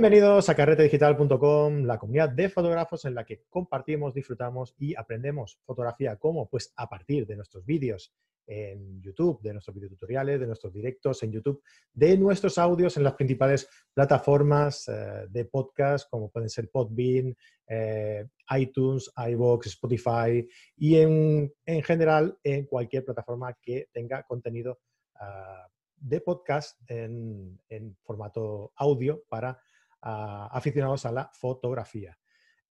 Bienvenidos 0.00 0.48
a 0.48 0.54
carretedigital.com, 0.54 1.84
la 1.84 1.98
comunidad 1.98 2.30
de 2.30 2.48
fotógrafos 2.48 3.04
en 3.04 3.14
la 3.14 3.22
que 3.22 3.42
compartimos, 3.50 4.14
disfrutamos 4.14 4.74
y 4.78 4.96
aprendemos 4.96 5.60
fotografía. 5.66 6.16
¿Cómo? 6.16 6.48
Pues 6.48 6.72
a 6.76 6.88
partir 6.88 7.26
de 7.26 7.36
nuestros 7.36 7.66
vídeos 7.66 8.10
en 8.46 9.02
YouTube, 9.02 9.42
de 9.42 9.52
nuestros 9.52 9.74
videotutoriales, 9.74 10.40
de 10.40 10.46
nuestros 10.46 10.72
directos 10.72 11.22
en 11.22 11.32
YouTube, 11.32 11.62
de 11.92 12.16
nuestros 12.16 12.56
audios 12.56 12.96
en 12.96 13.04
las 13.04 13.12
principales 13.12 13.68
plataformas 13.92 14.88
eh, 14.88 15.26
de 15.28 15.44
podcast, 15.44 16.08
como 16.08 16.30
pueden 16.30 16.48
ser 16.48 16.70
Podbean, 16.70 17.36
eh, 17.68 18.26
iTunes, 18.56 19.12
iVoox, 19.14 19.66
Spotify 19.66 20.48
y 20.78 20.96
en, 20.96 21.52
general 21.84 22.38
en 22.42 22.64
cualquier 22.64 23.04
plataforma 23.04 23.54
que 23.60 23.90
tenga 23.92 24.22
contenido 24.22 24.80
ah, 25.16 25.66
de 26.00 26.20
podcast 26.22 26.80
en, 26.88 27.58
formato 28.02 28.72
audio 28.76 29.22
para 29.28 29.60
aficionados 30.02 31.06
a 31.06 31.12
la 31.12 31.30
fotografía. 31.32 32.16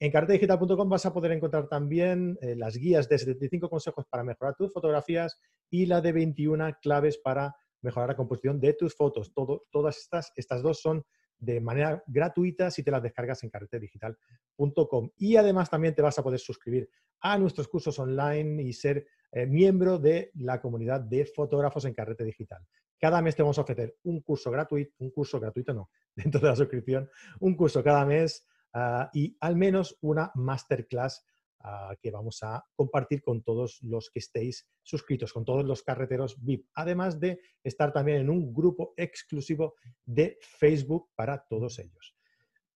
En 0.01 0.11
carretedigital.com 0.11 0.89
vas 0.89 1.05
a 1.05 1.13
poder 1.13 1.33
encontrar 1.33 1.67
también 1.67 2.37
eh, 2.41 2.55
las 2.55 2.77
guías 2.77 3.09
de 3.09 3.17
75 3.17 3.69
consejos 3.69 4.05
para 4.09 4.23
mejorar 4.23 4.55
tus 4.55 4.71
fotografías 4.71 5.37
y 5.69 5.85
la 5.85 5.99
de 5.99 6.13
21 6.13 6.77
claves 6.81 7.17
para 7.17 7.53
mejorar 7.81 8.09
la 8.09 8.15
composición 8.15 8.61
de 8.61 8.73
tus 8.73 8.95
fotos. 8.95 9.33
todas 9.33 9.97
estas, 9.97 10.31
estas 10.35 10.61
dos 10.61 10.81
son 10.81 11.03
de 11.37 11.59
manera 11.59 12.03
gratuita 12.07 12.71
si 12.71 12.83
te 12.83 12.91
las 12.91 13.03
descargas 13.03 13.43
en 13.43 13.49
carretedigital.com. 13.49 15.11
Y 15.17 15.35
además 15.35 15.69
también 15.69 15.95
te 15.95 16.01
vas 16.01 16.17
a 16.17 16.23
poder 16.23 16.39
suscribir 16.39 16.89
a 17.21 17.37
nuestros 17.37 17.67
cursos 17.67 17.99
online 17.99 18.63
y 18.63 18.73
ser 18.73 19.05
eh, 19.31 19.45
miembro 19.45 19.99
de 19.99 20.31
la 20.35 20.61
comunidad 20.61 21.01
de 21.01 21.25
fotógrafos 21.25 21.85
en 21.85 21.93
Carrete 21.93 22.23
Digital. 22.23 22.65
Cada 22.99 23.21
mes 23.21 23.35
te 23.35 23.41
vamos 23.41 23.57
a 23.57 23.61
ofrecer 23.61 23.95
un 24.03 24.21
curso 24.21 24.51
gratuito, 24.51 24.93
un 24.99 25.11
curso 25.11 25.39
gratuito 25.39 25.73
no, 25.73 25.89
dentro 26.15 26.41
de 26.41 26.47
la 26.47 26.55
suscripción, 26.55 27.09
un 27.39 27.55
curso 27.55 27.83
cada 27.83 28.05
mes 28.05 28.45
ah, 28.73 29.09
y 29.13 29.37
al 29.39 29.55
menos 29.55 29.97
una 30.01 30.31
masterclass 30.35 31.25
ah, 31.61 31.95
que 32.01 32.11
vamos 32.11 32.43
a 32.43 32.63
compartir 32.75 33.21
con 33.21 33.41
todos 33.41 33.81
los 33.83 34.09
que 34.11 34.19
estéis 34.19 34.67
suscritos, 34.83 35.31
con 35.31 35.45
todos 35.45 35.63
los 35.63 35.81
carreteros 35.81 36.43
VIP, 36.43 36.67
además 36.73 37.19
de 37.19 37.39
estar 37.63 37.93
también 37.93 38.17
en 38.17 38.29
un 38.29 38.53
grupo 38.53 38.93
exclusivo 38.97 39.75
de 40.05 40.37
Facebook 40.41 41.09
para 41.15 41.45
todos 41.47 41.79
ellos. 41.79 42.15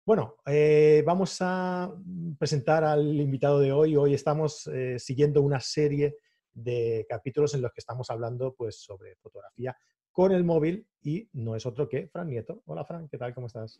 Bueno, 0.06 0.36
eh, 0.46 1.02
vamos 1.06 1.38
a 1.40 1.90
presentar 2.38 2.84
al 2.84 3.20
invitado 3.20 3.60
de 3.60 3.72
hoy. 3.72 3.96
Hoy 3.96 4.12
estamos 4.12 4.66
eh, 4.66 4.98
siguiendo 4.98 5.40
una 5.40 5.60
serie 5.60 6.16
de 6.52 7.06
capítulos 7.08 7.54
en 7.54 7.62
los 7.62 7.72
que 7.72 7.80
estamos 7.80 8.10
hablando 8.10 8.54
pues, 8.54 8.82
sobre 8.82 9.16
fotografía 9.16 9.76
con 10.14 10.30
el 10.30 10.44
móvil 10.44 10.86
y 11.02 11.28
no 11.32 11.56
es 11.56 11.66
otro 11.66 11.88
que 11.88 12.06
Fran 12.06 12.28
Nieto. 12.28 12.62
Hola 12.66 12.84
Fran, 12.84 13.08
¿qué 13.08 13.18
tal? 13.18 13.34
¿Cómo 13.34 13.48
estás? 13.48 13.78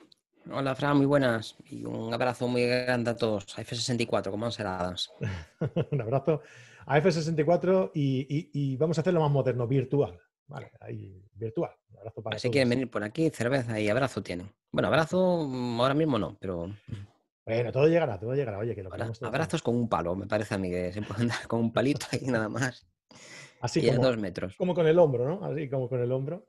Hola 0.50 0.74
Fran, 0.74 0.96
muy 0.96 1.06
buenas 1.06 1.56
y 1.70 1.84
un 1.84 2.12
abrazo 2.12 2.48
muy 2.48 2.66
grande 2.66 3.10
a 3.10 3.16
todos, 3.16 3.56
a 3.56 3.62
F64, 3.62 4.30
como 4.32 4.50
ser 4.50 4.66
Adams. 4.66 5.12
un 5.92 6.00
abrazo 6.00 6.42
a 6.86 6.98
F64 7.00 7.92
y, 7.94 8.76
vamos 8.76 8.98
a 8.98 9.02
hacerlo 9.02 9.20
más 9.20 9.30
moderno, 9.30 9.66
virtual. 9.68 10.20
Vale, 10.48 10.72
ahí, 10.80 11.24
virtual. 11.34 11.70
Un 11.92 11.98
abrazo 11.98 12.20
para 12.20 12.36
Así 12.36 12.50
quieren 12.50 12.68
venir 12.68 12.90
por 12.90 13.04
aquí, 13.04 13.30
cerveza 13.30 13.78
y 13.78 13.88
abrazo 13.88 14.20
tienen. 14.20 14.50
Bueno, 14.72 14.88
abrazo 14.88 15.46
mm, 15.48 15.80
ahora 15.80 15.94
mismo 15.94 16.18
no, 16.18 16.36
pero... 16.40 16.68
Bueno, 17.46 17.70
todo 17.70 17.86
llegará, 17.86 18.18
todo 18.18 18.34
llegará. 18.34 18.58
Oye, 18.58 18.74
que 18.74 18.82
lo 18.82 18.90
Abrazos 18.92 19.62
con 19.62 19.76
un 19.76 19.88
palo, 19.88 20.16
me 20.16 20.26
parece 20.26 20.56
a 20.56 20.58
mí 20.58 20.68
que 20.68 20.92
se 20.92 21.00
pueden 21.02 21.28
dar 21.28 21.46
con 21.46 21.60
un 21.60 21.72
palito 21.72 22.06
y 22.20 22.26
nada 22.26 22.48
más. 22.48 22.84
Así 23.64 23.80
como, 23.86 24.02
dos 24.02 24.18
metros. 24.18 24.56
Como 24.58 24.74
con 24.74 24.86
el 24.86 24.98
hombro, 24.98 25.26
¿no? 25.26 25.42
Así 25.42 25.70
como 25.70 25.88
con 25.88 25.98
el 26.02 26.12
hombro. 26.12 26.44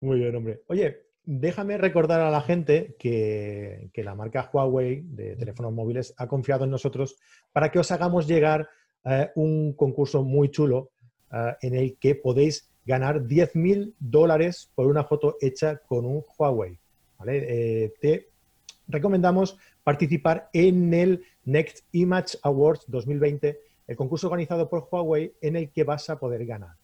Muy 0.00 0.20
bien, 0.20 0.34
hombre. 0.34 0.62
Oye, 0.68 1.02
déjame 1.22 1.76
recordar 1.76 2.22
a 2.22 2.30
la 2.30 2.40
gente 2.40 2.96
que, 2.98 3.90
la 3.94 4.14
marca 4.14 4.48
Huawei 4.50 5.02
de 5.04 5.36
teléfonos 5.36 5.74
móviles 5.74 6.14
ha 6.16 6.26
confiado 6.26 6.64
en 6.64 6.70
nosotros 6.70 7.16
para 7.52 7.70
que 7.70 7.78
os 7.78 7.90
hagamos 7.90 8.26
llegar 8.26 8.66
eh, 9.04 9.28
un 9.34 9.74
concurso 9.74 10.22
muy 10.22 10.50
chulo 10.50 10.92
eh, 11.30 11.56
en 11.60 11.74
el 11.74 11.98
que 11.98 12.14
podéis 12.14 12.72
ganar 12.86 13.20
10.000 13.20 13.92
dólares 13.98 14.72
por 14.74 14.86
una 14.86 15.04
foto 15.04 15.36
hecha 15.42 15.76
con 15.86 16.06
un 16.06 16.24
Huawei. 16.38 16.78
Eh, 17.26 17.92
te 18.00 18.30
recomendamos 18.88 19.58
participar 19.84 20.48
en 20.54 20.94
el 20.94 21.22
Next 21.44 21.84
Image 21.92 22.38
Awards 22.42 22.86
2020 22.88 23.69
el 23.90 23.96
concurso 23.96 24.28
organizado 24.28 24.70
por 24.70 24.88
Huawei 24.90 25.34
en 25.42 25.56
el 25.56 25.70
que 25.70 25.84
vas 25.84 26.08
a 26.08 26.18
poder 26.18 26.46
ganar 26.46 26.76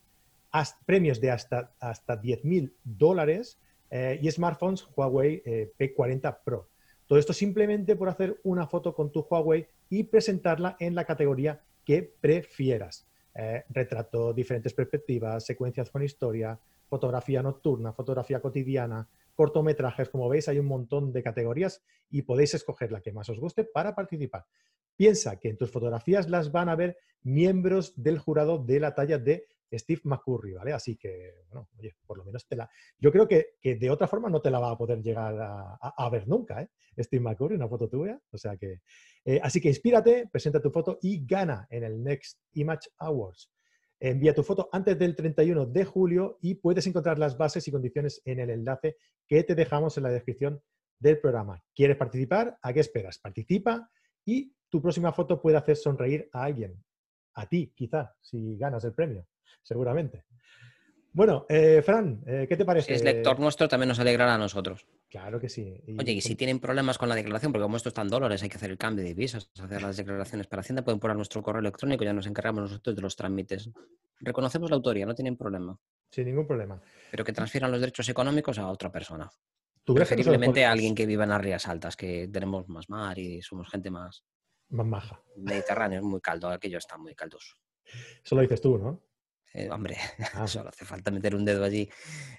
premios 0.85 1.21
de 1.21 1.31
hasta, 1.31 1.75
hasta 1.81 2.21
10.000 2.21 2.73
dólares 2.85 3.59
eh, 3.91 4.19
y 4.21 4.31
smartphones 4.31 4.87
Huawei 4.97 5.43
eh, 5.45 5.73
P40 5.79 6.39
Pro. 6.45 6.69
Todo 7.07 7.19
esto 7.19 7.33
simplemente 7.33 7.95
por 7.95 8.09
hacer 8.09 8.41
una 8.43 8.67
foto 8.67 8.95
con 8.95 9.13
tu 9.13 9.21
Huawei 9.21 9.69
y 9.89 10.05
presentarla 10.05 10.77
en 10.81 10.95
la 10.95 11.05
categoría 11.05 11.63
que 11.85 12.03
prefieras. 12.03 13.07
Eh, 13.35 13.65
retrato, 13.69 14.33
diferentes 14.33 14.73
perspectivas, 14.73 15.45
secuencias 15.45 15.91
con 15.91 16.03
historia, 16.03 16.59
fotografía 16.89 17.43
nocturna, 17.43 17.93
fotografía 17.93 18.41
cotidiana, 18.41 19.07
cortometrajes. 19.35 20.09
Como 20.09 20.29
veis, 20.29 20.49
hay 20.49 20.59
un 20.59 20.67
montón 20.67 21.13
de 21.13 21.23
categorías 21.23 21.83
y 22.11 22.23
podéis 22.23 22.55
escoger 22.55 22.91
la 22.91 23.03
que 23.03 23.13
más 23.13 23.29
os 23.29 23.39
guste 23.39 23.65
para 23.65 23.95
participar. 23.95 24.47
Piensa 24.97 25.39
que 25.39 25.51
en 25.51 25.57
tus 25.57 25.71
fotografías 25.71 26.29
las 26.29 26.51
van 26.51 26.69
a 26.69 26.77
ver 26.77 26.97
miembros 27.23 27.93
del 27.97 28.19
jurado 28.19 28.59
de 28.59 28.81
la 28.81 28.95
talla 28.95 29.19
de 29.19 29.47
Steve 29.73 30.01
McCurry, 30.05 30.53
¿vale? 30.53 30.73
Así 30.73 30.97
que, 30.97 31.35
bueno, 31.49 31.69
oye, 31.79 31.97
por 32.07 32.19
lo 32.19 32.25
menos 32.25 32.47
te 32.47 32.57
la... 32.57 32.71
Yo 32.99 33.11
creo 33.11 33.27
que, 33.27 33.57
de 33.63 33.91
otra 33.91 34.07
forma 34.07 34.31
no 34.31 34.41
te 34.41 34.51
la 34.51 34.61
va 34.61 34.71
a 34.71 34.79
poder 34.79 35.03
llegar 35.03 35.37
a, 35.39 36.11
ver 36.11 36.29
nunca, 36.29 36.63
¿eh? 36.63 36.71
Steve 36.99 37.23
McCurry, 37.23 37.57
una 37.57 37.69
foto 37.69 37.89
tuya. 37.89 38.21
O 38.31 38.39
sea 38.39 38.57
que... 38.57 38.81
Eh, 39.25 39.41
así 39.43 39.61
que 39.61 39.69
inspírate, 39.69 40.29
presenta 40.31 40.61
tu 40.61 40.71
foto 40.71 40.99
y 41.03 41.27
gana 41.27 41.67
en 41.71 41.83
el 41.83 42.03
Next 42.03 42.39
Image 42.53 42.89
Awards. 42.99 43.51
Envía 43.99 44.35
tu 44.35 44.43
foto 44.43 44.69
antes 44.73 44.99
del 44.99 45.17
31 45.17 45.67
de 45.67 45.85
julio 45.85 46.39
y 46.43 46.55
puedes 46.55 46.87
encontrar 46.87 47.19
las 47.19 47.37
bases 47.37 47.67
y 47.67 47.73
condiciones 47.73 48.23
en 48.25 48.41
el 48.41 48.51
enlace 48.51 48.97
que 49.27 49.43
te 49.43 49.55
dejamos 49.55 49.97
en 49.97 50.05
la 50.05 50.11
descripción 50.11 50.63
del 50.99 51.19
programa. 51.19 51.63
¿Quieres 51.75 51.97
participar? 51.97 52.59
¿A 52.63 52.73
qué 52.73 52.81
esperas? 52.81 53.19
Participa 53.19 53.91
y 54.25 54.55
tu 54.69 54.81
próxima 54.81 55.13
foto 55.13 55.41
puede 55.41 55.57
hacer 55.57 55.77
sonreír 55.77 56.29
a 56.33 56.45
alguien. 56.45 56.83
A 57.35 57.47
ti, 57.47 57.73
quizá, 57.75 58.15
si 58.21 58.57
ganas 58.57 58.85
el 58.85 58.95
premio, 58.95 59.27
seguramente. 59.63 60.25
Bueno, 61.17 61.47
eh, 61.49 61.81
Fran, 61.83 62.23
eh, 62.27 62.47
¿qué 62.47 62.59
te 62.59 62.67
parece? 62.67 62.89
Si 62.89 62.93
es 62.93 63.03
lector 63.03 63.41
nuestro, 63.41 63.69
también 63.69 63.89
nos 63.89 63.99
alegrará 63.99 64.35
a 64.35 64.39
nosotros. 64.39 64.87
Claro 65.09 65.41
que 65.41 65.49
sí. 65.49 65.83
Oye, 65.99 66.13
y 66.13 66.21
si 66.21 66.35
tienen 66.35 66.61
problemas 66.61 66.99
con 66.99 67.09
la 67.09 67.15
declaración, 67.15 67.53
porque 67.53 67.63
como 67.63 67.79
esto 67.79 67.89
está 67.89 68.03
en 68.03 68.09
dólares, 68.09 68.43
hay 68.43 68.51
que 68.51 68.57
hacer 68.59 68.71
el 68.71 68.77
cambio 68.77 69.03
de 69.03 69.15
divisas, 69.15 69.51
hacer 69.59 69.81
las 69.81 69.97
declaraciones 69.97 70.47
para 70.47 70.61
Hacienda, 70.61 70.85
pueden 70.85 71.01
poner 71.01 71.17
nuestro 71.17 71.43
correo 71.43 71.61
electrónico, 71.61 72.05
ya 72.05 72.13
nos 72.13 72.27
encargamos 72.27 72.65
nosotros 72.65 72.95
de 72.95 73.01
los 73.01 73.17
trámites. 73.17 73.71
Reconocemos 74.21 74.69
la 74.69 74.77
autoría, 74.77 75.07
no 75.07 75.15
tienen 75.15 75.39
problema. 75.39 75.79
Sin 76.11 76.27
ningún 76.27 76.47
problema. 76.47 76.83
Pero 77.11 77.25
que 77.25 77.33
transfieran 77.33 77.71
los 77.71 77.81
derechos 77.81 78.07
económicos 78.11 78.59
a 78.59 78.69
otra 78.69 78.93
persona. 78.93 79.31
Preferiblemente 79.87 80.67
a 80.67 80.73
alguien 80.73 80.95
que 80.95 81.07
viva 81.07 81.25
en 81.25 81.31
las 81.31 81.41
rías 81.41 81.67
altas, 81.67 81.97
que 81.97 82.29
tenemos 82.29 82.69
más 82.69 82.91
mar 82.91 83.19
y 83.19 83.41
somos 83.41 83.71
gente 83.71 83.91
más... 83.91 84.23
Más 84.69 84.87
maja. 84.87 85.23
Mediterráneo 85.37 86.01
es 86.01 86.05
muy 86.05 86.21
caldo, 86.21 86.49
aquello 86.49 86.79
está 86.79 86.97
muy 86.99 87.15
caldoso. 87.15 87.57
Eso 88.25 88.35
lo 88.35 88.43
dices 88.43 88.61
tú, 88.61 88.79
¿no? 88.79 89.03
Eh, 89.55 89.71
hombre, 89.71 89.97
ah. 90.35 90.47
solo 90.47 90.69
hace 90.69 90.85
falta 90.85 91.11
meter 91.11 91.35
un 91.35 91.45
dedo 91.45 91.65
allí 91.65 91.89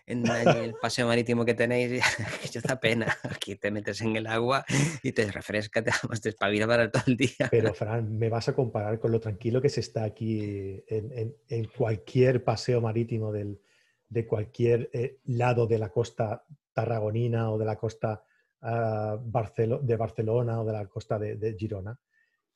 en, 0.05 0.27
el 0.27 0.75
paseo 0.75 1.07
marítimo 1.07 1.45
que 1.45 1.55
tenéis 1.55 2.03
y 2.45 2.49
que 2.51 2.61
da 2.61 2.79
pena. 2.79 3.17
Aquí 3.23 3.55
te 3.55 3.71
metes 3.71 4.01
en 4.01 4.15
el 4.15 4.27
agua 4.27 4.63
y 5.01 5.13
te 5.13 5.31
refresca, 5.31 5.83
te, 5.83 5.91
te 6.21 6.29
espabila 6.29 6.67
para 6.67 6.91
todo 6.91 7.03
el 7.07 7.17
día. 7.17 7.47
Pero, 7.49 7.73
Fran, 7.73 8.17
me 8.17 8.29
vas 8.29 8.49
a 8.49 8.53
comparar 8.55 8.99
con 8.99 9.11
lo 9.11 9.19
tranquilo 9.19 9.61
que 9.61 9.69
se 9.69 9.79
está 9.79 10.03
aquí 10.03 10.83
en, 10.87 11.65
cualquier 11.75 12.43
paseo 12.43 12.81
marítimo 12.81 13.31
de 13.31 14.27
cualquier 14.27 14.89
eh, 14.93 15.19
lado 15.25 15.65
de 15.65 15.79
la 15.79 15.89
costa 15.89 16.45
tarragonina 16.77 17.49
o 17.49 17.57
de 17.57 17.65
la 17.65 17.75
costa 17.75 18.23
ah, 18.61 19.17
de 19.19 19.95
Barcelona 19.95 20.61
o 20.61 20.65
de 20.65 20.73
la 20.73 20.85
costa 20.85 21.17
de, 21.17 21.55
Girona. 21.57 21.99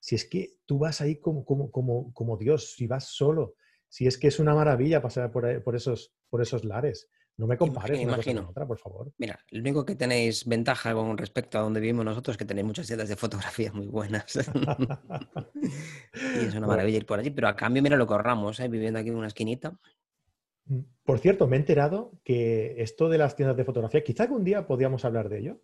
Si 0.02 0.16
es 0.16 0.26
que 0.26 0.58
tú 0.66 0.80
vas 0.80 1.00
ahí 1.00 1.22
como, 1.22 1.46
como, 1.46 1.72
como, 1.72 2.14
como 2.14 2.36
Dios, 2.36 2.74
si 2.74 2.88
vas 2.88 3.06
solo 3.06 3.56
si 3.92 4.08
es 4.08 4.18
que 4.18 4.30
es 4.30 4.40
una 4.40 4.56
maravilla 4.56 5.02
pasar 5.02 5.32
por, 5.32 5.76
esos, 5.76 6.14
por 6.30 6.42
esos 6.42 6.64
lares. 6.64 7.10
No 7.36 7.46
me 7.46 7.58
compares 7.58 8.00
imagino, 8.00 8.48
otra, 8.50 8.66
por 8.66 8.78
favor. 8.78 9.12
Mira, 9.18 9.38
lo 9.50 9.60
único 9.60 9.86
que 9.86 9.96
tenéis 9.96 10.46
ventaja 10.46 10.94
con 10.94 11.18
respecto 11.18 11.58
a 11.58 11.62
donde 11.62 11.82
vivimos 11.82 12.06
nosotros 12.06 12.36
es 12.36 12.38
que 12.38 12.46
tenéis 12.46 12.68
muchas 12.68 12.88
ciudades 12.88 13.10
de 13.10 13.18
fotografía 13.18 13.74
muy 13.74 13.88
buenas. 13.88 14.38
y 16.14 16.46
es 16.46 16.56
una 16.56 16.68
maravilla 16.68 16.98
ir 16.98 17.06
por 17.06 17.20
allí, 17.20 17.32
pero 17.32 17.50
a 17.50 17.56
cambio, 17.56 17.84
mira 17.84 17.98
lo 17.98 18.08
que 18.08 18.14
ahorramos, 18.14 18.62
¿eh? 18.62 18.70
viviendo 18.70 18.98
aquí 18.98 19.10
en 19.10 19.16
una 19.16 19.28
esquinita. 19.28 19.78
Mm, 20.66 20.80
por 21.04 21.20
cierto, 21.20 21.48
me 21.48 21.58
he 21.58 21.60
enterado 21.60 22.14
que 22.24 22.82
esto 22.82 23.10
de 23.10 23.18
las 23.18 23.36
tiendas 23.36 23.58
de 23.58 23.66
fotografía, 23.66 24.06
quizá 24.06 24.24
algún 24.24 24.46
día 24.46 24.68
podríamos 24.68 25.04
hablar 25.04 25.28
de 25.28 25.40
ello, 25.40 25.62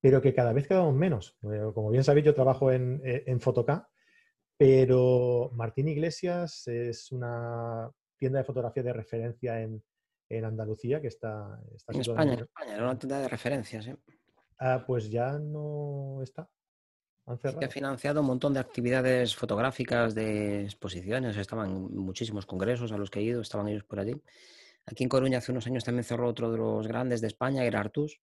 pero 0.00 0.20
que 0.20 0.34
cada 0.34 0.52
vez 0.52 0.66
quedamos 0.66 0.94
menos. 0.94 1.36
Eh, 1.42 1.70
como 1.74 1.90
bien 1.90 2.04
sabéis, 2.04 2.26
yo 2.26 2.34
trabajo 2.34 2.70
en, 2.70 3.00
eh, 3.04 3.24
en 3.26 3.40
pero 4.58 5.50
Martín 5.52 5.88
Iglesias 5.88 6.66
es 6.66 7.12
una 7.12 7.90
tienda 8.16 8.38
de 8.38 8.44
fotografía 8.44 8.82
de 8.82 8.92
referencia 8.92 9.60
en, 9.60 9.82
Andalucía 10.44 11.00
que 11.00 11.08
está... 11.08 11.60
en 11.88 12.00
España, 12.00 12.32
en 12.32 12.40
España, 12.40 12.74
era 12.74 12.84
una 12.84 12.98
tienda 12.98 13.20
de 13.20 13.28
referencia, 13.28 13.80
sí. 13.80 13.94
ah, 14.58 14.82
pues 14.84 15.08
ya 15.08 15.38
no 15.38 16.20
está. 16.22 16.48
Han 17.26 17.38
que 17.38 17.64
ha 17.64 17.68
financiado 17.68 18.20
un 18.20 18.26
montón 18.28 18.54
de 18.54 18.60
actividades 18.60 19.34
fotográficas, 19.34 20.14
de 20.14 20.62
exposiciones, 20.62 21.36
estaban 21.36 21.70
en 21.70 21.96
muchísimos 21.96 22.46
congresos 22.46 22.92
a 22.92 22.98
los 22.98 23.10
que 23.10 23.18
he 23.18 23.22
ido, 23.22 23.40
estaban 23.40 23.68
ellos 23.68 23.82
por 23.82 23.98
allí. 23.98 24.14
Aquí 24.86 25.02
en 25.02 25.08
Coruña 25.08 25.38
hace 25.38 25.50
unos 25.50 25.66
años 25.66 25.82
también 25.82 26.04
cerró 26.04 26.28
otro 26.28 26.52
de 26.52 26.58
los 26.58 26.86
grandes 26.86 27.20
de 27.20 27.26
España, 27.26 27.64
era 27.64 27.80
Artus, 27.80 28.20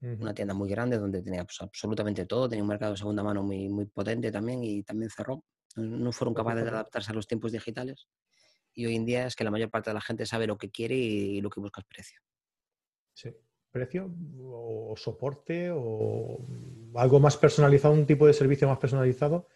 una 0.00 0.34
tienda 0.34 0.54
muy 0.54 0.68
grande 0.68 0.98
donde 0.98 1.22
tenía 1.22 1.44
pues, 1.44 1.60
absolutamente 1.60 2.26
todo, 2.26 2.48
tenía 2.48 2.62
un 2.62 2.68
mercado 2.68 2.92
de 2.92 2.98
segunda 2.98 3.22
mano 3.22 3.42
muy, 3.42 3.68
muy 3.68 3.86
potente 3.86 4.30
también 4.30 4.62
y 4.62 4.82
también 4.82 5.10
cerró. 5.10 5.44
No 5.76 6.12
fueron 6.12 6.32
Pues 6.32 6.44
capaces 6.44 6.64
de 6.64 6.70
adaptarse 6.70 7.10
a 7.10 7.14
los 7.14 7.26
tiempos 7.26 7.52
digitales 7.52 8.08
y 8.76 8.86
hoy 8.86 8.94
en 8.94 9.06
día 9.06 9.26
es 9.26 9.34
que 9.34 9.42
la 9.42 9.50
mayor 9.50 9.70
parte 9.70 9.90
de 9.90 9.94
la 9.94 10.00
gente 10.00 10.26
sabe 10.26 10.46
lo 10.46 10.58
que 10.58 10.70
quiere 10.70 10.94
y, 10.94 11.40
lo 11.40 11.50
que 11.50 11.60
busca 11.60 11.80
es 11.80 11.86
precio. 11.86 12.20
Sí. 13.14 13.34
Precio 13.70 14.14
o 14.40 14.94
soporte 14.96 15.70
o 15.70 16.46
algo 16.94 17.20
más 17.20 17.36
personalizado, 17.36 17.94
un 17.94 18.06
tipo 18.06 18.26
de 18.26 18.32
servicio 18.32 18.68
más 18.68 18.78
personalizado, 18.78 19.48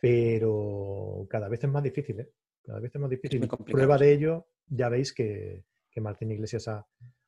pero 0.00 1.26
cada 1.28 1.48
vez 1.48 1.62
es 1.62 1.70
más 1.70 1.82
difícil, 1.82 2.20
¿eh? 2.20 2.32
Cada 2.62 2.80
vez 2.80 2.92
es 2.92 3.00
más 3.00 3.10
difícil. 3.10 3.46
complicado, 3.46 3.64
Prueba 3.64 3.98
de 3.98 4.12
ello, 4.12 4.48
ya 4.66 4.88
veis 4.88 5.12
que, 5.12 5.64
que 5.90 6.00
Martín 6.00 6.32
Iglesias 6.32 6.66
ha, 6.66 6.84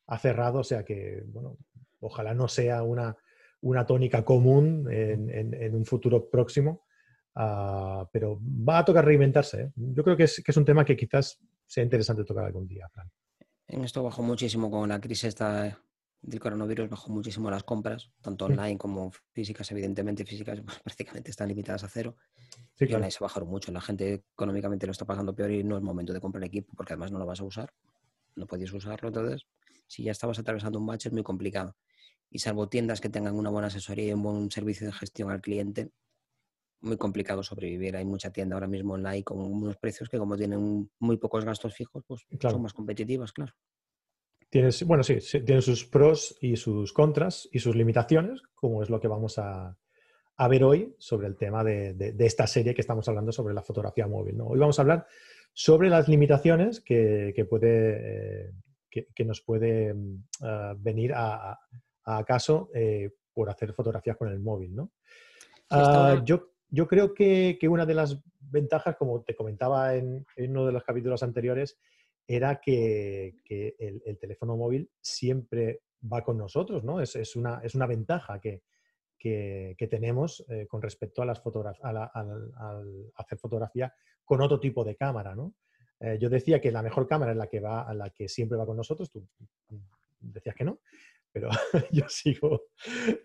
ha 0.07 0.19
cerrado, 0.19 0.59
o 0.59 0.63
sea 0.63 0.83
que, 0.83 1.23
bueno, 1.27 1.57
ojalá 1.99 2.33
no 2.33 2.47
sea 2.47 2.83
una, 2.83 3.15
una 3.61 3.85
tónica 3.85 4.23
común 4.25 4.87
en, 4.91 5.29
en- 5.29 5.53
en 5.53 5.75
un 5.75 5.85
futuro 5.85 6.29
próximo, 6.29 6.85
ah, 7.35 8.07
pero 8.11 8.39
va 8.41 8.79
a 8.79 8.85
tocar 8.85 9.05
reinventarse. 9.05 9.61
¿eh? 9.63 9.71
Yo 9.75 10.03
creo 10.03 10.17
que 10.17 10.23
es, 10.23 10.41
que 10.43 10.51
es 10.51 10.57
un 10.57 10.65
tema 10.65 10.85
que 10.85 10.95
quizás 10.95 11.39
sea 11.65 11.83
interesante 11.83 12.23
tocar 12.23 12.45
algún 12.45 12.67
día, 12.67 12.87
Fran. 12.89 13.09
En 13.67 13.83
esto 13.83 14.01
bajó 14.03 14.23
muchísimo 14.23 14.71
con 14.71 14.89
la 14.89 14.99
crisis 14.99 15.25
esta 15.25 15.79
del 16.21 16.39
coronavirus, 16.39 16.89
bajó 16.89 17.11
muchísimo 17.11 17.49
las 17.49 17.63
compras, 17.63 18.11
tanto 18.21 18.45
online 18.45 18.77
como 18.77 19.11
físicas, 19.31 19.71
evidentemente 19.71 20.25
físicas 20.25 20.59
pues, 20.65 20.79
prácticamente 20.79 21.31
están 21.31 21.47
limitadas 21.47 21.83
a 21.83 21.87
cero. 21.89 22.15
Sí, 22.75 22.85
Y 22.85 22.87
claro. 22.87 22.95
online 22.97 23.11
se 23.11 23.23
bajaron 23.23 23.49
mucho, 23.49 23.71
la 23.71 23.81
gente 23.81 24.25
económicamente 24.33 24.85
lo 24.85 24.91
está 24.91 25.05
pasando 25.05 25.35
peor 25.35 25.51
y 25.51 25.63
no 25.63 25.77
es 25.77 25.83
momento 25.83 26.13
de 26.13 26.19
comprar 26.19 26.43
equipo 26.43 26.73
porque 26.75 26.93
además 26.93 27.11
no 27.11 27.19
lo 27.19 27.25
vas 27.25 27.39
a 27.41 27.43
usar, 27.43 27.73
no 28.35 28.47
podéis 28.47 28.73
usarlo, 28.73 29.09
entonces 29.09 29.45
si 29.87 30.03
ya 30.03 30.11
estabas 30.11 30.39
atravesando 30.39 30.79
un 30.79 30.85
bache 30.87 31.09
es 31.09 31.13
muy 31.13 31.23
complicado. 31.23 31.75
Y 32.31 32.39
salvo 32.39 32.69
tiendas 32.69 33.01
que 33.01 33.09
tengan 33.09 33.35
una 33.35 33.49
buena 33.49 33.67
asesoría 33.67 34.07
y 34.09 34.13
un 34.13 34.23
buen 34.23 34.51
servicio 34.51 34.85
de 34.87 34.93
gestión 34.93 35.31
al 35.31 35.41
cliente, 35.41 35.91
muy 36.81 36.97
complicado 36.97 37.43
sobrevivir. 37.43 37.95
Hay 37.95 38.05
mucha 38.05 38.31
tienda 38.31 38.55
ahora 38.55 38.67
mismo 38.67 38.93
online 38.93 39.23
con 39.23 39.39
unos 39.39 39.77
precios 39.77 40.09
que 40.09 40.17
como 40.17 40.37
tienen 40.37 40.89
muy 40.99 41.17
pocos 41.17 41.43
gastos 41.43 41.73
fijos, 41.73 42.03
pues 42.07 42.25
Claro. 42.39 42.55
son 42.55 42.61
más 42.63 42.73
competitivas, 42.73 43.31
claro. 43.33 43.53
Tienes, 44.49 44.83
bueno, 44.83 45.03
sí, 45.03 45.21
sí, 45.21 45.41
tiene 45.41 45.61
sus 45.61 45.85
pros 45.85 46.35
y 46.41 46.55
sus 46.55 46.91
contras 46.93 47.47
y 47.51 47.59
sus 47.59 47.75
limitaciones, 47.75 48.41
como 48.55 48.81
es 48.81 48.89
lo 48.89 48.99
que 48.99 49.07
vamos 49.07 49.37
a, 49.37 49.77
a 50.37 50.47
ver 50.47 50.63
hoy 50.63 50.95
sobre 50.97 51.27
el 51.27 51.35
tema 51.37 51.63
de, 51.63 51.93
de- 51.93 52.13
de 52.13 52.25
esta 52.25 52.47
serie 52.47 52.73
que 52.73 52.81
estamos 52.81 53.07
hablando 53.09 53.31
sobre 53.31 53.53
la 53.53 53.61
fotografía 53.61 54.07
móvil. 54.07 54.37
¿no? 54.37 54.47
Hoy 54.47 54.57
vamos 54.59 54.79
a 54.79 54.81
hablar 54.83 55.05
sobre 55.53 55.89
las 55.89 56.07
limitaciones 56.07 56.79
que, 56.81 57.33
que 57.35 57.45
puede, 57.45 58.47
eh, 58.47 58.51
que, 58.89 59.07
que 59.13 59.25
nos 59.25 59.41
puede 59.41 59.93
mm, 59.93 60.23
ah, 60.41 60.73
venir 60.79 61.13
a, 61.13 61.51
a- 61.51 61.59
a 62.17 62.23
caso 62.23 62.69
eh, 62.73 63.11
por 63.33 63.49
hacer 63.49 63.73
fotografías 63.73 64.17
con 64.17 64.29
el 64.29 64.39
móvil. 64.39 64.75
¿no? 64.75 64.91
Ah, 65.69 66.21
yo, 66.25 66.51
yo 66.69 66.87
creo 66.87 67.13
que, 67.13 67.57
que 67.59 67.67
una 67.67 67.85
de 67.85 67.93
las 67.93 68.19
ventajas, 68.39 68.95
como 68.97 69.21
te 69.23 69.35
comentaba 69.35 69.95
en, 69.95 70.25
en 70.35 70.51
uno 70.51 70.65
de 70.65 70.71
los 70.71 70.83
capítulos 70.83 71.21
anteriores, 71.23 71.77
era 72.27 72.59
que, 72.59 73.35
que 73.43 73.75
el, 73.79 74.01
el 74.05 74.17
teléfono 74.17 74.55
móvil 74.55 74.89
siempre 75.01 75.81
va 76.11 76.23
con 76.23 76.37
nosotros, 76.37 76.83
¿no? 76.83 77.01
Es, 77.01 77.15
es 77.15 77.35
una, 77.35 77.59
es 77.63 77.75
una 77.75 77.87
ventaja 77.87 78.39
que, 78.39 78.61
que- 79.17 79.75
que 79.77 79.87
tenemos 79.87 80.45
eh, 80.47 80.65
con 80.67 80.81
respecto 80.81 81.21
a, 81.21 81.25
las 81.25 81.41
a 81.81 81.91
la- 81.93 82.05
al, 82.05 82.51
al 82.55 83.11
hacer 83.15 83.37
fotografía 83.37 83.93
con 84.23 84.41
otro 84.41 84.59
tipo 84.59 84.83
de 84.83 84.95
cámara, 84.95 85.35
¿no? 85.35 85.55
Eh, 85.99 86.17
yo 86.21 86.29
decía 86.29 86.61
que 86.61 86.71
la 86.71 86.81
mejor 86.81 87.07
cámara 87.07 87.31
es 87.31 87.37
la 87.37 87.47
que 87.47 87.59
va, 87.59 87.81
a 87.81 87.93
la 87.93 88.09
que 88.11 88.29
siempre 88.29 88.57
va 88.57 88.65
con 88.65 88.77
nosotros, 88.77 89.09
tú 89.11 89.27
decías 90.21 90.55
que 90.55 90.63
no, 90.63 90.79
pero 91.31 91.49
yo 91.91 92.07
sigo 92.07 92.67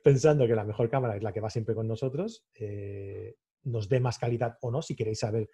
pensando 0.02 0.46
que 0.46 0.54
la 0.54 0.64
mejor 0.64 0.88
cámara 0.90 1.16
es 1.16 1.22
la 1.22 1.32
que 1.32 1.40
va 1.40 1.50
siempre 1.50 1.74
con 1.74 1.88
nosotros, 1.88 2.46
eh, 2.54 3.36
nos 3.64 3.88
dé 3.88 4.00
más 4.00 4.18
calidad 4.18 4.58
o 4.60 4.70
no, 4.70 4.82
si 4.82 4.94
queréis 4.94 5.20
saber 5.20 5.48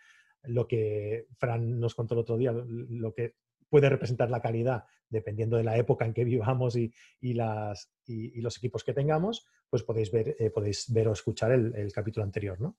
lo 0.44 0.66
que 0.66 1.26
Fran 1.38 1.78
nos 1.78 1.94
contó 1.94 2.14
el 2.14 2.20
otro 2.20 2.36
día, 2.36 2.52
lo- 2.52 3.14
que 3.14 3.34
puede 3.68 3.88
representar 3.88 4.30
la 4.30 4.40
calidad 4.40 4.84
dependiendo 5.08 5.56
de 5.56 5.62
la 5.64 5.76
época 5.76 6.04
en 6.04 6.12
que 6.12 6.24
vivamos 6.24 6.76
y, 6.76 6.92
los 7.20 8.56
equipos 8.56 8.82
que 8.82 8.94
tengamos, 8.94 9.46
pues 9.68 9.84
podéis 9.84 10.10
ver, 10.10 10.34
eh, 10.38 10.50
podéis 10.50 10.92
ver 10.92 11.08
o 11.08 11.12
escuchar 11.12 11.52
el, 11.52 11.92
capítulo 11.92 12.24
anterior. 12.24 12.60
¿no? 12.60 12.78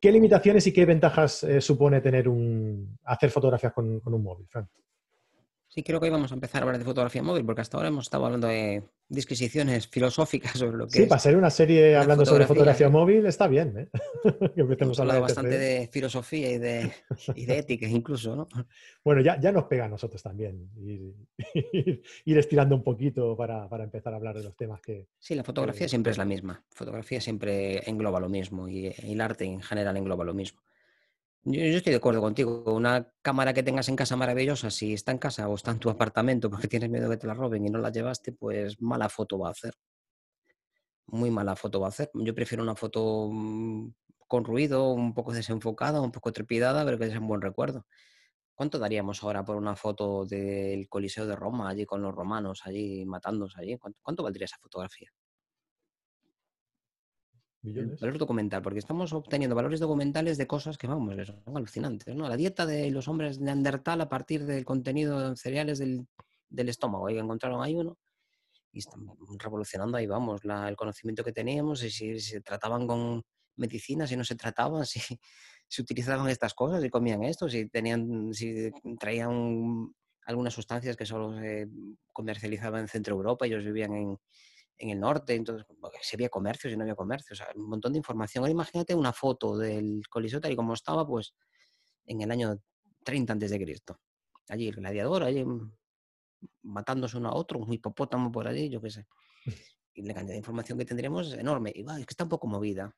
¿Qué 0.00 0.10
limitaciones 0.10 0.66
y 0.66 0.72
qué 0.72 0.86
ventajas 0.86 1.44
eh, 1.44 1.60
supone 1.60 2.00
tener 2.00 2.28
un, 2.28 2.98
hacer 3.04 3.30
fotografías 3.30 3.72
con 3.72 4.00
un 4.04 4.22
móvil, 4.22 4.46
Fran? 4.48 4.68
Sí, 5.70 5.82
creo 5.82 6.00
que 6.00 6.06
hoy 6.06 6.10
vamos 6.10 6.32
a 6.32 6.34
empezar 6.34 6.62
a 6.62 6.64
hablar 6.64 6.78
de 6.78 6.84
fotografía 6.86 7.22
móvil, 7.22 7.44
porque 7.44 7.60
hasta 7.60 7.76
ahora 7.76 7.90
hemos 7.90 8.06
estado 8.06 8.24
hablando 8.24 8.46
de 8.48 8.82
disquisiciones 9.10 9.86
filosóficas 9.86 10.52
sobre 10.58 10.78
lo 10.78 10.86
que 10.86 10.92
Sí, 10.96 11.02
es. 11.02 11.08
para 11.08 11.18
ser 11.18 11.36
una 11.36 11.50
serie 11.50 11.92
la 11.92 12.00
hablando 12.02 12.24
sobre 12.24 12.46
fotografía, 12.46 12.88
móvil 12.88 13.26
está 13.26 13.48
bien, 13.48 13.76
¿eh? 13.78 13.88
que 14.54 14.76
Hemos 14.84 14.98
hablado 14.98 15.18
de 15.18 15.20
bastante 15.22 15.58
de 15.58 15.88
filosofía 15.92 16.50
y 16.52 16.58
de, 16.58 16.90
y 17.34 17.44
de 17.44 17.58
ética 17.58 17.86
incluso, 17.86 18.34
¿no? 18.34 18.48
Bueno, 19.04 19.20
ya, 19.20 19.38
ya 19.40 19.52
nos 19.52 19.64
pega 19.64 19.84
a 19.84 19.88
nosotros 19.88 20.22
también 20.22 20.70
ir, 20.78 21.14
ir- 21.72 22.02
ir 22.24 22.38
estirando 22.38 22.74
un 22.74 22.82
poquito 22.82 23.36
para, 23.36 23.68
para 23.68 23.84
empezar 23.84 24.14
a 24.14 24.16
hablar 24.16 24.36
de 24.38 24.44
los 24.44 24.56
temas 24.56 24.80
que... 24.80 25.06
Sí, 25.18 25.34
la 25.34 25.44
fotografía 25.44 25.86
siempre 25.86 26.12
es 26.12 26.18
la 26.18 26.24
misma. 26.24 26.64
Fotografía 26.70 27.20
siempre 27.20 27.88
engloba 27.88 28.20
lo 28.20 28.30
mismo 28.30 28.68
y, 28.68 28.86
y 28.88 29.12
el 29.12 29.20
arte 29.20 29.44
en 29.44 29.60
general 29.60 29.96
engloba 29.98 30.24
lo 30.24 30.32
mismo. 30.34 30.60
Yo, 31.50 31.62
estoy 31.62 31.92
de 31.92 31.96
acuerdo 31.96 32.20
contigo. 32.20 32.62
Una 32.66 33.10
cámara 33.22 33.54
que 33.54 33.62
tengas 33.62 33.88
en 33.88 33.96
casa 33.96 34.16
maravillosa, 34.16 34.70
si 34.70 34.92
está 34.92 35.12
en 35.12 35.18
casa 35.18 35.48
o 35.48 35.54
está 35.54 35.70
en 35.70 35.78
tu 35.78 35.88
apartamento 35.88 36.50
porque 36.50 36.68
tienes 36.68 36.90
miedo 36.90 37.08
que 37.08 37.16
te 37.16 37.26
la 37.26 37.32
roben 37.32 37.64
y 37.64 37.70
no 37.70 37.78
la 37.78 37.90
llevaste, 37.90 38.32
pues 38.32 38.80
mala 38.82 39.08
foto 39.08 39.38
va 39.38 39.48
a 39.48 39.52
hacer. 39.52 39.72
Muy 41.06 41.30
mala 41.30 41.56
foto 41.56 41.80
va 41.80 41.86
a 41.86 41.88
hacer. 41.88 42.10
Yo 42.12 42.34
prefiero 42.34 42.62
una 42.62 42.74
foto 42.74 43.30
mm, 43.32 43.88
con 44.26 44.44
ruido, 44.44 44.90
un 44.92 45.14
poco 45.14 45.32
desenfocada, 45.32 46.02
un 46.02 46.12
poco 46.12 46.32
trepidada, 46.32 46.84
pero 46.84 46.98
que 46.98 47.08
sea 47.08 47.18
un 47.20 47.28
buen 47.28 47.40
recuerdo. 47.40 47.86
¿Cuánto 48.54 48.78
daríamos 48.78 49.22
ahora 49.22 49.44
por 49.44 49.56
una 49.56 49.76
foto 49.76 50.26
del 50.26 50.88
Coliseo 50.88 51.26
de 51.26 51.36
Roma, 51.36 51.70
allí 51.70 51.86
con 51.86 52.02
los 52.02 52.14
romanos, 52.14 52.62
allí 52.66 53.06
matándose 53.06 53.60
allí? 53.60 53.78
¿Cuánto, 53.78 54.00
cuánto 54.02 54.22
valdría 54.22 54.46
esa 54.46 54.58
fotografía? 54.58 55.10
Millones. 57.62 58.00
valor 58.00 58.18
documental, 58.18 58.62
porque 58.62 58.78
estamos 58.78 59.12
obteniendo 59.12 59.56
valores 59.56 59.80
documentales 59.80 60.38
de 60.38 60.46
cosas 60.46 60.78
que, 60.78 60.86
vamos, 60.86 61.14
que 61.16 61.24
son 61.26 61.42
alucinantes, 61.54 62.14
¿no? 62.14 62.28
La 62.28 62.36
dieta 62.36 62.66
de 62.66 62.90
los 62.90 63.08
hombres 63.08 63.38
de 63.38 63.44
Neandertal 63.46 64.00
a 64.00 64.08
partir 64.08 64.44
del 64.46 64.64
contenido 64.64 65.26
en 65.28 65.36
cereales 65.36 65.78
del, 65.78 66.06
del 66.48 66.68
estómago, 66.68 67.06
ahí 67.08 67.18
encontraron 67.18 67.62
ahí 67.62 67.74
uno 67.74 67.98
y 68.72 68.80
están 68.80 69.06
revolucionando 69.38 69.96
ahí, 69.96 70.06
vamos, 70.06 70.44
la- 70.44 70.68
el 70.68 70.76
conocimiento 70.76 71.24
que 71.24 71.32
teníamos 71.32 71.82
y 71.82 71.90
si, 71.90 72.20
se 72.20 72.40
trataban 72.42 72.86
con 72.86 73.22
medicina, 73.56 74.06
si 74.06 74.16
no 74.16 74.24
se 74.24 74.36
trataban, 74.36 74.84
si, 74.86 75.00
si 75.68 75.82
utilizaban 75.82 76.28
estas 76.28 76.54
cosas, 76.54 76.82
si 76.82 76.90
comían 76.90 77.24
esto, 77.24 77.48
si 77.48 77.68
tenían, 77.68 78.32
si 78.34 78.70
traían 79.00 79.92
algunas 80.26 80.54
sustancias 80.54 80.96
que 80.96 81.06
solo 81.06 81.38
se 81.38 81.68
comercializaban 82.12 82.82
en 82.82 82.88
Centro 82.88 83.14
Europa, 83.16 83.46
ellos 83.46 83.64
vivían 83.64 83.94
en, 83.94 84.18
en 84.78 84.90
el 84.90 85.00
norte, 85.00 85.34
entonces 85.34 85.66
si 86.02 86.16
había 86.16 86.28
comercio, 86.28 86.70
si 86.70 86.76
no 86.76 86.82
había 86.82 86.94
comercio, 86.94 87.34
o 87.34 87.36
sea, 87.36 87.48
un 87.54 87.68
montón 87.68 87.92
de 87.92 87.98
información. 87.98 88.42
Ahora 88.42 88.52
imagínate 88.52 88.94
una 88.94 89.12
foto 89.12 89.56
del 89.58 90.02
Coliseo 90.08 90.40
tal 90.40 90.52
y 90.52 90.56
como 90.56 90.74
estaba, 90.74 91.06
pues 91.06 91.34
en 92.06 92.22
el 92.22 92.30
año 92.30 92.58
30 93.04 93.32
antes 93.32 93.50
de 93.50 93.58
Cristo. 93.58 94.00
Allí 94.48 94.68
el 94.68 94.76
gladiador, 94.76 95.24
allí 95.24 95.44
mm, 95.44 95.72
matándose 96.62 97.16
uno 97.16 97.30
a 97.30 97.34
otro, 97.34 97.58
un 97.58 97.72
hipopótamo 97.72 98.30
por 98.32 98.46
allí, 98.46 98.68
yo 98.70 98.80
qué 98.80 98.90
sé. 98.90 99.06
Y 99.94 100.02
la 100.02 100.14
cantidad 100.14 100.34
de 100.34 100.38
información 100.38 100.78
que 100.78 100.84
tendríamos 100.84 101.26
es 101.26 101.38
enorme. 101.40 101.72
Y 101.74 101.82
va, 101.82 101.98
es 101.98 102.06
que 102.06 102.12
está 102.12 102.22
un 102.22 102.30
poco 102.30 102.46
movida. 102.46 102.94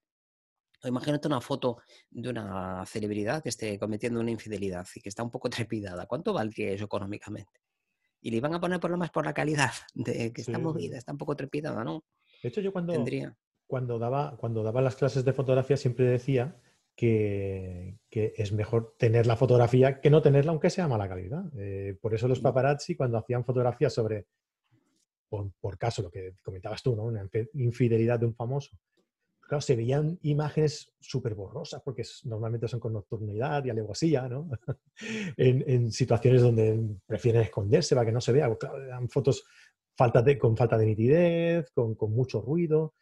O 0.82 0.88
imagínate 0.88 1.28
una 1.28 1.40
foto 1.40 1.78
de 2.10 2.28
una 2.28 2.84
celebridad 2.84 3.42
que 3.42 3.48
esté 3.48 3.78
cometiendo 3.78 4.20
una 4.20 4.30
infidelidad 4.30 4.86
y 4.94 5.00
que 5.00 5.08
está 5.08 5.22
un 5.22 5.30
poco 5.30 5.48
trepidada. 5.66 6.04
¿Cuánto 6.04 6.34
valdría 6.34 6.72
eso 6.72 6.84
económicamente? 6.84 7.60
Y 8.20 8.30
le 8.30 8.36
iban 8.36 8.54
a 8.54 8.60
poner 8.60 8.80
problemas 8.80 9.10
por 9.10 9.24
la 9.24 9.32
calidad 9.34 9.70
de 9.94 10.32
que 10.32 10.40
está 10.42 10.58
Sí, 10.58 10.62
movida, 10.62 10.98
está 10.98 11.12
un 11.12 11.18
poco 11.18 11.36
trepidada, 11.36 11.82
¿no? 11.84 12.04
De 12.42 12.48
hecho, 12.48 12.60
yo 12.60 12.72
cuando, 12.72 12.92
Tendría. 12.92 13.36
cuando, 13.66 13.98
daba, 13.98 14.36
cuando 14.38 14.62
daba 14.62 14.80
las 14.80 14.96
clases 14.96 15.24
de 15.24 15.32
fotografía 15.32 15.76
siempre 15.76 16.06
decía 16.06 16.56
que, 16.96 17.98
que 18.10 18.32
es 18.36 18.52
mejor 18.52 18.94
tener 18.98 19.26
la 19.26 19.36
fotografía 19.36 20.00
que 20.00 20.10
no 20.10 20.20
tenerla 20.22 20.52
aunque 20.52 20.70
sea 20.70 20.88
mala 20.88 21.08
calidad. 21.08 21.44
Eh, 21.58 21.96
por 22.00 22.14
eso 22.14 22.28
los 22.28 22.40
Mm. 22.40 22.42
paparazzi 22.42 22.94
cuando 22.96 23.18
hacían 23.18 23.44
fotografías 23.44 23.92
sobre, 23.94 24.26
por, 25.28 25.50
por 25.60 25.78
caso, 25.78 26.02
lo 26.02 26.10
que 26.10 26.34
comentabas 26.42 26.82
tú, 26.82 26.94
¿no? 26.96 27.04
una 27.04 27.22
infi- 27.24 27.48
infidelidad 27.54 28.18
de 28.18 28.26
un 28.26 28.34
famoso, 28.34 28.76
claro, 29.50 29.62
se 29.62 29.74
veían 29.74 30.16
imágenes 30.22 30.92
súper 31.00 31.34
borrosas 31.34 31.82
porque 31.84 32.04
normalmente 32.22 32.68
son 32.68 32.78
con 32.78 32.92
nocturnidad 32.92 33.64
y 33.64 33.70
alevosía, 33.70 34.28
¿no? 34.28 34.48
en, 35.36 35.90
situaciones 35.90 36.40
donde 36.40 36.78
prefieren 37.04 37.42
esconderse 37.42 37.96
para 37.96 38.06
que 38.06 38.12
no 38.12 38.20
se 38.20 38.30
vea. 38.30 38.56
Claro, 38.56 38.80
eran 38.80 39.08
fotos 39.08 39.44
falta 39.96 40.22
de, 40.22 40.38
con 40.38 40.56
falta 40.56 40.78
de 40.78 40.86
nitidez, 40.86 41.68
con, 41.72 41.96
con, 41.96 42.12
mucho 42.12 42.40
ruido. 42.40 42.94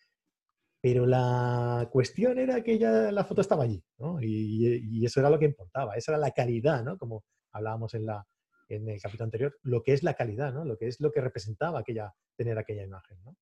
Pero 0.80 1.04
la 1.04 1.86
cuestión 1.92 2.38
era 2.38 2.62
que 2.62 2.78
ya 2.78 3.12
la 3.12 3.24
foto 3.26 3.42
estaba 3.42 3.64
allí, 3.64 3.84
¿no? 3.98 4.18
Y, 4.22 4.80
y, 4.90 5.04
eso 5.04 5.20
era 5.20 5.28
lo 5.28 5.38
que 5.38 5.44
importaba, 5.44 5.96
esa 5.96 6.12
era 6.12 6.18
la 6.18 6.30
calidad, 6.30 6.82
¿no? 6.82 6.96
Como 6.96 7.24
hablábamos 7.52 7.92
en, 7.92 8.06
la, 8.06 8.24
en 8.70 8.88
el 8.88 9.02
capítulo 9.02 9.24
anterior, 9.24 9.58
lo 9.64 9.82
que 9.82 9.92
es 9.92 10.02
la 10.02 10.14
calidad, 10.14 10.54
¿no? 10.54 10.64
Lo 10.64 10.78
que 10.78 10.86
es 10.86 10.98
lo 11.00 11.12
que 11.12 11.20
representaba 11.20 11.80
aquella, 11.80 12.14
tener 12.38 12.56
aquella 12.56 12.84
imagen, 12.84 13.18
¿no? 13.22 13.36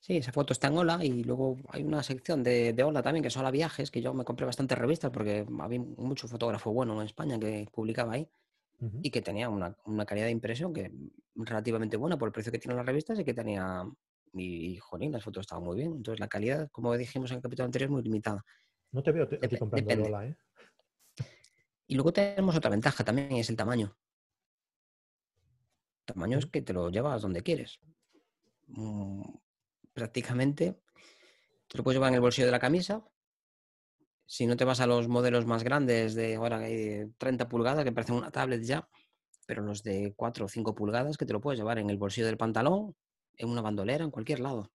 Sí, 0.00 0.16
esa 0.16 0.32
foto 0.32 0.54
está 0.54 0.68
en 0.68 0.78
Hola 0.78 1.04
y 1.04 1.24
luego 1.24 1.58
hay 1.68 1.84
una 1.84 2.02
sección 2.02 2.42
de, 2.42 2.72
de 2.72 2.82
Hola 2.82 3.02
también 3.02 3.22
que 3.22 3.28
son 3.28 3.40
Hola 3.40 3.50
Viajes, 3.50 3.90
que 3.90 4.00
yo 4.00 4.14
me 4.14 4.24
compré 4.24 4.46
bastantes 4.46 4.78
revistas 4.78 5.10
porque 5.10 5.46
había 5.60 5.78
mucho 5.78 6.26
fotógrafo 6.26 6.72
bueno 6.72 6.98
en 6.98 7.06
España 7.06 7.38
que 7.38 7.68
publicaba 7.70 8.14
ahí 8.14 8.26
uh 8.80 8.86
-huh. 8.86 9.00
y 9.02 9.10
que 9.10 9.20
tenía 9.20 9.50
una, 9.50 9.76
una, 9.84 10.06
calidad 10.06 10.24
de 10.24 10.32
impresión 10.32 10.72
que 10.72 10.90
relativamente 11.34 11.98
buena 11.98 12.16
por 12.16 12.28
el 12.28 12.32
precio 12.32 12.50
que 12.50 12.58
tienen 12.58 12.78
las 12.78 12.86
revistas 12.86 13.18
y 13.18 13.24
que 13.24 13.34
tenía, 13.34 13.84
y, 14.32 14.72
y 14.72 14.76
jolín, 14.78 15.12
las 15.12 15.22
fotos 15.22 15.42
estaban 15.42 15.64
muy 15.64 15.76
bien. 15.76 15.92
Entonces 15.92 16.18
la 16.18 16.28
calidad, 16.28 16.70
como 16.70 16.96
dijimos 16.96 17.30
en 17.30 17.36
el 17.36 17.42
capítulo 17.42 17.66
anterior, 17.66 17.88
es 17.88 17.92
muy 17.92 18.02
limitada. 18.02 18.42
No 18.92 19.02
te 19.02 19.12
veo 19.12 19.28
te, 19.28 19.36
Dep 19.36 19.58
comprando 19.58 19.86
depende. 19.90 20.08
Hola, 20.08 20.26
¿eh? 20.28 20.36
Y 21.88 21.94
luego 21.94 22.10
tenemos 22.10 22.56
otra 22.56 22.70
ventaja 22.70 23.04
también, 23.04 23.32
es 23.32 23.50
el 23.50 23.56
tamaño. 23.56 23.94
El 26.06 26.14
tamaño 26.14 26.38
es 26.38 26.46
que 26.46 26.62
te 26.62 26.72
lo 26.72 26.88
llevas 26.88 27.20
donde 27.20 27.42
quieres. 27.42 27.80
Prácticamente 30.00 30.80
te 31.68 31.76
lo 31.76 31.84
puedes 31.84 31.96
llevar 31.96 32.08
en 32.08 32.14
el 32.14 32.22
bolsillo 32.22 32.46
de 32.46 32.52
la 32.52 32.58
camisa. 32.58 33.04
Si 34.24 34.46
no 34.46 34.56
te 34.56 34.64
vas 34.64 34.80
a 34.80 34.86
los 34.86 35.08
modelos 35.08 35.44
más 35.44 35.62
grandes 35.62 36.14
de 36.14 36.36
ahora 36.36 36.56
hay 36.56 36.74
de 36.74 37.10
30 37.18 37.50
pulgadas, 37.50 37.84
que 37.84 37.92
parecen 37.92 38.16
una 38.16 38.30
tablet 38.30 38.62
ya, 38.62 38.88
pero 39.46 39.60
los 39.62 39.82
de 39.82 40.14
4 40.16 40.46
o 40.46 40.48
5 40.48 40.74
pulgadas 40.74 41.18
que 41.18 41.26
te 41.26 41.34
lo 41.34 41.42
puedes 41.42 41.60
llevar 41.60 41.78
en 41.78 41.90
el 41.90 41.98
bolsillo 41.98 42.26
del 42.26 42.38
pantalón, 42.38 42.96
en 43.36 43.50
una 43.50 43.60
bandolera, 43.60 44.02
en 44.02 44.10
cualquier 44.10 44.40
lado. 44.40 44.72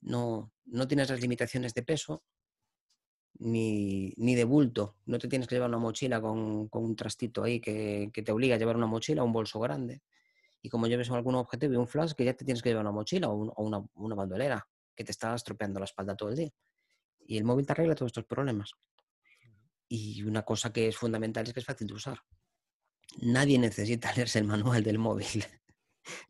No, 0.00 0.52
no 0.66 0.86
tienes 0.86 1.10
las 1.10 1.20
limitaciones 1.20 1.74
de 1.74 1.82
peso 1.82 2.22
ni, 3.40 4.14
ni 4.18 4.36
de 4.36 4.44
bulto. 4.44 4.98
No 5.06 5.18
te 5.18 5.26
tienes 5.26 5.48
que 5.48 5.56
llevar 5.56 5.70
una 5.70 5.78
mochila 5.78 6.20
con, 6.20 6.68
con 6.68 6.84
un 6.84 6.94
trastito 6.94 7.42
ahí 7.42 7.60
que, 7.60 8.10
que, 8.12 8.22
te 8.22 8.30
obliga 8.30 8.54
a 8.54 8.58
llevar 8.58 8.76
una 8.76 8.86
mochila 8.86 9.24
un 9.24 9.32
bolso 9.32 9.58
grande. 9.58 10.00
Y 10.62 10.68
como 10.68 10.86
lleves 10.86 11.10
algún 11.10 11.34
objetivo 11.34 11.74
y 11.74 11.76
un 11.76 11.88
flash, 11.88 12.12
que 12.12 12.24
ya 12.24 12.34
te 12.34 12.44
tienes 12.44 12.62
que 12.62 12.70
llevar 12.70 12.84
una 12.84 12.92
mochila 12.92 13.28
o, 13.28 13.34
un, 13.34 13.52
o 13.54 13.62
una, 13.62 13.84
una, 13.94 14.14
bandolera, 14.14 14.66
que 14.94 15.04
te 15.04 15.12
está 15.12 15.34
estropeando 15.34 15.80
la 15.80 15.84
espalda 15.84 16.16
todo 16.16 16.30
el 16.30 16.36
día. 16.36 16.50
Y 17.26 17.38
el 17.38 17.44
móvil 17.44 17.66
te 17.66 17.72
arregla 17.72 17.94
todos 17.94 18.10
estos 18.10 18.24
problemas. 18.24 18.72
Y 19.88 20.22
una 20.22 20.42
cosa 20.42 20.72
que 20.72 20.88
es 20.88 20.96
fundamental 20.96 21.46
es 21.46 21.52
que 21.52 21.60
es 21.60 21.66
fácil 21.66 21.86
de 21.86 21.94
usar. 21.94 22.18
Nadie 23.22 23.58
necesita 23.58 24.12
leerse 24.16 24.38
el 24.38 24.46
manual 24.46 24.82
del 24.82 24.98
móvil. 24.98 25.44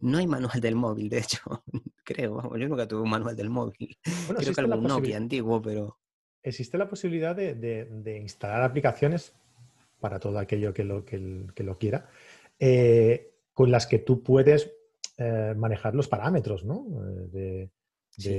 No 0.00 0.18
hay 0.18 0.26
manual 0.26 0.60
del 0.60 0.75
móvil, 0.75 1.08
de 1.08 1.18
hecho, 1.18 1.40
creo. 2.04 2.56
Yo 2.56 2.68
nunca 2.68 2.87
tuve 2.87 3.02
un 3.02 3.10
manual 3.10 3.37
del 3.37 3.50
móvil. 3.50 3.96
Bueno, 4.26 4.40
creo 4.40 4.54
que 4.54 4.60
algún 4.60 4.84
Nokia 4.84 5.16
antiguo, 5.16 5.62
pero 5.62 5.99
existe 6.42 6.78
la 6.78 6.88
posibilidad 6.88 7.37
de, 7.37 7.54
de, 7.54 7.84
de, 7.84 8.18
instalar 8.18 8.62
aplicaciones 8.62 9.34
para 10.00 10.18
todo 10.18 10.38
aquello 10.38 10.72
que 10.72 10.84
lo, 10.84 11.04
que, 11.04 11.46
que 11.54 11.62
lo 11.62 11.78
quiera, 11.78 12.08
eh, 12.58 13.29
con 13.61 13.71
las 13.71 13.87
que 13.87 13.99
tú 13.99 14.23
puedes 14.23 14.73
eh, 15.19 15.52
manejar 15.55 15.95
los 15.95 16.09
parámetros 16.09 16.64
¿no? 16.64 16.87
de, 17.31 17.71
sí. 18.09 18.31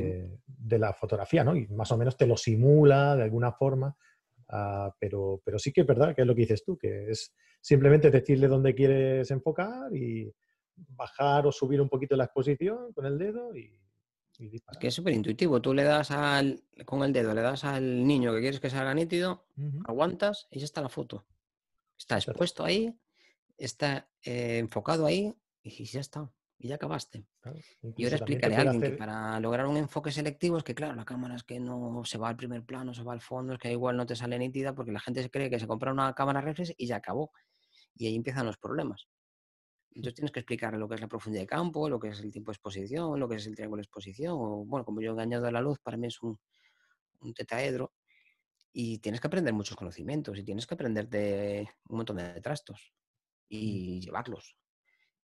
de, 0.48 0.80
la 0.80 0.94
fotografía, 0.94 1.44
¿no? 1.44 1.56
Y 1.56 1.68
más 1.68 1.92
o 1.92 1.98
menos 2.00 2.18
te 2.18 2.26
lo 2.26 2.36
simula 2.36 3.16
de 3.16 3.22
alguna 3.22 3.52
forma, 3.52 3.96
uh, 4.50 4.90
pero, 4.98 5.40
pero 5.46 5.60
sí 5.60 5.72
que 5.72 5.82
es 5.82 5.86
verdad 5.86 6.16
que 6.16 6.22
es 6.22 6.28
lo 6.28 6.34
que 6.34 6.42
dices 6.42 6.64
tú, 6.64 6.76
que 6.76 7.12
es 7.12 7.36
simplemente 7.62 8.10
decirle 8.10 8.48
dónde 8.48 8.74
quieres 8.74 9.30
enfocar 9.30 9.96
y 9.96 10.34
bajar 10.76 11.46
o 11.46 11.52
subir 11.52 11.80
un 11.80 11.90
poquito 11.90 12.16
la 12.16 12.24
exposición 12.24 12.92
con 12.92 13.06
el 13.06 13.20
dedo 13.20 13.56
y, 13.56 13.80
es 14.40 14.78
que 14.80 14.88
es 14.88 14.96
súper 14.96 15.14
intuitivo. 15.14 15.62
Tú 15.62 15.72
le 15.72 15.84
das 15.84 16.10
al, 16.10 16.64
con 16.84 17.04
el 17.04 17.14
dedo, 17.14 17.36
le 17.36 17.42
das 17.42 17.64
al 17.64 18.08
niño 18.08 18.34
que 18.34 18.40
quieres 18.40 18.60
que 18.60 18.72
salga 18.72 18.96
nítido, 18.96 19.46
uh 19.56 19.62
-huh. 19.62 19.84
aguantas 19.86 20.48
y 20.50 20.58
ya 20.58 20.66
está 20.66 20.82
la 20.82 20.90
foto. 20.90 21.28
Está 21.96 22.18
expuesto 22.18 22.64
ahí, 22.64 22.98
está 23.62 24.10
eh, 24.24 24.58
enfocado 24.58 25.06
ahí 25.06 25.34
y 25.64 25.86
ya 25.86 26.00
está. 26.00 26.32
Y 26.58 26.68
ya 26.68 26.76
acabaste. 26.76 27.26
Claro, 27.40 27.58
y 27.82 28.04
ahora 28.04 28.18
explicaré 28.18 28.56
a 28.56 28.62
alguien 28.62 28.84
hacer... 28.84 28.92
que 28.92 28.98
para 28.98 29.40
lograr 29.40 29.66
un 29.66 29.78
enfoque 29.78 30.12
selectivo 30.12 30.58
es 30.58 30.64
que, 30.64 30.76
claro, 30.76 30.94
la 30.96 31.06
cámara 31.06 31.36
es 31.36 31.44
que 31.44 31.60
no 31.60 32.04
se 32.06 32.20
va 32.20 32.30
al 32.30 32.36
primer 32.36 32.64
plano, 32.64 32.94
se 32.94 33.02
va 33.02 33.14
al 33.14 33.22
fondo, 33.22 33.54
es 33.54 33.60
que 33.60 33.72
igual 33.72 33.98
no 33.98 34.06
te 34.06 34.16
sale 34.16 34.38
nítida 34.38 34.76
porque 34.76 34.92
la 34.92 35.00
gente 35.00 35.24
se 35.24 35.32
cree 35.32 35.50
que 35.50 35.60
se 35.60 35.66
compra 35.66 35.92
una 35.92 36.14
cámara 36.14 36.40
reflex 36.40 36.74
y 36.78 36.86
ya 36.86 36.98
acabó. 36.98 37.32
Y 37.96 38.06
ahí 38.06 38.16
empiezan 38.16 38.46
los 38.46 38.58
problemas. 38.58 39.08
Entonces 39.90 40.14
tienes 40.14 40.32
que 40.32 40.40
explicar 40.40 40.76
lo 40.76 40.88
que 40.88 40.96
es 40.96 41.02
la 41.02 41.08
profundidad 41.08 41.44
de 41.44 41.48
campo, 41.48 41.90
lo 41.90 42.00
que 42.00 42.10
es 42.10 42.20
el 42.20 42.32
tiempo 42.32 42.52
de 42.52 42.56
exposición, 42.56 43.20
lo 43.20 43.28
que 43.28 43.36
es 43.36 43.48
el 43.48 43.56
triángulo 43.56 43.82
de 43.82 43.86
exposición. 43.86 44.36
O, 44.38 44.64
bueno, 44.66 44.86
como 44.86 45.02
yo 45.02 45.10
he 45.10 45.14
engañado 45.14 45.48
a 45.48 45.52
la 45.52 45.62
luz, 45.62 45.80
para 45.80 45.98
mí 45.98 46.08
es 46.08 46.22
un, 46.22 46.40
un 47.22 47.34
tetaedro. 47.34 47.92
Y 48.72 49.00
tienes 49.00 49.20
que 49.20 49.28
aprender 49.28 49.54
muchos 49.54 49.76
conocimientos 49.76 50.38
y 50.38 50.44
tienes 50.44 50.68
que 50.68 50.76
aprender 50.76 51.10
de 51.10 51.68
un 51.90 51.98
montón 51.98 52.18
de 52.18 52.40
trastos 52.40 52.94
y 53.52 54.00
llevarlos. 54.00 54.56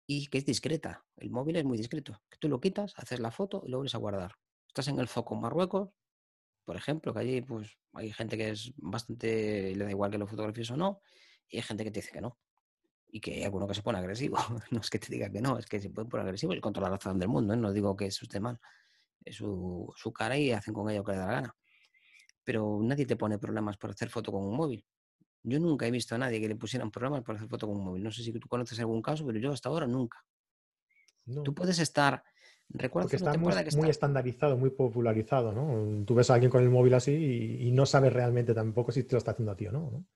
Y 0.07 0.27
que 0.27 0.39
es 0.39 0.45
discreta. 0.45 1.05
El 1.17 1.31
móvil 1.31 1.57
es 1.57 1.65
muy 1.65 1.79
discreto. 1.79 2.21
Tú 2.39 2.49
lo 2.49 2.61
quitas, 2.61 2.93
haces 2.97 3.19
la 3.21 3.31
foto 3.31 3.63
y 3.65 3.71
lo 3.71 3.79
vuelves 3.79 3.95
a 3.95 3.99
guardar. 3.99 4.37
Estás 4.69 4.89
en 4.89 4.99
el 5.01 5.09
foco 5.09 5.35
en 5.35 5.41
Marruecos, 5.41 5.89
por 6.65 6.77
ejemplo, 6.77 7.15
que 7.15 7.21
allí 7.21 7.41
pues 7.41 7.79
hay 7.95 8.13
gente 8.13 8.37
que 8.37 8.51
es 8.51 8.73
bastante, 8.77 9.75
le 9.75 9.85
da 9.85 9.91
igual 9.91 10.11
que 10.11 10.19
lo 10.19 10.27
fotografíes 10.27 10.71
o 10.71 10.77
no, 10.77 11.01
y 11.49 11.57
hay 11.57 11.63
gente 11.63 11.83
que 11.83 11.91
te 11.91 12.01
dice 12.01 12.13
que 12.13 12.21
no 12.21 12.39
y 13.13 13.21
que 13.21 13.35
hay 13.35 13.43
alguno 13.45 13.67
que 13.67 13.75
se 13.75 13.83
pone 13.83 13.99
agresivo. 13.99 14.37
No 14.71 14.81
es 14.81 14.91
que 14.91 14.99
te 14.99 15.09
diga 15.11 15.31
que 15.31 15.41
no, 15.41 15.59
es 15.59 15.67
que 15.67 15.81
se 15.81 15.91
pueden 15.91 16.09
poner 16.09 16.27
agresivos 16.27 16.57
y 16.57 16.61
contra 16.61 16.83
la 16.83 16.91
razón 16.91 17.19
del 17.19 17.29
mundo. 17.29 17.55
¿eh? 17.55 17.57
No 17.57 17.73
digo 17.73 17.97
que 17.97 18.07
eso 18.07 18.25
esté 18.25 18.39
mal. 18.39 18.61
Es 19.25 19.37
su, 19.37 19.93
su, 19.97 20.13
cara 20.13 20.37
y 20.39 20.53
hacen 20.53 20.75
con 20.75 20.89
ello 20.91 21.01
lo 21.01 21.05
que 21.05 21.13
les 21.13 21.21
da 21.21 21.27
la 21.27 21.33
gana. 21.33 21.57
Pero 22.45 22.81
nadie 22.83 23.07
te 23.07 23.17
pone 23.17 23.39
problemas 23.39 23.77
por 23.79 23.91
hacer 23.91 24.11
foto 24.11 24.31
con 24.31 24.45
un 24.45 24.57
móvil. 24.57 24.85
Yo 25.43 25.59
nunca 25.59 25.87
he 25.87 25.91
visto 25.91 26.15
a 26.15 26.19
nadie 26.19 26.41
que 26.41 26.49
le 26.49 26.57
pusieran 26.57 26.91
problemas 26.91 27.23
por 27.23 27.37
hacer 27.37 27.49
foto 27.49 27.67
con 27.67 27.77
un 27.77 27.85
móvil. 27.85 28.03
No 28.03 28.11
sé 28.11 28.23
si 28.23 28.33
tú 28.33 28.49
conoces 28.49 28.79
algún 28.81 29.01
caso, 29.01 29.25
pero 29.27 29.39
yo 29.39 29.53
hasta 29.53 29.69
ahora 29.69 29.87
nunca. 29.87 30.19
No. 31.27 31.43
Tú 31.43 31.55
puedes 31.55 31.79
estar. 31.79 32.23
Recuerdo 32.69 33.09
Porque 33.09 33.17
está 33.17 33.37
muy, 33.37 33.53
que 33.53 33.63
muy 33.63 33.65
está... 33.65 33.89
estandarizado, 33.89 34.57
muy 34.57 34.71
popularizado, 34.71 35.53
¿no? 35.53 36.05
Tú 36.05 36.15
ves 36.15 36.31
a 36.31 36.35
alguien 36.35 36.51
con 36.51 36.63
el 36.63 36.71
móvil 36.71 36.95
así 36.95 37.13
y, 37.13 37.69
y, 37.69 37.73
no 37.73 37.85
sabes 37.85 38.13
realmente 38.13 38.55
tampoco 38.55 38.93
si 38.93 39.03
te 39.03 39.13
lo 39.13 39.19
está 39.19 39.33
haciendo 39.33 39.53
a 39.53 39.57
ti 39.57 39.67
o 39.67 39.73
no. 39.73 40.07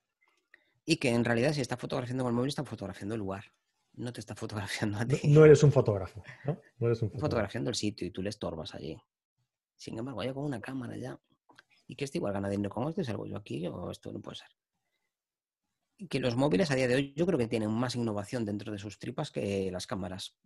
Y 0.85 0.97
que 0.97 1.09
en 1.11 1.25
realidad 1.25 1.53
si 1.53 1.63
está 1.63 1.77
fotografiando 1.77 2.23
con 2.23 2.31
el 2.31 2.37
móvil 2.37 2.51
está 2.51 2.65
fotografiando 2.65 3.15
el 3.15 3.21
lugar. 3.21 3.45
No 3.95 4.13
te 4.13 4.21
está 4.21 4.35
fotografiando 4.37 4.99
a 4.99 5.07
ti. 5.07 5.29
No, 5.29 5.41
no 5.41 5.47
eres 5.47 5.63
un 5.63 5.73
fotógrafo, 5.73 6.23
¿no? 6.45 6.61
no 6.79 6.87
eres 6.87 7.03
un 7.03 7.09
fotógrafo. 7.09 7.27
Fotografiando 7.27 7.71
el 7.71 7.77
sitio 7.77 8.07
y 8.07 8.11
tú 8.11 8.23
le 8.23 8.29
estorbas 8.29 8.75
allí. 8.75 8.97
Sin 9.77 9.99
embargo, 9.99 10.19
vaya 10.19 10.35
con 10.35 10.45
una 10.45 10.61
cámara 10.61 10.97
ya. 10.97 11.19
Y 11.87 11.97
que 11.97 12.05
este 12.05 12.19
igual 12.19 12.33
gana 12.33 12.49
dinero 12.49 12.71
con 12.71 12.89
esto 12.89 13.01
y 13.01 13.05
salgo 13.05 13.27
yo 13.27 13.37
aquí 13.37 13.67
o 13.67 13.91
esto 13.91 14.13
no 14.13 14.21
puede 14.21 14.37
ser. 14.37 14.49
Que 16.09 16.21
los 16.21 16.37
móviles 16.37 16.71
a 16.71 16.75
día 16.75 16.89
de 16.89 16.97
hoy 16.97 17.15
yo 17.17 17.27
creo 17.27 17.39
que 17.39 17.49
tienen 17.49 17.71
más 17.71 17.95
innovación 17.95 18.45
dentro 18.45 18.73
de 18.73 18.79
sus 18.79 18.99
tripas 18.99 19.31
que 19.31 19.71
las 19.71 19.87
cámaras. 19.87 20.37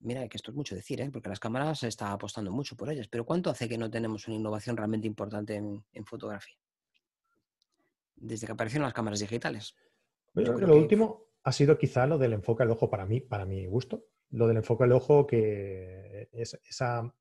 Mira, 0.00 0.26
que 0.28 0.36
esto 0.36 0.50
es 0.50 0.56
mucho 0.56 0.74
decir, 0.74 1.00
¿eh? 1.00 1.10
porque 1.12 1.28
las 1.28 1.38
cámaras 1.38 1.78
se 1.78 1.88
está 1.88 2.12
apostando 2.12 2.50
mucho 2.50 2.76
por 2.76 2.90
ellas. 2.90 3.06
Pero 3.08 3.24
¿cuánto 3.24 3.50
hace 3.50 3.68
que 3.68 3.78
no 3.78 3.90
tenemos 3.90 4.26
una 4.26 4.36
innovación 4.36 4.76
realmente 4.76 5.06
importante 5.06 5.54
en, 5.54 5.84
en 5.92 6.04
fotografía? 6.04 6.56
desde 8.22 8.46
que 8.46 8.52
aparecieron 8.52 8.84
las 8.84 8.94
cámaras 8.94 9.20
digitales. 9.20 9.74
Yo, 10.34 10.44
creo 10.44 10.56
que 10.56 10.66
lo 10.66 10.74
que... 10.74 10.80
último 10.80 11.26
ha 11.42 11.52
sido 11.52 11.76
quizá 11.76 12.06
lo 12.06 12.18
del 12.18 12.32
enfoque 12.32 12.62
al 12.62 12.70
ojo 12.70 12.88
para 12.88 13.04
mí, 13.04 13.20
para 13.20 13.44
mi 13.44 13.66
gusto. 13.66 14.06
Lo 14.30 14.46
del 14.46 14.58
enfoque 14.58 14.84
al 14.84 14.92
ojo 14.92 15.26
que 15.26 16.28
es 16.32 16.58
esa, 16.64 17.12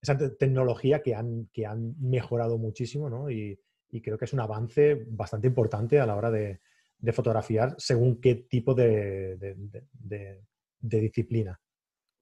esa 0.00 0.18
tecnología 0.36 1.02
que 1.02 1.14
han, 1.14 1.48
que 1.52 1.66
han 1.66 1.94
mejorado 2.00 2.58
muchísimo, 2.58 3.08
¿no? 3.08 3.30
Y, 3.30 3.60
y, 3.90 4.00
creo 4.00 4.18
que 4.18 4.24
es 4.24 4.32
un 4.32 4.40
avance 4.40 5.06
bastante 5.08 5.46
importante 5.46 6.00
a 6.00 6.06
la 6.06 6.16
hora 6.16 6.30
de, 6.30 6.60
de 6.98 7.12
fotografiar 7.12 7.74
según 7.78 8.20
qué 8.20 8.34
tipo 8.34 8.74
de, 8.74 9.36
de, 9.36 10.42
de, 10.80 11.00
disciplina. 11.00 11.60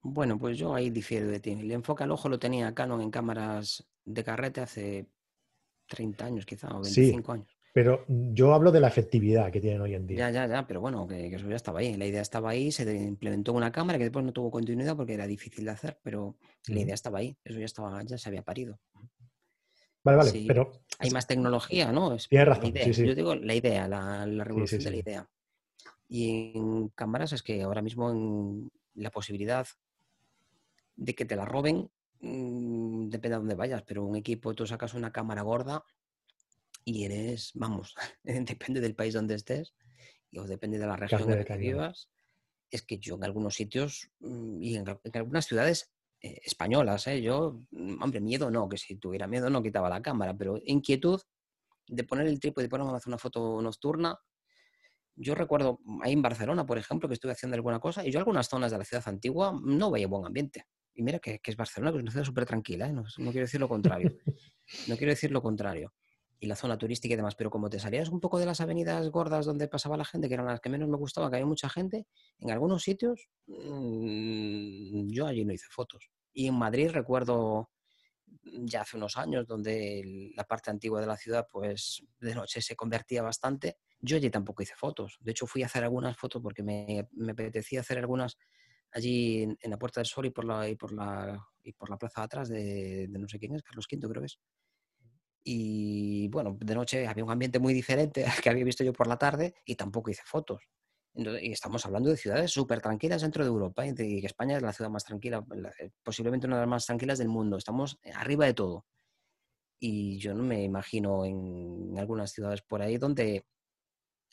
Bueno, 0.03 0.39
pues 0.39 0.59
yo 0.59 0.75
ahí 0.75 0.91
difiero 0.91 1.29
de 1.29 1.41
ti. 1.41 1.53
El 1.53 1.71
enfoque 1.73 2.05
al 2.05 2.13
ojo 2.13 2.29
lo 2.29 2.39
tenía 2.39 2.75
Canon 2.75 3.01
en 3.01 3.11
cámaras 3.11 3.87
de 4.05 4.23
carrete 4.23 4.61
hace 4.61 5.09
30 5.89 6.27
años 6.27 6.47
quizá, 6.47 6.69
o 6.69 6.81
25 6.83 7.33
sí. 7.33 7.39
años. 7.39 7.57
Pero 7.73 8.07
yo 8.09 8.55
hablo 8.55 8.73
de 8.73 8.81
la 8.81 8.89
efectividad 8.89 9.53
que 9.53 9.61
tienen 9.61 9.83
hoy 9.83 9.95
en 9.95 10.07
día. 10.07 10.17
Ya, 10.17 10.31
ya, 10.31 10.47
ya, 10.47 10.67
pero 10.67 10.81
bueno, 10.81 11.07
que, 11.07 11.29
que, 11.29 11.37
eso 11.37 11.47
ya 11.47 11.57
estaba 11.57 11.81
ahí. 11.81 11.95
La 11.97 12.07
idea 12.07 12.23
estaba 12.23 12.49
ahí, 12.49 12.73
se 12.73 12.91
implementó 12.97 13.53
una 13.53 13.71
cámara 13.71 13.99
que 13.99 14.05
después 14.05 14.25
no 14.25 14.33
tuvo 14.33 14.51
continuidad 14.51 14.97
porque 14.97 15.13
era 15.13 15.27
difícil 15.27 15.67
de 15.67 15.73
hacer, 15.73 15.99
pero 16.03 16.39
la 16.69 16.81
idea 16.81 16.95
estaba 16.95 17.19
ahí. 17.19 17.37
Eso 17.45 17.59
ya 17.59 17.67
estaba, 17.67 18.03
ya 18.03 18.17
se 18.17 18.31
había 18.31 18.43
parido. 18.43 18.81
Vale, 20.07 20.19
vale, 20.19 20.31
sí. 20.31 20.45
pero. 20.47 20.71
Hay 21.01 21.11
más 21.11 21.27
tecnología, 21.27 21.91
¿no? 21.91 22.15
Es 22.15 22.29
Tienes 22.29 22.47
razón. 22.47 22.73
Sí, 22.73 22.95
sí. 22.95 23.07
Yo 23.07 23.15
digo 23.15 23.35
la 23.35 23.55
idea, 23.55 23.89
la, 23.89 24.25
la 24.25 24.45
revolución 24.45 24.81
de 24.83 24.91
la 24.93 24.97
idea. 24.97 25.31
Y 26.09 26.53
en 26.55 26.89
cámaras 26.91 27.33
es 27.33 27.43
que 27.43 27.63
ahora 27.63 27.83
mismo 27.83 28.13
en 28.13 28.71
la 28.95 29.11
posibilidad 29.11 29.67
de 30.95 31.15
que 31.17 31.25
te 31.25 31.35
la 31.35 31.45
roben 31.45 31.91
mmm, 32.21 33.09
depende 33.09 33.35
de 33.35 33.41
dónde 33.41 33.55
vayas, 33.57 33.83
pero 33.83 34.05
un 34.05 34.15
equipo, 34.15 34.55
tú 34.55 34.65
sacas 34.65 34.95
una 34.95 35.13
cámara 35.13 35.43
gorda 35.43 35.85
y 36.85 37.05
eres, 37.05 37.51
vamos, 37.55 37.97
depende 38.23 38.81
del 38.81 38.95
país 38.95 39.13
donde 39.13 39.35
estés 39.35 39.75
o 40.37 40.45
depende 40.45 40.79
de 40.79 40.87
la 40.87 40.97
región 40.97 41.29
en 41.33 41.39
la 41.39 41.45
que 41.45 41.57
vivas, 41.57 42.11
es 42.71 42.83
que 42.83 42.99
yo 42.99 43.17
en 43.17 43.25
algunos 43.25 43.57
sitios 43.57 44.09
mm, 44.21 44.63
y 44.63 44.77
en, 44.77 44.85
algunas 45.15 45.47
ciudades 45.47 45.91
eh, 46.27 46.41
españolas, 46.45 47.07
¿eh? 47.07 47.23
yo, 47.23 47.61
mm, 47.71 48.03
hombre, 48.03 48.21
miedo 48.21 48.51
no, 48.51 48.69
que 48.69 48.77
si 48.77 48.97
tuviera 48.97 49.27
miedo 49.27 49.49
no 49.51 49.63
quitaba 49.63 49.89
la 49.89 50.03
cámara, 50.03 50.37
pero 50.37 50.59
inquietud 50.65 51.21
de 51.89 52.05
poner 52.05 52.27
el 52.27 52.41
trípode 52.41 52.67
y 52.67 52.69
ponerme 52.69 52.93
a 52.93 52.97
hacer 52.97 53.09
una 53.11 53.19
foto 53.19 53.61
nocturna. 53.63 54.19
Yo 55.15 55.35
recuerdo 55.35 55.81
ahí 56.03 56.13
en 56.13 56.23
Barcelona, 56.23 56.67
por 56.67 56.79
ejemplo, 56.79 57.09
que 57.09 57.15
estuve 57.15 57.33
haciendo 57.33 57.55
alguna 57.55 57.81
cosa 57.81 58.05
y 58.05 58.11
yo 58.11 58.19
algunas 58.19 58.49
zonas 58.49 58.73
de 58.73 58.79
la 58.79 58.85
ciudad 58.85 59.05
antigua 59.07 59.59
no 59.63 59.91
veía 59.91 60.09
buen 60.09 60.27
ambiente. 60.27 60.67
Y 60.95 61.03
mira 61.03 61.19
que, 61.19 61.41
es 61.43 61.57
Barcelona, 61.57 61.93
que 61.93 61.99
es 61.99 62.03
una 62.03 62.11
ciudad 62.11 62.27
súper 62.27 62.47
tranquila, 62.47 62.89
¿eh? 62.89 62.93
no, 62.93 63.03
no 63.03 63.31
quiero 63.31 63.47
decir 63.47 63.61
lo 63.61 63.69
contrario. 63.69 64.13
No 64.89 64.97
quiero 64.97 65.13
decir 65.13 65.31
lo 65.31 65.41
contrario 65.41 65.93
y 66.39 66.47
la 66.47 66.57
zona 66.57 66.77
turística 66.77 67.15
y 67.15 67.17
demás, 67.17 67.35
pero 67.35 67.51
como 67.51 67.71
te 67.71 67.79
salías 67.79 68.09
un 68.09 68.21
poco 68.21 68.39
de 68.39 68.47
las 68.47 68.61
avenidas 68.61 69.09
gordas 69.11 69.47
donde 69.47 69.69
pasaba 69.69 69.97
la 69.97 70.05
gente, 70.05 70.29
que 70.29 70.35
eran 70.35 70.47
las 70.47 70.61
que 70.61 70.69
menos 70.69 70.89
me 70.89 70.97
gustaban, 70.97 71.31
que 71.31 71.37
había 71.37 71.47
mucha 71.47 71.69
gente, 71.69 72.07
en 72.39 72.51
algunos 72.51 72.83
sitios 72.83 73.29
mm, 73.47 75.09
yo 75.09 75.27
allí 75.27 75.45
no 75.45 75.53
hice 75.53 75.67
fotos. 75.71 76.11
Y 76.33 76.49
en 76.49 76.55
Madrid 76.55 76.91
recuerdo 76.91 77.71
ya 78.43 78.83
hace 78.83 78.97
unos 78.97 79.17
años 79.17 79.47
donde 79.47 80.33
la 80.35 80.45
parte 80.45 80.71
antigua 80.71 81.01
de 81.01 81.07
la 81.07 81.17
ciudad 81.17 81.47
pues 81.51 82.03
de 82.21 82.35
noche 82.35 82.61
se 82.61 82.77
convertía 82.77 83.23
bastante, 83.23 83.79
yo 84.01 84.17
allí 84.17 84.31
tampoco 84.31 84.63
hice 84.63 84.75
fotos. 84.77 85.17
De 85.21 85.31
hecho 85.31 85.47
fui 85.47 85.63
a 85.63 85.67
hacer 85.67 85.85
algunas 85.85 86.17
fotos 86.17 86.43
porque 86.43 86.63
me, 86.63 87.09
me 87.13 87.33
apetecía 87.33 87.81
hacer 87.81 87.99
algunas 87.99 88.37
allí 88.93 89.43
en, 89.43 89.71
la 89.71 89.79
Puerta 89.79 90.01
del 90.01 90.07
Sol 90.07 90.27
y 90.27 90.31
por 90.31 90.45
la, 90.45 90.69
y 90.69 90.77
por 90.77 90.93
la, 90.93 91.49
y 91.63 91.73
por 91.73 91.91
la 91.91 91.99
plaza 91.99 92.23
atrás 92.23 92.49
de, 92.49 93.09
de 93.09 93.19
no 93.19 93.29
sé 93.29 93.39
quién 93.39 93.55
es, 93.55 93.63
Carlos 93.63 93.87
V 93.91 94.09
creo 94.09 94.23
que 94.23 94.27
es. 94.27 94.39
Y 95.49 96.27
bueno, 96.27 96.59
de 96.61 96.75
noche 96.75 97.07
había 97.07 97.25
un 97.25 97.31
ambiente 97.31 97.61
muy 97.61 97.73
diferente 97.73 98.25
al 98.27 98.41
que 98.43 98.51
había 98.51 98.65
visto 98.65 98.83
yo 98.83 98.93
por 98.93 99.07
la 99.07 99.17
tarde 99.17 99.55
y 99.65 99.77
tampoco 99.77 100.11
hice 100.11 100.23
fotos. 100.25 100.61
y 101.15 101.53
estamos 101.53 101.87
hablando 101.87 102.11
de 102.11 102.17
ciudades 102.17 102.51
súper 102.51 102.81
tranquilas 102.81 103.23
dentro 103.23 103.45
de 103.45 103.49
Europa 103.49 103.87
y 103.87 103.95
que 103.95 104.27
España 104.27 104.57
es 104.57 104.63
la 104.63 104.73
ciudad 104.73 104.91
más 104.91 105.05
tranquila, 105.05 105.45
eh, 105.79 105.91
posiblemente 106.03 106.49
una 106.49 106.57
de 106.57 106.63
las 106.63 106.69
más 106.69 106.87
tranquilas 106.87 107.19
del 107.19 107.29
mundo. 107.29 107.57
Estamos 107.59 107.97
arriba 108.13 108.45
de 108.47 108.55
todo. 108.55 108.87
Y 109.79 110.19
yo 110.19 110.35
no 110.35 110.43
me 110.43 110.65
imagino 110.65 111.25
en 111.25 111.95
algunas 111.97 112.33
ciudades 112.33 112.63
por 112.63 112.83
ahí 112.83 112.99
donde 112.99 113.47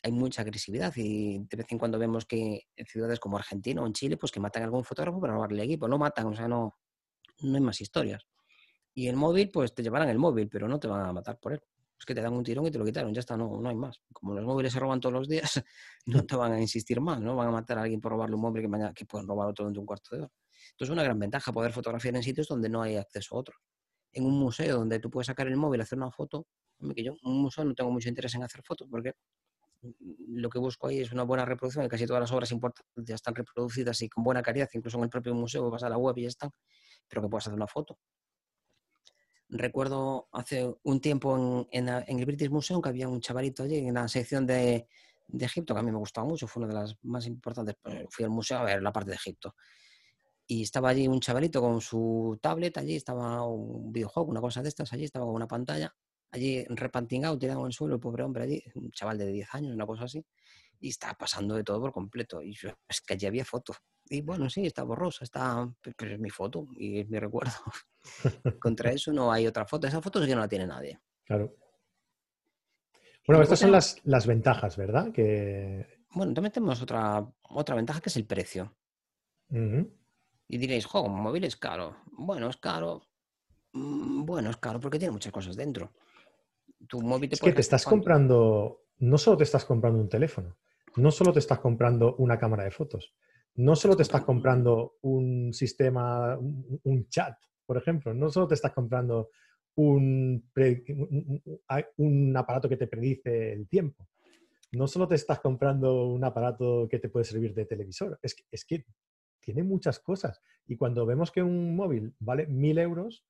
hay 0.02 0.12
mucha 0.12 0.42
agresividad 0.42 0.92
y 0.96 1.38
de 1.38 1.56
vez 1.56 1.66
en 1.70 1.78
cuando 1.78 1.98
vemos 1.98 2.26
que 2.26 2.62
en 2.76 2.86
ciudades 2.86 3.20
como 3.20 3.38
Argentina 3.38 3.82
o 3.82 3.86
en 3.86 3.92
Chile, 3.92 4.16
pues 4.16 4.32
que 4.32 4.40
matan 4.40 4.62
a 4.64 4.66
algún 4.66 4.84
fotógrafo 4.84 5.20
para 5.20 5.34
robarle 5.34 5.62
equipo. 5.62 5.86
Lo 5.86 5.96
matan, 5.96 6.26
o 6.26 6.34
sea, 6.34 6.48
no, 6.48 6.76
no 7.42 7.54
hay 7.56 7.62
más 7.62 7.80
historias. 7.80 8.26
Y 8.94 9.08
el 9.08 9.16
móvil, 9.16 9.50
pues 9.50 9.74
te 9.74 9.82
llevarán 9.82 10.08
el 10.08 10.18
móvil, 10.18 10.48
pero 10.48 10.68
no 10.68 10.78
te 10.78 10.88
van 10.88 11.04
a 11.04 11.12
matar 11.12 11.38
por 11.38 11.52
él. 11.52 11.60
Es 11.98 12.04
que 12.04 12.14
te 12.14 12.20
dan 12.20 12.32
un 12.32 12.44
tirón 12.44 12.66
y 12.66 12.70
te 12.70 12.78
lo 12.78 12.84
quitaron, 12.84 13.12
ya 13.14 13.20
está, 13.20 13.36
no, 13.36 13.60
no 13.60 13.68
hay 13.68 13.76
más. 13.76 14.00
Como 14.12 14.34
los 14.34 14.44
móviles 14.44 14.72
se 14.72 14.80
roban 14.80 15.00
todos 15.00 15.12
los 15.12 15.28
días, 15.28 15.62
no 16.06 16.24
te 16.24 16.36
van 16.36 16.52
a 16.52 16.60
insistir 16.60 17.00
más, 17.00 17.20
no 17.20 17.36
van 17.36 17.48
a 17.48 17.50
matar 17.50 17.78
a 17.78 17.82
alguien 17.82 18.00
por 18.00 18.12
robarle 18.12 18.36
un 18.36 18.42
móvil 18.42 18.62
que, 18.62 18.68
mañana, 18.68 18.92
que 18.92 19.04
pueden 19.04 19.26
robar 19.26 19.48
otro 19.48 19.64
dentro 19.64 19.80
de 19.80 19.82
un 19.82 19.86
cuarto 19.86 20.16
de 20.16 20.22
hora. 20.22 20.32
Entonces 20.70 20.88
es 20.88 20.90
una 20.90 21.02
gran 21.02 21.18
ventaja 21.18 21.52
poder 21.52 21.72
fotografiar 21.72 22.16
en 22.16 22.22
sitios 22.22 22.48
donde 22.48 22.68
no 22.68 22.82
hay 22.82 22.96
acceso 22.96 23.36
a 23.36 23.38
otros. 23.40 23.58
En 24.12 24.24
un 24.24 24.38
museo 24.38 24.78
donde 24.78 24.98
tú 25.00 25.10
puedes 25.10 25.26
sacar 25.26 25.46
el 25.48 25.56
móvil, 25.56 25.80
hacer 25.80 25.98
una 25.98 26.10
foto, 26.10 26.46
que 26.94 27.02
yo 27.02 27.12
en 27.12 27.30
un 27.30 27.42
museo 27.42 27.64
no 27.64 27.74
tengo 27.74 27.90
mucho 27.90 28.08
interés 28.08 28.34
en 28.34 28.42
hacer 28.42 28.62
fotos 28.62 28.88
porque 28.90 29.14
lo 30.28 30.48
que 30.48 30.58
busco 30.58 30.88
ahí 30.88 31.00
es 31.00 31.12
una 31.12 31.24
buena 31.24 31.44
reproducción, 31.44 31.84
y 31.84 31.88
casi 31.88 32.06
todas 32.06 32.20
las 32.20 32.32
obras 32.32 32.50
importantes 32.52 33.04
ya 33.04 33.14
están 33.14 33.34
reproducidas 33.34 34.00
y 34.02 34.08
con 34.08 34.24
buena 34.24 34.42
calidad, 34.42 34.68
incluso 34.72 34.98
en 34.98 35.04
el 35.04 35.10
propio 35.10 35.34
museo 35.34 35.70
vas 35.70 35.82
a 35.82 35.88
la 35.88 35.98
web 35.98 36.16
y 36.18 36.22
ya 36.22 36.28
están, 36.28 36.50
pero 37.08 37.22
que 37.22 37.28
puedas 37.28 37.46
hacer 37.46 37.54
una 37.54 37.66
foto. 37.66 37.98
Recuerdo 39.48 40.28
hace 40.32 40.74
un 40.82 41.00
tiempo 41.00 41.66
en, 41.70 41.88
el 41.88 42.26
British 42.26 42.50
Museum 42.50 42.80
que 42.80 42.88
había 42.88 43.08
un 43.08 43.20
chavalito 43.20 43.62
allí 43.62 43.76
en 43.76 43.94
la 43.94 44.08
sección 44.08 44.46
de, 44.46 44.88
Egipto, 45.38 45.74
que 45.74 45.80
a 45.80 45.82
mí 45.82 45.90
me 45.90 45.98
gustaba 45.98 46.26
mucho, 46.26 46.46
fue 46.46 46.62
una 46.62 46.72
de 46.74 46.80
las 46.80 46.96
más 47.02 47.26
importantes. 47.26 47.76
Fui 48.10 48.24
al 48.24 48.30
museo 48.30 48.58
a 48.58 48.64
ver 48.64 48.82
la 48.82 48.92
parte 48.92 49.10
de 49.10 49.16
Egipto. 49.16 49.54
Y 50.46 50.62
estaba 50.62 50.90
allí 50.90 51.08
un 51.08 51.20
chavalito 51.20 51.60
con 51.60 51.80
su 51.80 52.38
tablet, 52.42 52.76
allí 52.78 52.96
estaba 52.96 53.46
un 53.46 53.92
videojuego, 53.92 54.30
una 54.30 54.40
cosa 54.40 54.62
de 54.62 54.68
estas, 54.68 54.92
allí 54.92 55.04
estaba 55.04 55.24
con 55.24 55.34
una 55.34 55.48
pantalla, 55.48 55.94
allí 56.30 56.64
repantingado, 56.68 57.38
tirado 57.38 57.60
en 57.60 57.66
el 57.66 57.72
suelo, 57.72 57.94
el 57.94 58.00
pobre 58.00 58.24
hombre 58.24 58.44
allí, 58.44 58.62
un 58.74 58.90
chaval 58.90 59.18
de 59.18 59.26
10 59.26 59.54
años, 59.54 59.74
una 59.74 59.86
cosa 59.86 60.04
así, 60.04 60.24
y 60.80 60.90
estaba 60.90 61.14
pasando 61.14 61.54
de 61.54 61.64
todo 61.64 61.80
por 61.80 61.92
completo. 61.92 62.42
Y 62.42 62.56
es 62.88 63.00
que 63.00 63.14
allí 63.14 63.26
había 63.26 63.44
fotos. 63.44 63.76
Y 64.14 64.20
bueno, 64.20 64.48
sí, 64.48 64.64
está 64.64 64.84
borrosa, 64.84 65.24
está, 65.24 65.68
pero 65.96 66.14
es 66.14 66.20
mi 66.20 66.30
foto 66.30 66.68
y 66.76 67.00
es 67.00 67.08
mi 67.08 67.18
recuerdo. 67.20 67.52
Contra 68.60 68.92
eso 68.92 69.12
no 69.12 69.32
hay 69.32 69.46
otra 69.46 69.66
foto. 69.66 69.86
Esa 69.86 70.00
foto 70.00 70.20
sí 70.20 70.28
que 70.28 70.34
no 70.34 70.40
la 70.40 70.48
tiene 70.48 70.66
nadie. 70.66 71.00
Claro. 71.24 71.56
Bueno, 73.26 73.42
estas 73.42 73.58
son 73.58 73.72
las, 73.72 73.96
las, 74.04 74.26
ventajas, 74.26 74.76
¿verdad? 74.76 75.10
Que... 75.10 76.04
Bueno, 76.10 76.34
también 76.34 76.52
tenemos 76.52 76.82
otra, 76.82 77.26
otra 77.48 77.74
ventaja 77.74 78.00
que 78.00 78.10
es 78.10 78.16
el 78.16 78.26
precio. 78.26 78.76
Y 79.50 80.58
diréis, 80.58 80.84
jo, 80.84 81.02
un 81.02 81.22
móvil 81.22 81.44
es 81.44 81.56
caro. 81.56 81.96
Bueno, 82.06 82.50
es 82.50 82.58
caro. 82.58 83.02
Mm, 83.72 84.24
bueno, 84.24 84.50
es 84.50 84.58
caro 84.58 84.78
porque 84.78 84.98
tiene 84.98 85.12
muchas 85.12 85.32
cosas 85.32 85.56
dentro. 85.56 85.92
Tu 86.86 87.00
móvil 87.00 87.30
te 87.30 87.36
es 87.36 87.40
que 87.40 87.52
te 87.52 87.62
estás 87.62 87.84
comprando, 87.84 88.82
no 88.98 89.16
solo 89.16 89.38
te 89.38 89.44
estás 89.44 89.64
comprando 89.64 90.00
un 90.00 90.08
teléfono, 90.08 90.58
no 90.96 91.10
solo 91.10 91.32
te 91.32 91.38
estás 91.38 91.60
comprando 91.60 92.14
una 92.16 92.38
cámara 92.38 92.64
de 92.64 92.70
fotos, 92.70 93.14
no 93.56 93.76
solo 93.76 93.96
te 93.96 94.02
estás 94.02 94.24
comprando 94.24 94.96
un 95.02 95.52
sistema, 95.52 96.36
un, 96.38 97.08
chat, 97.08 97.36
por 97.64 97.76
ejemplo, 97.76 98.12
no 98.12 98.30
solo 98.30 98.48
te 98.48 98.54
estás 98.54 98.72
comprando 98.72 99.30
un, 99.76 100.42
aparato 102.36 102.68
que 102.68 102.76
te 102.76 102.86
predice 102.86 103.52
el 103.52 103.68
tiempo, 103.68 104.08
no 104.72 104.86
solo 104.88 105.06
te 105.06 105.14
estás 105.14 105.40
comprando 105.40 106.06
un 106.06 106.24
aparato 106.24 106.88
que 106.90 106.98
te 106.98 107.08
puede 107.08 107.24
servir 107.24 107.54
de 107.54 107.66
televisor, 107.66 108.18
es 108.22 108.34
que, 108.34 108.44
es 108.50 108.64
que 108.64 108.84
tiene 109.40 109.62
muchas 109.62 110.00
cosas. 110.00 110.40
Y 110.66 110.76
cuando 110.76 111.06
vemos 111.06 111.30
que 111.30 111.42
un 111.42 111.76
móvil 111.76 112.14
vale 112.18 112.46
mil 112.46 112.78
euros, 112.78 113.24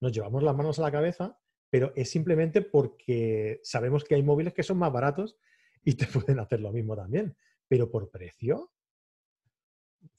nos 0.00 0.12
llevamos 0.12 0.42
las 0.42 0.54
manos 0.54 0.78
a 0.78 0.82
la 0.82 0.92
cabeza, 0.92 1.38
pero 1.70 1.92
es 1.96 2.10
simplemente 2.10 2.62
porque 2.62 3.60
sabemos 3.64 4.04
que 4.04 4.14
hay 4.14 4.22
móviles 4.22 4.52
que 4.52 4.62
son 4.62 4.78
más 4.78 4.92
baratos 4.92 5.36
y 5.82 5.94
te 5.94 6.06
pueden 6.06 6.38
hacer 6.38 6.60
lo 6.60 6.70
mismo 6.70 6.94
también. 6.94 7.36
Pero 7.66 7.90
por 7.90 8.10
precio, 8.10 8.73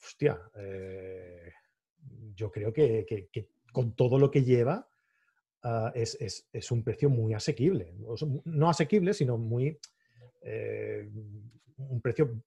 hostia, 0.02 0.40
eh, 0.56 1.52
yo 2.34 2.50
creo 2.50 2.72
que, 2.72 3.28
con 3.72 3.94
todo 3.94 4.18
lo 4.18 4.30
que 4.30 4.42
lleva 4.42 4.88
ah, 5.62 5.92
es, 5.94 6.70
un 6.70 6.82
precio 6.82 7.10
muy 7.10 7.34
asequible. 7.34 7.94
No 8.44 8.68
asequible, 8.68 9.14
sino 9.14 9.38
muy... 9.38 9.78
Eh, 10.42 11.10
un 11.78 12.00
precio 12.00 12.42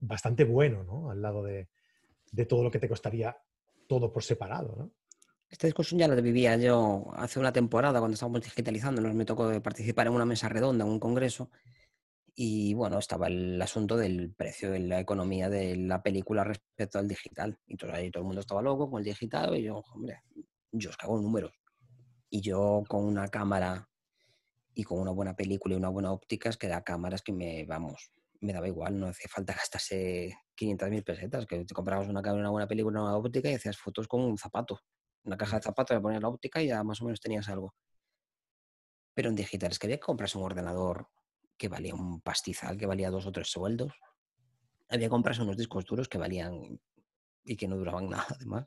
bastante 0.00 0.44
bueno, 0.44 0.82
¿no? 0.82 1.10
Al 1.10 1.22
lado 1.22 1.42
de, 1.44 1.68
todo 2.48 2.62
lo 2.64 2.70
que 2.70 2.78
te 2.78 2.88
costaría 2.88 3.36
todo 3.86 4.12
por 4.12 4.22
separado. 4.22 4.90
Esta 5.48 5.66
discusión 5.66 6.00
ya 6.00 6.08
la 6.08 6.14
vivía 6.20 6.56
yo 6.56 7.10
hace 7.14 7.38
una 7.38 7.52
temporada 7.52 7.98
cuando 7.98 8.14
estábamos 8.14 8.42
digitalizando. 8.42 9.00
Nos 9.02 9.14
me 9.14 9.24
tocó 9.24 9.60
participar 9.62 10.06
en 10.06 10.14
una 10.14 10.24
mesa 10.24 10.48
redonda, 10.48 10.84
en 10.84 10.90
un 10.90 10.98
congreso, 10.98 11.50
y 12.34 12.72
bueno, 12.74 12.98
estaba 12.98 13.26
el 13.26 13.60
asunto 13.60 13.96
del 13.96 14.32
precio 14.34 14.70
de 14.70 14.78
la 14.80 15.00
economía 15.00 15.50
de 15.50 15.76
la 15.76 16.02
película 16.02 16.44
respecto 16.44 16.98
al 16.98 17.06
digital. 17.06 17.58
Y 17.66 17.76
todo, 17.76 17.92
ahí 17.92 18.10
todo 18.10 18.22
el 18.22 18.26
mundo 18.26 18.40
estaba 18.40 18.62
loco 18.62 18.90
con 18.90 19.00
el 19.00 19.04
digital 19.04 19.54
y 19.56 19.64
yo, 19.64 19.82
hombre, 19.94 20.22
yo 20.70 20.90
os 20.90 20.96
cago 20.96 21.16
en 21.18 21.24
números. 21.24 21.52
Y 22.30 22.40
yo 22.40 22.82
con 22.88 23.04
una 23.04 23.28
cámara 23.28 23.88
y 24.74 24.84
con 24.84 25.00
una 25.00 25.10
buena 25.10 25.36
película 25.36 25.74
y 25.74 25.78
una 25.78 25.90
buena 25.90 26.12
óptica, 26.12 26.48
es 26.48 26.56
que 26.56 26.68
la 26.68 26.82
cámara 26.82 27.16
es 27.16 27.22
que 27.22 27.32
me, 27.32 27.66
vamos, 27.66 28.10
me 28.40 28.54
daba 28.54 28.66
igual, 28.66 28.98
no 28.98 29.08
hacía 29.08 29.28
falta 29.28 29.52
gastarse 29.58 30.34
500.000 30.56 31.04
pesetas, 31.04 31.46
que 31.46 31.64
te 31.64 31.74
comprabas 31.74 32.08
una 32.08 32.22
cámara, 32.22 32.40
una 32.40 32.50
buena 32.50 32.66
película, 32.68 33.02
una 33.02 33.16
óptica 33.16 33.50
y 33.50 33.54
hacías 33.54 33.76
fotos 33.76 34.08
con 34.08 34.22
un 34.22 34.38
zapato. 34.38 34.80
Una 35.24 35.36
caja 35.36 35.56
de 35.56 35.62
zapatos, 35.62 35.94
le 35.96 36.00
ponías 36.00 36.22
la 36.22 36.28
óptica 36.28 36.62
y 36.62 36.68
ya 36.68 36.82
más 36.82 37.00
o 37.02 37.04
menos 37.04 37.20
tenías 37.20 37.48
algo. 37.48 37.74
Pero 39.14 39.28
en 39.28 39.36
digital 39.36 39.70
es 39.70 39.78
que 39.78 39.86
había 39.86 39.98
que 39.98 40.06
comprarse 40.06 40.38
un 40.38 40.44
ordenador 40.44 41.06
que 41.56 41.68
valía 41.68 41.94
un 41.94 42.20
pastizal, 42.20 42.76
que 42.76 42.86
valía 42.86 43.10
dos 43.10 43.26
o 43.26 43.32
tres 43.32 43.48
sueldos. 43.48 43.92
Había 44.88 45.06
que 45.06 45.10
comprarse 45.10 45.42
unos 45.42 45.56
discos 45.56 45.84
duros 45.84 46.08
que 46.08 46.18
valían 46.18 46.80
y 47.44 47.56
que 47.56 47.68
no 47.68 47.76
duraban 47.76 48.08
nada 48.10 48.26
además. 48.30 48.66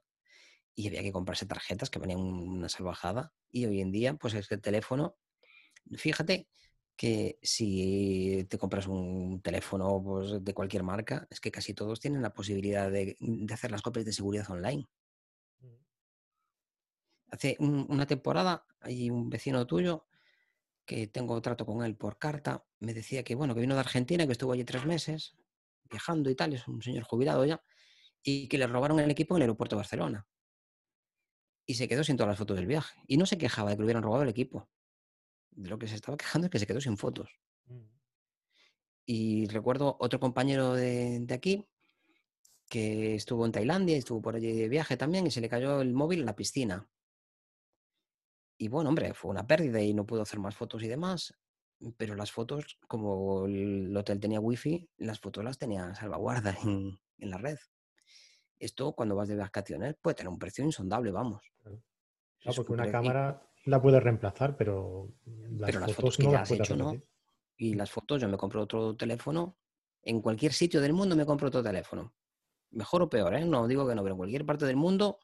Y 0.76 0.88
había 0.88 1.02
que 1.02 1.12
comprarse 1.12 1.46
tarjetas 1.46 1.90
que 1.90 2.00
valían 2.00 2.20
una 2.20 2.70
salvajada. 2.70 3.34
Y 3.50 3.66
hoy 3.66 3.82
en 3.82 3.92
día, 3.92 4.16
pues 4.16 4.34
es 4.34 4.48
que 4.48 4.56
el 4.56 4.62
teléfono, 4.62 5.16
fíjate 5.94 6.48
que 6.96 7.38
si 7.42 8.46
te 8.50 8.58
compras 8.58 8.88
un 8.88 9.42
teléfono 9.42 10.02
pues, 10.04 10.44
de 10.44 10.54
cualquier 10.54 10.84
marca, 10.84 11.28
es 11.30 11.40
que 11.40 11.52
casi 11.52 11.74
todos 11.74 12.00
tienen 12.00 12.22
la 12.22 12.34
posibilidad 12.34 12.90
de, 12.90 13.18
hacer 13.52 13.72
las 13.72 13.82
copias 13.82 14.06
de 14.06 14.14
seguridad 14.14 14.50
online. 14.50 14.88
Hace 17.32 17.58
una 17.60 18.06
temporada 18.06 18.66
hay 18.80 19.10
un 19.10 19.30
vecino 19.30 19.66
tuyo 19.66 20.06
que 20.86 21.08
tengo 21.08 21.42
trato 21.42 21.66
con 21.66 21.84
él 21.84 21.96
por 21.96 22.18
carta, 22.18 22.66
me 22.80 22.94
decía 22.94 23.24
que, 23.24 23.36
bueno, 23.36 23.56
que 23.56 23.62
vino 23.62 23.74
de 23.74 23.80
Argentina, 23.80 24.26
que 24.26 24.34
estuvo 24.34 24.54
allí 24.54 24.64
tres 24.64 24.86
meses, 24.86 25.36
viajando 25.90 26.30
y 26.30 26.36
tal, 26.36 26.54
es 26.54 26.68
un 26.68 26.82
señor 26.82 27.04
jubilado 27.04 27.46
ya, 27.46 27.62
y 28.24 28.48
que 28.48 28.58
le 28.58 28.68
robaron 28.68 29.00
el 29.00 29.12
equipo 29.12 29.36
en 29.36 29.38
el 29.38 29.44
aeropuerto 29.44 29.76
de 29.76 29.80
Barcelona. 29.80 30.28
Y 31.66 31.76
se 31.76 31.88
quedó 31.88 32.04
sin 32.04 32.16
todas 32.16 32.30
las 32.30 32.38
fotos 32.38 32.58
del 32.58 32.68
viaje. 32.68 33.00
Y 33.08 33.18
no 33.18 33.26
se 33.26 33.38
quejaba 33.38 33.72
de 33.72 33.76
que 33.76 33.82
le 33.82 33.86
hubieran 33.86 34.04
robado 34.04 34.24
el 34.24 34.30
equipo. 34.30 34.70
De 35.52 35.70
lo 35.70 35.80
que 35.80 35.88
se 35.88 35.96
estaba 35.96 36.18
quejando 36.18 36.46
es 36.46 36.52
que 36.52 36.60
se 36.60 36.68
quedó 36.68 36.80
sin 36.80 36.98
fotos. 36.98 37.40
Mm. 37.66 37.86
Y 39.08 39.48
recuerdo 39.48 39.98
otro 40.00 40.20
compañero 40.20 40.74
de, 40.74 41.20
de 41.22 41.34
aquí 41.34 41.66
que 42.70 43.16
estuvo 43.16 43.46
en 43.46 43.52
Tailandia, 43.52 43.98
estuvo 43.98 44.22
por 44.22 44.36
allí 44.36 44.52
de 44.52 44.70
viaje 44.70 44.98
también 44.98 45.28
y 45.28 45.32
se 45.32 45.42
le 45.42 45.50
cayó 45.50 45.82
el 45.82 45.94
móvil 45.94 46.22
en 46.22 46.26
la 46.26 46.36
piscina. 46.36 46.88
Y 48.58 48.68
bueno, 48.70 48.90
hombre, 48.90 49.14
fue 49.14 49.32
una 49.32 49.46
pérdida 49.46 49.82
y 49.82 49.94
no 49.94 50.06
pudo 50.06 50.22
hacer 50.22 50.40
más 50.40 50.56
fotos 50.56 50.84
y 50.84 50.88
demás. 50.88 51.34
Pero 51.98 52.16
las 52.16 52.32
fotos, 52.32 52.78
como 52.88 53.46
el 53.46 53.96
hotel 53.96 54.20
tenía 54.20 54.40
wifi, 54.40 54.90
las 54.98 55.20
fotos 55.20 55.44
las 55.44 55.58
tenía 55.58 55.94
salvaguarda 55.94 56.56
en, 56.64 56.98
en 57.18 57.30
la 57.30 57.38
red. 57.38 57.58
Esto 58.58 58.94
cuando 58.94 59.16
vas 59.16 59.28
de 59.28 59.36
vacaciones 59.36 59.96
puede 60.02 60.16
tener 60.16 60.30
un 60.30 60.40
precio 60.40 60.64
insondable, 60.64 61.12
vamos. 61.12 61.44
Claro, 62.40 62.56
porque 62.56 62.74
una 62.74 62.90
cámara 62.90 63.46
la 63.66 63.82
puede 63.82 64.00
reemplazar, 64.00 64.56
pero 64.56 65.12
las, 65.26 65.72
pero 65.72 65.80
las 65.82 65.94
fotos, 65.94 66.18
que 66.18 66.24
ya 66.24 66.42
has 66.42 66.52
hecho, 66.52 66.76
¿no? 66.76 66.96
Y 67.58 67.74
las 67.74 67.92
fotos, 67.92 68.22
yo 68.22 68.30
me 68.30 68.38
compro 68.38 68.62
otro 68.62 68.96
teléfono. 68.96 69.58
En 70.02 70.22
cualquier 70.22 70.54
sitio 70.54 70.82
del 70.82 70.94
mundo 70.94 71.16
me 71.16 71.26
compro 71.26 71.48
otro 71.48 71.64
teléfono. 71.64 72.14
Mejor 72.72 73.02
o 73.02 73.10
peor, 73.10 73.34
¿eh? 73.34 73.46
No 73.46 73.68
digo 73.68 73.88
que 73.88 73.96
no, 73.96 74.04
pero 74.04 74.14
en 74.14 74.18
cualquier 74.18 74.46
parte 74.46 74.66
del 74.66 74.76
mundo 74.76 75.20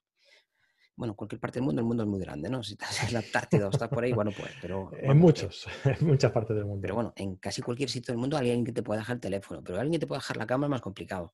bueno, 0.95 1.15
cualquier 1.15 1.39
parte 1.39 1.60
del 1.60 1.65
mundo, 1.65 1.82
el 1.82 1.88
mundo 1.88 2.04
es 2.04 2.10
muy 2.10 2.19
grande, 2.19 2.49
¿no? 2.49 2.63
Si 2.63 2.73
estás 2.73 3.04
en 3.04 3.13
la 3.13 3.19
Antártida 3.19 3.67
o 3.67 3.71
estás 3.71 3.89
por 3.89 4.04
ahí, 4.04 4.13
bueno, 4.13 4.32
pues, 4.38 4.51
pero... 4.62 4.91
en 5.01 5.17
muchos, 5.17 5.67
en 5.86 6.06
muchas 6.06 6.32
partes 6.32 6.56
del 6.56 6.65
mundo. 6.65 6.82
Pero 6.82 6.95
bueno, 6.95 7.13
en 7.15 7.38
casi 7.38 7.62
cualquier 7.62 7.89
sitio 7.89 8.13
del 8.13 8.19
mundo 8.19 8.38
hay 8.38 8.49
alguien 8.49 8.65
que 8.65 8.71
te 8.71 8.84
puede 8.84 8.99
dejar 8.99 9.15
el 9.15 9.21
teléfono, 9.21 9.63
pero 9.63 9.80
alguien 9.80 9.93
que 9.93 9.99
te 9.99 10.08
puede 10.08 10.19
dejar 10.19 10.38
la 10.38 10.45
cámara 10.45 10.67
es 10.67 10.71
más 10.71 10.82
complicado. 10.82 11.34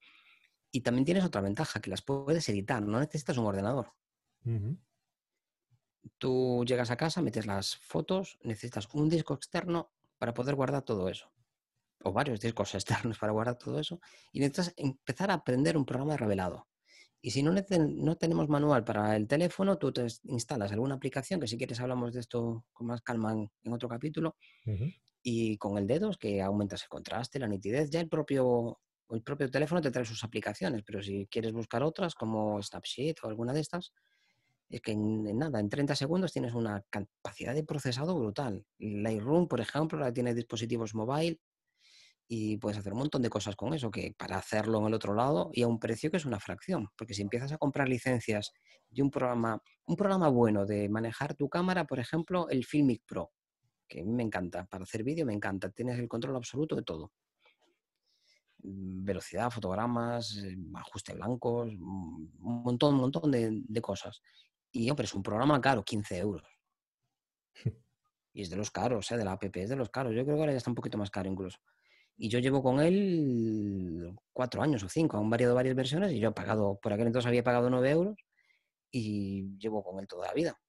Y 0.71 0.81
también 0.81 1.05
tienes 1.05 1.23
otra 1.23 1.41
ventaja, 1.41 1.79
que 1.79 1.89
las 1.89 2.01
puedes 2.01 2.47
editar, 2.49 2.81
no 2.81 2.99
necesitas 2.99 3.37
un 3.37 3.45
ordenador. 3.45 3.91
Tú 6.17 6.63
llegas 6.65 6.89
a 6.91 6.97
casa, 6.97 7.21
metes 7.21 7.45
las 7.45 7.77
fotos, 7.77 8.37
necesitas 8.43 8.87
un 8.93 9.09
disco 9.09 9.33
externo 9.33 9.91
para 10.17 10.33
poder 10.33 10.55
guardar 10.55 10.83
todo 10.83 11.09
eso. 11.09 11.31
O 12.03 12.13
varios 12.13 12.39
discos 12.39 12.73
externos 12.75 13.17
para 13.17 13.33
guardar 13.33 13.57
todo 13.57 13.79
eso. 13.79 13.99
Y 14.31 14.39
necesitas 14.39 14.73
empezar 14.77 15.31
a 15.31 15.35
aprender 15.35 15.77
un 15.77 15.85
programa 15.85 16.13
de 16.13 16.17
revelado. 16.17 16.66
Y 17.21 17.31
si 17.31 17.41
no, 17.41 17.51
no 17.51 18.15
tenemos 18.15 18.47
manual 18.47 18.83
para 18.83 19.15
el 19.15 19.27
teléfono, 19.27 19.77
tú 19.77 19.91
te 19.91 20.05
instalas 20.25 20.71
alguna 20.71 20.95
aplicación, 20.95 21.39
que 21.39 21.47
si 21.47 21.57
quieres 21.57 21.79
hablamos 21.79 22.13
de 22.13 22.19
esto 22.19 22.65
con 22.73 22.87
más 22.87 23.01
calma 23.01 23.33
en, 23.33 23.73
otro 23.73 23.89
capítulo, 23.89 24.35
y 25.23 25.57
con 25.57 25.77
el 25.77 25.87
dedo 25.87 26.11
que 26.19 26.41
aumentas 26.41 26.83
el 26.83 26.89
contraste, 26.89 27.39
la 27.39 27.47
nitidez, 27.47 27.89
ya 27.89 27.99
el 27.99 28.07
propio, 28.07 28.79
el 29.09 29.23
propio 29.23 29.49
teléfono 29.49 29.81
te 29.81 29.91
trae 29.91 30.05
sus 30.05 30.23
aplicaciones, 30.23 30.83
pero 30.85 31.01
si 31.01 31.27
quieres 31.27 31.53
buscar 31.53 31.83
otras 31.83 32.13
como 32.13 32.61
Snapseed 32.61 33.15
o 33.23 33.27
alguna 33.27 33.51
de 33.51 33.61
estas, 33.61 33.91
es 34.69 34.81
que 34.81 34.91
en, 34.91 35.37
nada, 35.37 35.59
en 35.59 35.69
30 35.69 35.95
segundos 35.95 36.33
tienes 36.33 36.53
una 36.53 36.83
capacidad 36.89 37.53
de 37.53 37.63
procesado 37.63 38.17
brutal. 38.17 38.65
Lightroom, 38.79 39.47
por 39.47 39.61
ejemplo, 39.61 39.97
la 39.97 40.13
tiene 40.13 40.33
dispositivos 40.33 40.93
mobile, 40.93 41.39
y 42.27 42.57
puedes 42.57 42.77
hacer 42.77 42.93
un 42.93 42.99
montón 42.99 43.21
de 43.21 43.29
cosas 43.29 43.55
con 43.55 43.73
eso, 43.73 43.89
que 43.89 44.13
para 44.17 44.37
hacerlo 44.37 44.79
en 44.79 44.87
el 44.87 44.93
otro 44.93 45.13
lado 45.13 45.49
y 45.53 45.63
a 45.63 45.67
un 45.67 45.79
precio 45.79 46.11
que 46.11 46.17
es 46.17 46.25
una 46.25 46.39
fracción, 46.39 46.89
porque 46.97 47.13
si 47.13 47.21
empiezas 47.21 47.51
a 47.53 47.57
comprar 47.57 47.87
licencias 47.87 48.51
de 48.89 49.01
un 49.01 49.09
programa, 49.09 49.61
un 49.85 49.95
programa 49.95 50.27
bueno 50.27 50.65
de 50.65 50.89
manejar 50.89 51.35
tu 51.35 51.49
cámara, 51.49 51.85
por 51.85 51.99
ejemplo, 51.99 52.49
el 52.49 52.65
Filmic 52.65 53.03
Pro, 53.05 53.31
que 53.87 54.01
a 54.01 54.03
mí 54.03 54.11
me 54.11 54.23
encanta, 54.23 54.65
para 54.65 54.83
hacer 54.83 55.03
vídeo 55.03 55.25
me 55.25 55.33
encanta, 55.33 55.69
tienes 55.69 55.97
el 55.99 56.09
control 56.09 56.35
absoluto 56.35 56.75
de 56.75 56.83
todo. 56.83 57.13
Mm, 58.63 59.05
velocidad, 59.05 59.49
fotogramas, 59.49 60.35
eh, 60.37 60.57
ajuste 60.75 61.13
blancos, 61.13 61.69
un 61.69 62.31
montón, 62.39 62.95
un 62.95 63.01
montón 63.01 63.31
de, 63.31 63.61
de 63.63 63.81
cosas. 63.81 64.21
Y 64.71 64.89
hombre, 64.89 65.05
es 65.05 65.13
un 65.13 65.23
programa 65.23 65.61
caro, 65.61 65.83
15 65.83 66.17
euros. 66.17 66.47
Y 68.33 68.43
es 68.43 68.51
de 68.51 68.55
los 68.55 68.69
caros, 68.69 69.09
¿eh? 69.09 69.17
de 69.17 69.25
la 69.25 69.31
app, 69.31 69.43
es 69.45 69.69
de 69.69 69.75
los 69.75 69.89
caros. 69.89 70.13
Yo 70.13 70.23
creo 70.23 70.35
que 70.35 70.41
ahora 70.41 70.51
ya 70.51 70.59
está 70.59 70.69
un 70.69 70.75
poquito 70.75 70.95
más 70.95 71.09
caro 71.09 71.27
incluso. 71.27 71.57
Y 72.17 72.29
yo 72.29 72.39
llevo 72.39 72.63
con 72.63 72.79
él 72.79 74.15
cuatro 74.33 74.63
años 74.63 74.83
o 74.83 74.89
cinco, 74.89 75.17
han 75.17 75.29
variado 75.29 75.53
varias 75.53 75.75
versiones 75.75 76.11
y 76.11 76.19
yo 76.19 76.29
he 76.29 76.31
pagado, 76.33 76.79
por 76.81 76.91
aquel 76.91 77.07
entonces 77.07 77.27
había 77.27 77.43
pagado 77.43 77.69
nueve 77.69 77.91
euros 77.91 78.17
y 78.91 79.57
llevo 79.59 79.83
con 79.83 79.99
él 79.99 80.07
toda 80.07 80.27
la 80.27 80.33
vida. 80.33 80.59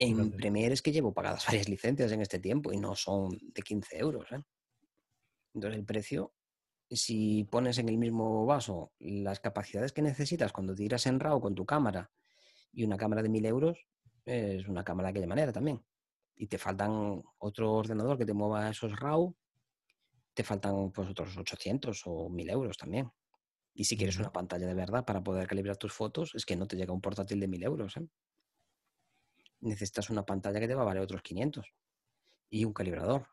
En 0.00 0.30
Premiere 0.32 0.74
es 0.74 0.82
que 0.82 0.92
llevo 0.92 1.12
pagadas 1.12 1.44
varias 1.46 1.68
licencias 1.68 2.10
en 2.12 2.22
este 2.22 2.38
tiempo 2.38 2.72
y 2.72 2.78
no 2.78 2.94
son 2.94 3.30
de 3.54 3.62
15 3.62 3.98
euros. 3.98 4.30
¿eh? 4.32 4.42
Entonces 5.54 5.78
el 5.78 5.84
precio, 5.84 6.34
si 6.90 7.44
pones 7.44 7.78
en 7.78 7.88
el 7.88 7.98
mismo 7.98 8.46
vaso 8.46 8.92
las 8.98 9.40
capacidades 9.40 9.92
que 9.92 10.02
necesitas 10.02 10.52
cuando 10.52 10.74
tiras 10.74 11.06
en 11.06 11.20
RAW 11.20 11.40
con 11.40 11.54
tu 11.54 11.66
cámara 11.66 12.10
y 12.72 12.84
una 12.84 12.96
cámara 12.96 13.22
de 13.22 13.28
mil 13.28 13.44
euros, 13.46 13.86
es 14.24 14.66
una 14.68 14.84
cámara 14.84 15.08
de 15.08 15.10
aquella 15.10 15.26
manera 15.26 15.52
también. 15.52 15.84
Y 16.36 16.46
te 16.46 16.58
faltan 16.58 17.20
otro 17.38 17.72
ordenador 17.72 18.18
que 18.18 18.26
te 18.26 18.32
mueva 18.32 18.70
esos 18.70 18.98
RAW 18.98 19.34
te 20.38 20.44
faltan 20.44 20.92
pues 20.92 21.08
otros 21.08 21.36
800 21.36 22.00
o 22.06 22.28
1000 22.30 22.50
euros 22.50 22.76
también. 22.76 23.10
Y 23.74 23.86
si 23.86 23.96
quieres 23.96 24.18
una 24.18 24.30
pantalla 24.30 24.68
de 24.68 24.74
verdad 24.74 25.04
para 25.04 25.20
poder 25.20 25.48
calibrar 25.48 25.76
tus 25.76 25.92
fotos, 25.92 26.32
es 26.36 26.46
que 26.46 26.54
no 26.54 26.68
te 26.68 26.76
llega 26.76 26.92
un 26.92 27.00
portátil 27.00 27.40
de 27.40 27.48
1000 27.48 27.64
euros. 27.64 27.96
¿eh? 27.96 28.06
Necesitas 29.58 30.10
una 30.10 30.24
pantalla 30.24 30.60
que 30.60 30.68
te 30.68 30.76
va 30.76 30.82
a 30.82 30.84
valer 30.84 31.02
otros 31.02 31.22
500 31.22 31.66
y 32.50 32.64
un 32.64 32.72
calibrador. 32.72 33.26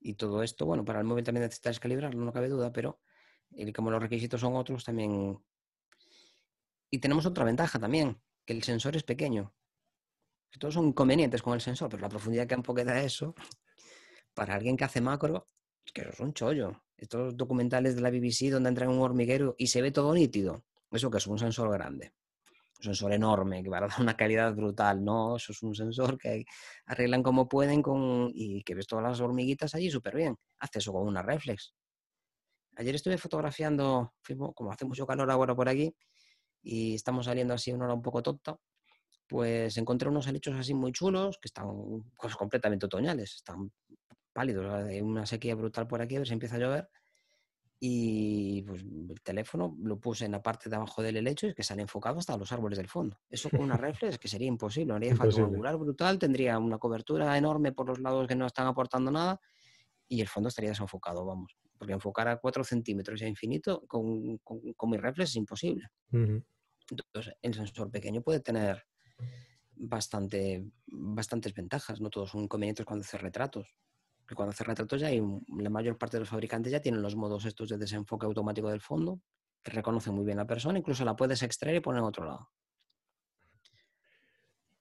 Y 0.00 0.14
todo 0.14 0.42
esto, 0.42 0.66
bueno, 0.66 0.84
para 0.84 0.98
el 0.98 1.04
móvil 1.04 1.22
también 1.22 1.44
necesitas 1.44 1.78
calibrarlo, 1.78 2.24
no 2.24 2.32
cabe 2.32 2.48
duda, 2.48 2.72
pero 2.72 2.98
como 3.72 3.92
los 3.92 4.02
requisitos 4.02 4.40
son 4.40 4.56
otros, 4.56 4.82
también. 4.82 5.38
Y 6.90 6.98
tenemos 6.98 7.24
otra 7.24 7.44
ventaja 7.44 7.78
también, 7.78 8.20
que 8.44 8.52
el 8.52 8.64
sensor 8.64 8.96
es 8.96 9.04
pequeño. 9.04 9.54
Todos 10.58 10.74
son 10.74 10.88
inconvenientes 10.88 11.40
con 11.40 11.54
el 11.54 11.60
sensor, 11.60 11.88
pero 11.88 12.00
la 12.00 12.08
profundidad 12.08 12.48
que 12.48 12.48
campo 12.48 12.74
que 12.74 12.84
da 12.84 13.00
eso, 13.00 13.36
para 14.34 14.56
alguien 14.56 14.76
que 14.76 14.82
hace 14.82 15.00
macro, 15.00 15.46
que 15.92 16.02
eso 16.02 16.10
es 16.10 16.20
un 16.20 16.32
chollo. 16.32 16.82
Estos 16.96 17.36
documentales 17.36 17.94
de 17.94 18.02
la 18.02 18.10
BBC 18.10 18.50
donde 18.50 18.68
entra 18.68 18.84
en 18.84 18.90
un 18.90 19.00
hormiguero 19.00 19.54
y 19.58 19.68
se 19.68 19.82
ve 19.82 19.90
todo 19.90 20.14
nítido. 20.14 20.64
Eso 20.90 21.10
que 21.10 21.18
es 21.18 21.26
un 21.26 21.38
sensor 21.38 21.70
grande. 21.70 22.12
Un 22.78 22.84
sensor 22.84 23.12
enorme 23.12 23.62
que 23.62 23.68
va 23.68 23.78
a 23.78 23.80
dar 23.88 23.90
una 24.00 24.16
calidad 24.16 24.54
brutal. 24.54 25.04
No, 25.04 25.36
eso 25.36 25.52
es 25.52 25.62
un 25.62 25.74
sensor 25.74 26.18
que 26.18 26.44
arreglan 26.86 27.22
como 27.22 27.48
pueden 27.48 27.82
con, 27.82 28.30
y 28.34 28.62
que 28.62 28.74
ves 28.74 28.86
todas 28.86 29.04
las 29.04 29.20
hormiguitas 29.20 29.74
allí 29.74 29.90
súper 29.90 30.16
bien. 30.16 30.36
Hace 30.58 30.80
eso 30.80 30.92
con 30.92 31.06
una 31.06 31.22
reflex. 31.22 31.74
Ayer 32.76 32.94
estuve 32.94 33.18
fotografiando, 33.18 34.14
como 34.54 34.70
hace 34.70 34.84
mucho 34.84 35.04
calor 35.04 35.28
ahora 35.30 35.54
por 35.54 35.68
aquí, 35.68 35.92
y 36.62 36.94
estamos 36.94 37.26
saliendo 37.26 37.54
así 37.54 37.72
una 37.72 37.86
hora 37.86 37.94
un 37.94 38.02
poco 38.02 38.22
tonta, 38.22 38.56
pues 39.26 39.76
encontré 39.76 40.08
unos 40.08 40.26
helechos 40.28 40.56
así 40.56 40.74
muy 40.74 40.92
chulos, 40.92 41.38
que 41.40 41.48
están 41.48 41.66
pues, 42.20 42.36
completamente 42.36 42.86
otoñales, 42.86 43.34
están 43.34 43.72
pálidos, 44.38 44.72
hay 44.72 45.00
una 45.00 45.26
sequía 45.26 45.56
brutal 45.56 45.88
por 45.88 46.00
aquí, 46.00 46.14
a 46.14 46.20
ver 46.20 46.28
si 46.28 46.32
empieza 46.32 46.54
a 46.54 46.58
llover. 46.60 46.88
Y 47.80 48.62
pues 48.62 48.82
el 48.82 49.20
teléfono 49.20 49.76
lo 49.82 49.98
puse 49.98 50.26
en 50.26 50.32
la 50.32 50.40
parte 50.40 50.70
de 50.70 50.76
abajo 50.76 51.02
del 51.02 51.16
helecho 51.16 51.48
y 51.48 51.54
que 51.54 51.64
sale 51.64 51.82
enfocado 51.82 52.20
hasta 52.20 52.36
los 52.36 52.52
árboles 52.52 52.78
del 52.78 52.86
fondo. 52.86 53.18
Eso 53.28 53.50
con 53.50 53.62
una 53.62 53.76
reflex 53.76 54.16
que 54.16 54.28
sería 54.28 54.46
imposible, 54.46 54.94
haría 54.94 55.16
falta 55.16 55.38
un 55.38 55.54
angular 55.54 55.76
brutal, 55.76 56.20
tendría 56.20 56.56
una 56.56 56.78
cobertura 56.78 57.36
enorme 57.36 57.72
por 57.72 57.88
los 57.88 57.98
lados 57.98 58.28
que 58.28 58.36
no 58.36 58.46
están 58.46 58.68
aportando 58.68 59.10
nada 59.10 59.40
y 60.06 60.20
el 60.20 60.28
fondo 60.28 60.50
estaría 60.50 60.70
desenfocado, 60.70 61.24
vamos. 61.26 61.56
Porque 61.76 61.94
enfocar 61.94 62.28
a 62.28 62.36
4 62.36 62.62
centímetros 62.62 63.18
ya 63.18 63.26
infinito 63.26 63.82
con, 63.88 64.38
con, 64.38 64.90
mi 64.90 64.98
reflex 64.98 65.30
es 65.30 65.36
imposible. 65.36 65.88
Entonces, 66.12 67.34
el 67.42 67.54
sensor 67.54 67.90
pequeño 67.90 68.22
puede 68.22 68.38
tener 68.38 68.84
bastante, 69.74 70.64
bastantes 70.86 71.54
ventajas, 71.54 72.00
no 72.00 72.08
todos 72.08 72.30
son 72.30 72.42
inconvenientes 72.42 72.86
cuando 72.86 73.04
hace 73.04 73.18
retratos 73.18 73.74
cuando 74.34 74.50
hace 74.50 74.62
retratos 74.62 75.00
ya 75.00 75.06
hay 75.06 75.22
la 75.56 75.70
mayor 75.70 75.96
parte 75.96 76.16
de 76.16 76.20
los 76.20 76.28
fabricantes 76.28 76.70
ya 76.70 76.80
tienen 76.80 77.00
los 77.00 77.16
modos 77.16 77.46
estos 77.46 77.68
de 77.70 77.78
desenfoque 77.78 78.26
automático 78.26 78.68
del 78.68 78.80
fondo, 78.80 79.22
que 79.62 79.70
reconocen 79.70 80.14
muy 80.14 80.26
bien 80.26 80.36
la 80.36 80.46
persona, 80.46 80.78
incluso 80.78 81.04
la 81.04 81.16
puedes 81.16 81.42
extraer 81.42 81.76
y 81.76 81.80
poner 81.80 82.00
en 82.00 82.04
otro 82.04 82.26
lado. 82.26 82.50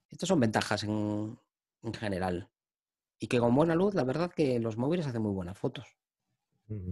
Estas 0.09 0.27
son 0.27 0.39
ventajas 0.39 0.83
en, 0.83 1.39
general. 1.97 2.49
Y 3.19 3.27
que 3.27 3.39
con 3.39 3.55
buena 3.55 3.73
luz, 3.73 3.93
la 3.95 4.03
verdad 4.03 4.31
que 4.31 4.59
los 4.59 4.77
móviles 4.77 5.07
hacen 5.07 5.21
muy 5.21 5.33
buenas 5.33 5.57
fotos. 5.57 5.87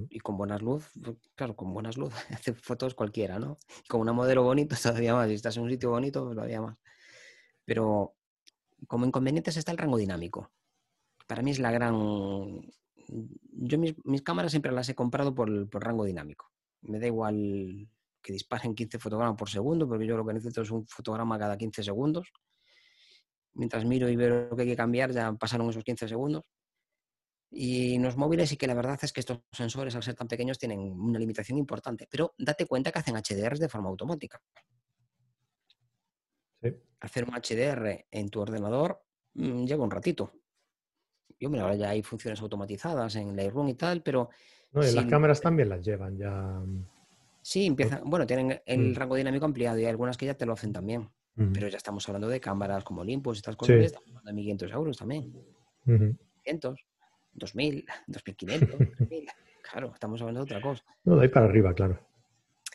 Y 0.09 0.19
con 0.19 0.37
buenas 0.37 0.61
luz, 0.61 0.89
claro, 1.35 1.57
con 1.57 1.73
buenas 1.73 1.97
luz 1.97 2.13
hace 2.31 2.53
fotos 2.53 2.95
cualquiera, 2.95 3.37
¿no? 3.39 3.57
Y 3.83 3.87
con 3.89 3.99
una 3.99 4.13
modelo 4.13 4.43
bonito 4.43 4.75
todavía 4.81 5.13
más. 5.13 5.27
Si 5.27 5.33
estás 5.33 5.57
en 5.57 5.63
un 5.63 5.69
sitio 5.69 5.89
bonito, 5.89 6.23
pues 6.23 6.35
todavía 6.35 6.61
más. 6.61 6.77
Pero 7.65 8.15
como 8.87 9.05
inconvenientes 9.05 9.57
está 9.57 9.73
el 9.73 9.77
rango 9.77 9.97
dinámico 9.97 10.51
para 11.27 11.41
mí 11.41 11.51
es 11.51 11.59
la 11.59 11.71
gran... 11.71 11.95
Yo 13.07 13.77
mis, 13.77 14.21
cámaras 14.23 14.51
siempre 14.51 14.71
las 14.71 14.89
he 14.89 14.95
comprado 14.95 15.33
por, 15.35 15.49
rango 15.71 16.05
dinámico. 16.05 16.51
Me 16.81 16.99
da 16.99 17.07
igual 17.07 17.87
que 18.21 18.33
disparen 18.33 18.73
15 18.73 18.99
fotogramas 18.99 19.37
por 19.37 19.49
segundo, 19.49 19.87
porque 19.87 20.07
yo 20.07 20.17
lo 20.17 20.25
que 20.25 20.33
necesito 20.33 20.61
es 20.61 20.71
un 20.71 20.87
fotograma 20.87 21.37
cada 21.37 21.57
15 21.57 21.83
segundos. 21.83 22.31
Mientras 23.53 23.85
miro 23.85 24.09
y 24.09 24.15
veo 24.15 24.49
lo 24.49 24.55
que 24.55 24.63
hay 24.63 24.69
que 24.69 24.75
cambiar, 24.75 25.11
ya 25.11 25.31
pasaron 25.33 25.69
esos 25.69 25.83
15 25.83 26.07
segundos. 26.07 26.43
Y 27.51 27.97
los 27.99 28.17
móviles 28.17 28.49
sí 28.49 28.57
que 28.57 28.67
la 28.67 28.73
verdad 28.73 28.99
es 29.01 29.13
que 29.13 29.21
estos 29.21 29.39
sensores, 29.51 29.95
al 29.95 30.03
ser 30.03 30.15
tan 30.15 30.27
pequeños, 30.27 30.57
tienen 30.57 30.79
una 30.79 31.19
limitación 31.19 31.57
importante. 31.57 32.07
Pero 32.09 32.33
date 32.37 32.65
cuenta 32.65 32.91
que 32.91 32.99
hacen 32.99 33.15
HDRs 33.15 33.59
de 33.59 33.69
forma 33.69 33.89
automática. 33.89 34.41
Hacer 36.99 37.23
un 37.23 37.35
HDR 37.35 38.07
en 38.09 38.29
tu 38.29 38.41
ordenador 38.41 39.01
mm, 39.35 39.65
lleva 39.65 39.83
un 39.83 39.91
ratito. 39.91 40.33
Yo, 41.39 41.49
mira, 41.49 41.63
ahora 41.63 41.75
ya 41.75 41.89
hay 41.89 42.01
funciones 42.01 42.39
automatizadas 42.41 43.15
en 43.15 43.35
Lightroom 43.35 43.69
y 43.69 43.73
tal, 43.75 44.01
pero... 44.01 44.29
No, 44.71 44.81
las 44.81 45.05
cámaras 45.05 45.41
también 45.41 45.69
las 45.69 45.85
llevan 45.85 46.17
ya. 46.17 46.61
Sí, 47.41 47.65
empiezan, 47.65 48.01
bueno, 48.09 48.25
tienen 48.25 48.61
el 48.65 48.91
Mm. 48.91 48.95
rango 48.95 49.15
dinámico 49.15 49.45
ampliado 49.45 49.77
y 49.77 49.81
hay 49.83 49.89
algunas 49.89 50.17
que 50.17 50.25
ya 50.25 50.33
te 50.33 50.45
lo 50.45 50.53
hacen 50.53 50.73
también. 50.73 51.09
Pero 51.53 51.67
ya 51.67 51.75
estamos 51.75 52.07
hablando 52.07 52.29
de 52.29 52.39
cámaras 52.39 52.85
como 52.85 53.01
Olympus, 53.01 53.37
estas 53.37 53.57
cosas, 53.57 53.75
Sí. 53.77 53.83
estamos 53.83 54.07
hablando 54.09 54.29
de 54.29 54.33
1.500 54.33 54.71
euros 54.71 54.97
también. 54.97 55.33
ujú. 55.85 56.17
500, 56.43 56.79
2.000, 57.33 57.85
2.500, 58.07 58.77
3.000. 58.97 59.27
Claro, 59.69 59.91
estamos 59.93 60.21
hablando 60.21 60.39
de 60.41 60.43
otra 60.45 60.61
cosa. 60.61 60.83
No, 61.03 61.15
de 61.17 61.23
ahí 61.23 61.27
para 61.27 61.45
arriba, 61.47 61.73
claro. 61.73 61.99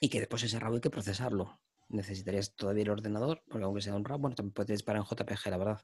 Y 0.00 0.08
que 0.10 0.18
después 0.20 0.42
ese 0.42 0.58
RAW 0.60 0.74
hay 0.74 0.80
que 0.80 0.90
procesarlo. 0.90 1.58
Necesitarías 1.88 2.54
todavía 2.54 2.82
el 2.84 2.90
ordenador, 2.90 3.42
porque 3.48 3.64
aunque 3.64 3.80
sea 3.80 3.94
un 3.94 4.04
RAW, 4.04 4.18
bueno, 4.18 4.34
también 4.36 4.52
puedes 4.52 4.68
disparar 4.68 5.02
en 5.02 5.06
JPG, 5.08 5.50
la 5.50 5.56
verdad. 5.56 5.80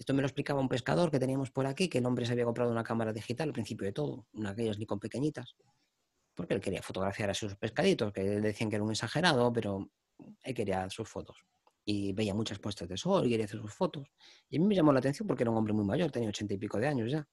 Esto 0.00 0.14
me 0.14 0.22
lo 0.22 0.28
explicaba 0.28 0.58
un 0.60 0.68
pescador 0.70 1.10
que 1.10 1.18
teníamos 1.18 1.50
por 1.50 1.66
aquí, 1.66 1.86
que 1.86 1.98
el 1.98 2.06
hombre 2.06 2.24
se 2.24 2.32
había 2.32 2.46
comprado 2.46 2.70
una 2.70 2.82
cámara 2.82 3.12
digital 3.12 3.50
al 3.50 3.52
principio 3.52 3.84
de 3.84 3.92
todo, 3.92 4.26
una 4.32 4.48
de 4.48 4.52
aquellas 4.54 4.78
Nikon 4.78 4.98
pequeñitas, 4.98 5.56
porque 6.34 6.54
él 6.54 6.60
quería 6.62 6.80
fotografiar 6.80 7.28
a 7.28 7.34
sus 7.34 7.54
pescaditos, 7.56 8.10
que 8.10 8.22
decían 8.22 8.70
que 8.70 8.76
era 8.76 8.82
un 8.82 8.92
exagerado, 8.92 9.52
pero 9.52 9.90
él 10.42 10.54
quería 10.54 10.88
sus 10.88 11.06
fotos. 11.06 11.44
Y 11.84 12.14
veía 12.14 12.32
muchas 12.32 12.58
puestas 12.58 12.88
de 12.88 12.96
sol 12.96 13.26
y 13.26 13.28
quería 13.28 13.44
hacer 13.44 13.60
sus 13.60 13.74
fotos. 13.74 14.08
Y 14.48 14.56
a 14.56 14.60
mí 14.60 14.66
me 14.68 14.74
llamó 14.74 14.90
la 14.90 15.00
atención 15.00 15.26
porque 15.28 15.42
era 15.42 15.50
un 15.50 15.58
hombre 15.58 15.74
muy 15.74 15.84
mayor, 15.84 16.10
tenía 16.10 16.30
ochenta 16.30 16.54
y 16.54 16.56
pico 16.56 16.78
de 16.78 16.86
años 16.88 17.12
ya. 17.12 17.28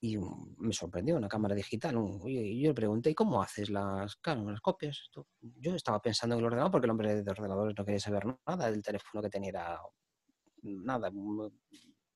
Y 0.00 0.16
um, 0.16 0.54
me 0.58 0.72
sorprendió 0.72 1.16
una 1.16 1.28
cámara 1.28 1.56
digital. 1.56 1.96
y 2.24 2.62
yo 2.62 2.68
le 2.68 2.74
pregunté, 2.74 3.10
¿y 3.10 3.14
cómo 3.16 3.42
haces 3.42 3.68
las, 3.68 4.14
claro, 4.14 4.48
las 4.48 4.60
copias? 4.60 5.10
Yo 5.40 5.74
estaba 5.74 6.00
pensando 6.00 6.36
en 6.36 6.38
el 6.38 6.46
ordenador 6.46 6.70
porque 6.70 6.84
el 6.84 6.92
hombre 6.92 7.20
de 7.24 7.30
ordenadores 7.32 7.74
no 7.76 7.84
quería 7.84 7.98
saber 7.98 8.26
nada 8.46 8.70
del 8.70 8.80
teléfono 8.80 9.20
que 9.20 9.28
tenía, 9.28 9.80
nada, 10.62 11.10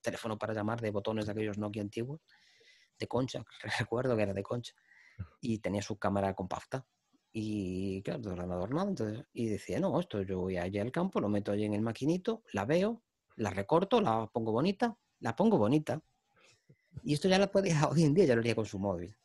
teléfono 0.00 0.38
para 0.38 0.54
llamar 0.54 0.80
de 0.80 0.90
botones 0.90 1.26
de 1.26 1.32
aquellos 1.32 1.58
Nokia 1.58 1.82
antiguos, 1.82 2.20
de 2.98 3.06
concha, 3.06 3.44
recuerdo 3.80 4.16
que 4.16 4.22
era 4.22 4.34
de 4.34 4.42
concha, 4.42 4.74
y 5.40 5.58
tenía 5.58 5.82
su 5.82 5.98
cámara 5.98 6.34
compacta. 6.34 6.86
Y 7.32 8.00
claro, 8.02 8.20
de 8.20 8.30
ordenador 8.30 8.72
nada, 8.72 8.88
entonces, 8.90 9.26
y 9.32 9.48
decía, 9.48 9.80
no, 9.80 9.98
esto 9.98 10.22
yo 10.22 10.40
voy 10.40 10.56
allí 10.56 10.78
al 10.78 10.92
campo, 10.92 11.20
lo 11.20 11.28
meto 11.28 11.50
allí 11.50 11.64
en 11.64 11.74
el 11.74 11.80
maquinito, 11.80 12.44
la 12.52 12.64
veo, 12.64 13.02
la 13.36 13.50
recorto, 13.50 14.00
la 14.00 14.28
pongo 14.28 14.52
bonita, 14.52 14.96
la 15.18 15.34
pongo 15.34 15.58
bonita. 15.58 16.00
Y 17.02 17.14
esto 17.14 17.28
ya 17.28 17.38
lo 17.38 17.50
puede, 17.50 17.70
hoy 17.90 18.04
en 18.04 18.14
día 18.14 18.24
ya 18.24 18.34
lo 18.36 18.40
haría 18.40 18.54
con 18.54 18.66
su 18.66 18.78
móvil. 18.78 19.16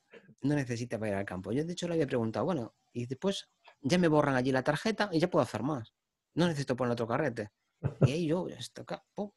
No 0.42 0.56
necesita 0.56 0.98
para 0.98 1.12
ir 1.12 1.18
al 1.18 1.26
campo. 1.26 1.52
Yo 1.52 1.64
de 1.64 1.74
hecho 1.74 1.88
le 1.88 1.94
había 1.96 2.08
preguntado, 2.08 2.46
bueno, 2.46 2.74
y 2.94 3.06
después 3.06 3.50
ya 3.82 3.98
me 4.00 4.08
borran 4.08 4.36
allí 4.36 4.52
la 4.52 4.64
tarjeta 4.64 5.10
y 5.12 5.20
ya 5.20 5.30
puedo 5.30 5.44
hacer 5.44 5.62
más. 5.62 5.94
No 6.34 6.48
necesito 6.48 6.76
poner 6.76 6.94
otro 6.94 7.08
carrete. 7.08 7.52
Y 8.02 8.12
ahí 8.12 8.28
yo, 8.28 8.48
esto 8.48 8.82
acá, 8.82 9.04
pum. 9.14 9.32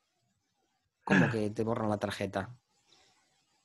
¿Cómo 1.04 1.30
que 1.30 1.50
te 1.50 1.64
borran 1.64 1.90
la 1.90 1.98
tarjeta? 1.98 2.56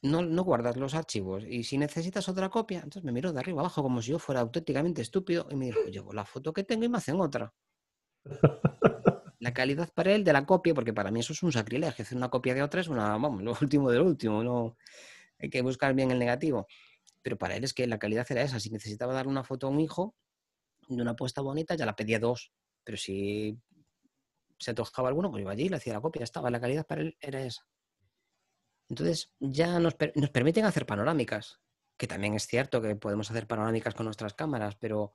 No, 0.02 0.22
no 0.22 0.44
guardas 0.44 0.78
los 0.78 0.94
archivos. 0.94 1.44
Y 1.48 1.64
si 1.64 1.78
necesitas 1.78 2.30
otra 2.30 2.50
copia, 2.50 2.78
entonces 2.78 3.04
me 3.04 3.12
miró 3.12 3.34
de 3.34 3.40
arriba 3.40 3.62
abajo 3.62 3.82
como 3.82 4.02
si 4.02 4.12
yo 4.12 4.20
fuera 4.20 4.42
auténticamente 4.42 5.02
estúpido 5.02 5.48
y 5.50 5.56
me 5.56 5.66
dijo, 5.68 5.86
llevo 5.86 6.14
la 6.14 6.26
foto 6.26 6.54
que 6.54 6.64
tengo 6.64 6.86
y 6.86 6.90
me 6.90 6.98
hacen 6.98 7.20
otra. 7.20 7.54
La 9.40 9.54
calidad 9.54 9.90
para 9.94 10.14
él 10.14 10.24
de 10.24 10.34
la 10.34 10.46
copia, 10.48 10.74
porque 10.74 10.94
para 10.94 11.12
mí 11.12 11.20
eso 11.20 11.32
es 11.32 11.44
un 11.44 11.52
sacrilegio. 11.52 12.04
Hacer 12.04 12.18
una 12.18 12.30
copia 12.30 12.56
de 12.56 12.64
otra 12.64 12.82
es 12.82 12.88
una, 12.88 13.12
vamos, 13.18 13.44
lo 13.44 13.56
último 13.62 13.92
del 13.92 14.02
último. 14.02 14.44
No, 14.44 14.76
hay 15.40 15.50
que 15.50 15.62
buscar 15.62 15.94
bien 15.94 16.10
el 16.10 16.18
negativo. 16.18 16.68
Pero 17.22 17.38
para 17.38 17.56
él 17.56 17.64
es 17.64 17.74
que 17.74 17.86
la 17.86 18.00
calidad 18.00 18.26
era 18.30 18.42
esa. 18.42 18.60
Si 18.60 18.72
necesitaba 18.72 19.14
dar 19.14 19.28
una 19.28 19.44
foto 19.44 19.68
a 19.68 19.70
un 19.70 19.80
hijo 19.80 20.16
de 20.90 21.02
una 21.02 21.16
puesta 21.16 21.42
bonita, 21.42 21.76
ya 21.76 21.86
la 21.86 21.96
pedía 21.96 22.20
dos. 22.20 22.52
Pero 22.84 22.98
si 22.98 23.60
se 24.58 24.72
antojaba 24.72 25.10
alguno, 25.10 25.30
pues 25.32 25.42
iba 25.42 25.52
allí, 25.52 25.70
le 25.70 25.78
hacía 25.78 25.94
la 25.94 26.02
copia, 26.02 26.24
estaba. 26.24 26.50
La 26.50 26.60
calidad 26.60 26.86
para 26.86 27.02
él 27.02 27.18
era 27.20 27.42
esa. 27.42 27.68
Entonces, 28.90 29.34
ya 29.40 29.80
nos, 29.80 29.96
per- 29.96 30.14
nos 30.16 30.30
permiten 30.30 30.66
hacer 30.66 30.86
panorámicas, 30.86 31.60
que 31.98 32.08
también 32.08 32.34
es 32.36 32.48
cierto 32.48 32.82
que 32.82 32.96
podemos 32.96 33.30
hacer 33.30 33.48
panorámicas 33.48 33.94
con 33.96 34.06
nuestras 34.06 34.34
cámaras, 34.34 34.76
pero 34.76 35.14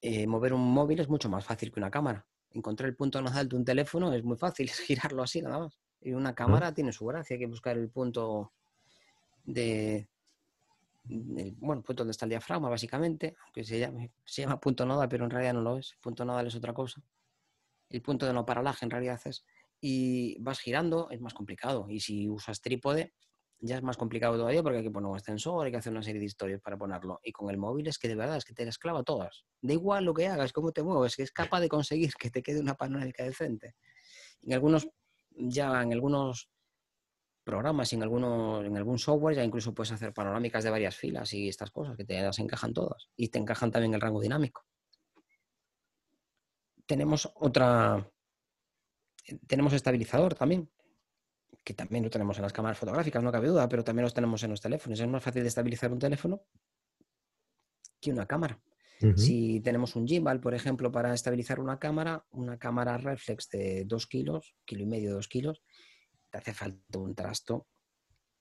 eh, 0.00 0.26
mover 0.26 0.52
un 0.54 0.72
móvil 0.72 1.00
es 1.00 1.08
mucho 1.08 1.28
más 1.28 1.44
fácil 1.44 1.72
que 1.72 1.80
una 1.80 1.90
cámara. 1.90 2.26
Encontrar 2.50 2.88
el 2.88 2.96
punto 2.96 3.20
nodal 3.22 3.48
de 3.48 3.56
un 3.56 3.64
teléfono 3.64 4.12
es 4.12 4.22
muy 4.22 4.36
fácil, 4.36 4.66
es 4.70 4.78
girarlo 4.80 5.22
así 5.22 5.42
nada 5.42 5.58
más. 5.60 5.78
Y 6.00 6.12
una 6.12 6.34
cámara 6.34 6.72
tiene 6.74 6.92
su 6.92 7.06
gracia, 7.06 7.34
hay 7.34 7.40
que 7.40 7.46
buscar 7.46 7.76
el 7.78 7.88
punto 7.88 8.52
de, 9.44 10.08
el, 11.08 11.54
bueno, 11.58 11.82
punto 11.82 12.02
donde 12.02 12.10
está 12.12 12.26
el 12.26 12.30
diafragma, 12.30 12.68
básicamente, 12.68 13.36
aunque 13.44 13.64
se 13.64 13.78
llama, 13.78 14.08
se 14.24 14.42
llama 14.42 14.60
punto 14.60 14.84
nodal, 14.84 15.08
pero 15.08 15.24
en 15.24 15.30
realidad 15.30 15.54
no 15.54 15.60
lo 15.62 15.78
es. 15.78 15.94
Punto 16.00 16.24
nodal 16.24 16.46
es 16.48 16.54
otra 16.56 16.72
cosa. 16.74 17.00
El 17.92 18.02
punto 18.02 18.26
de 18.26 18.32
no 18.32 18.46
paralaje 18.46 18.84
en 18.84 18.90
realidad 18.90 19.20
es. 19.26 19.44
Y 19.80 20.40
vas 20.40 20.60
girando, 20.60 21.10
es 21.10 21.20
más 21.20 21.34
complicado. 21.34 21.86
Y 21.90 22.00
si 22.00 22.28
usas 22.28 22.60
trípode, 22.60 23.12
ya 23.60 23.76
es 23.76 23.82
más 23.82 23.96
complicado 23.96 24.36
todavía 24.36 24.62
porque 24.62 24.78
hay 24.78 24.84
que 24.84 24.90
poner 24.90 25.10
un 25.10 25.16
ascensor, 25.16 25.66
hay 25.66 25.70
que 25.70 25.78
hacer 25.78 25.92
una 25.92 26.02
serie 26.02 26.18
de 26.18 26.26
historias 26.26 26.60
para 26.60 26.76
ponerlo. 26.76 27.20
Y 27.22 27.32
con 27.32 27.50
el 27.50 27.58
móvil 27.58 27.86
es 27.86 27.98
que 27.98 28.08
de 28.08 28.16
verdad 28.16 28.38
es 28.38 28.44
que 28.44 28.54
te 28.54 28.64
las 28.64 28.78
clava 28.78 29.02
todas. 29.02 29.44
Da 29.60 29.72
igual 29.72 30.04
lo 30.04 30.14
que 30.14 30.26
hagas, 30.26 30.52
cómo 30.52 30.72
te 30.72 30.82
mueves, 30.82 31.16
que 31.16 31.22
es 31.22 31.32
capaz 31.32 31.60
de 31.60 31.68
conseguir 31.68 32.14
que 32.14 32.30
te 32.30 32.42
quede 32.42 32.60
una 32.60 32.74
panorámica 32.74 33.24
decente. 33.24 33.76
En 34.42 34.54
algunos, 34.54 34.88
ya 35.30 35.82
en 35.82 35.92
algunos 35.92 36.48
programas, 37.44 37.92
en, 37.92 38.02
algunos, 38.02 38.64
en 38.64 38.76
algún 38.76 38.98
software, 38.98 39.36
ya 39.36 39.44
incluso 39.44 39.74
puedes 39.74 39.92
hacer 39.92 40.12
panorámicas 40.12 40.64
de 40.64 40.70
varias 40.70 40.96
filas 40.96 41.32
y 41.34 41.48
estas 41.48 41.70
cosas 41.70 41.96
que 41.96 42.04
te 42.04 42.20
las 42.20 42.38
encajan 42.38 42.72
todas. 42.72 43.10
Y 43.16 43.28
te 43.28 43.38
encajan 43.38 43.70
también 43.70 43.94
el 43.94 44.00
rango 44.00 44.20
dinámico. 44.20 44.64
Tenemos 46.86 47.30
otra. 47.34 48.10
Tenemos 49.46 49.72
estabilizador 49.72 50.34
también, 50.34 50.70
que 51.64 51.74
también 51.74 52.04
lo 52.04 52.10
tenemos 52.10 52.36
en 52.38 52.42
las 52.42 52.52
cámaras 52.52 52.78
fotográficas, 52.78 53.22
no 53.22 53.30
cabe 53.30 53.48
duda, 53.48 53.68
pero 53.68 53.84
también 53.84 54.04
los 54.04 54.14
tenemos 54.14 54.42
en 54.42 54.50
los 54.50 54.60
teléfonos. 54.60 54.98
Es 54.98 55.08
más 55.08 55.22
fácil 55.22 55.42
de 55.42 55.48
estabilizar 55.48 55.92
un 55.92 55.98
teléfono 55.98 56.42
que 58.00 58.10
una 58.10 58.26
cámara. 58.26 58.60
Si 59.16 59.60
tenemos 59.60 59.96
un 59.96 60.06
gimbal, 60.06 60.38
por 60.40 60.54
ejemplo, 60.54 60.92
para 60.92 61.12
estabilizar 61.12 61.58
una 61.58 61.80
cámara, 61.80 62.24
una 62.30 62.56
cámara 62.56 62.98
reflex 62.98 63.48
de 63.48 63.84
2 63.84 64.06
kilos, 64.06 64.54
kilo 64.64 64.82
y 64.82 64.86
medio, 64.86 65.14
2 65.14 65.26
kilos, 65.26 65.60
te 66.30 66.38
hace 66.38 66.54
falta 66.54 66.98
un 66.98 67.12
trasto 67.12 67.66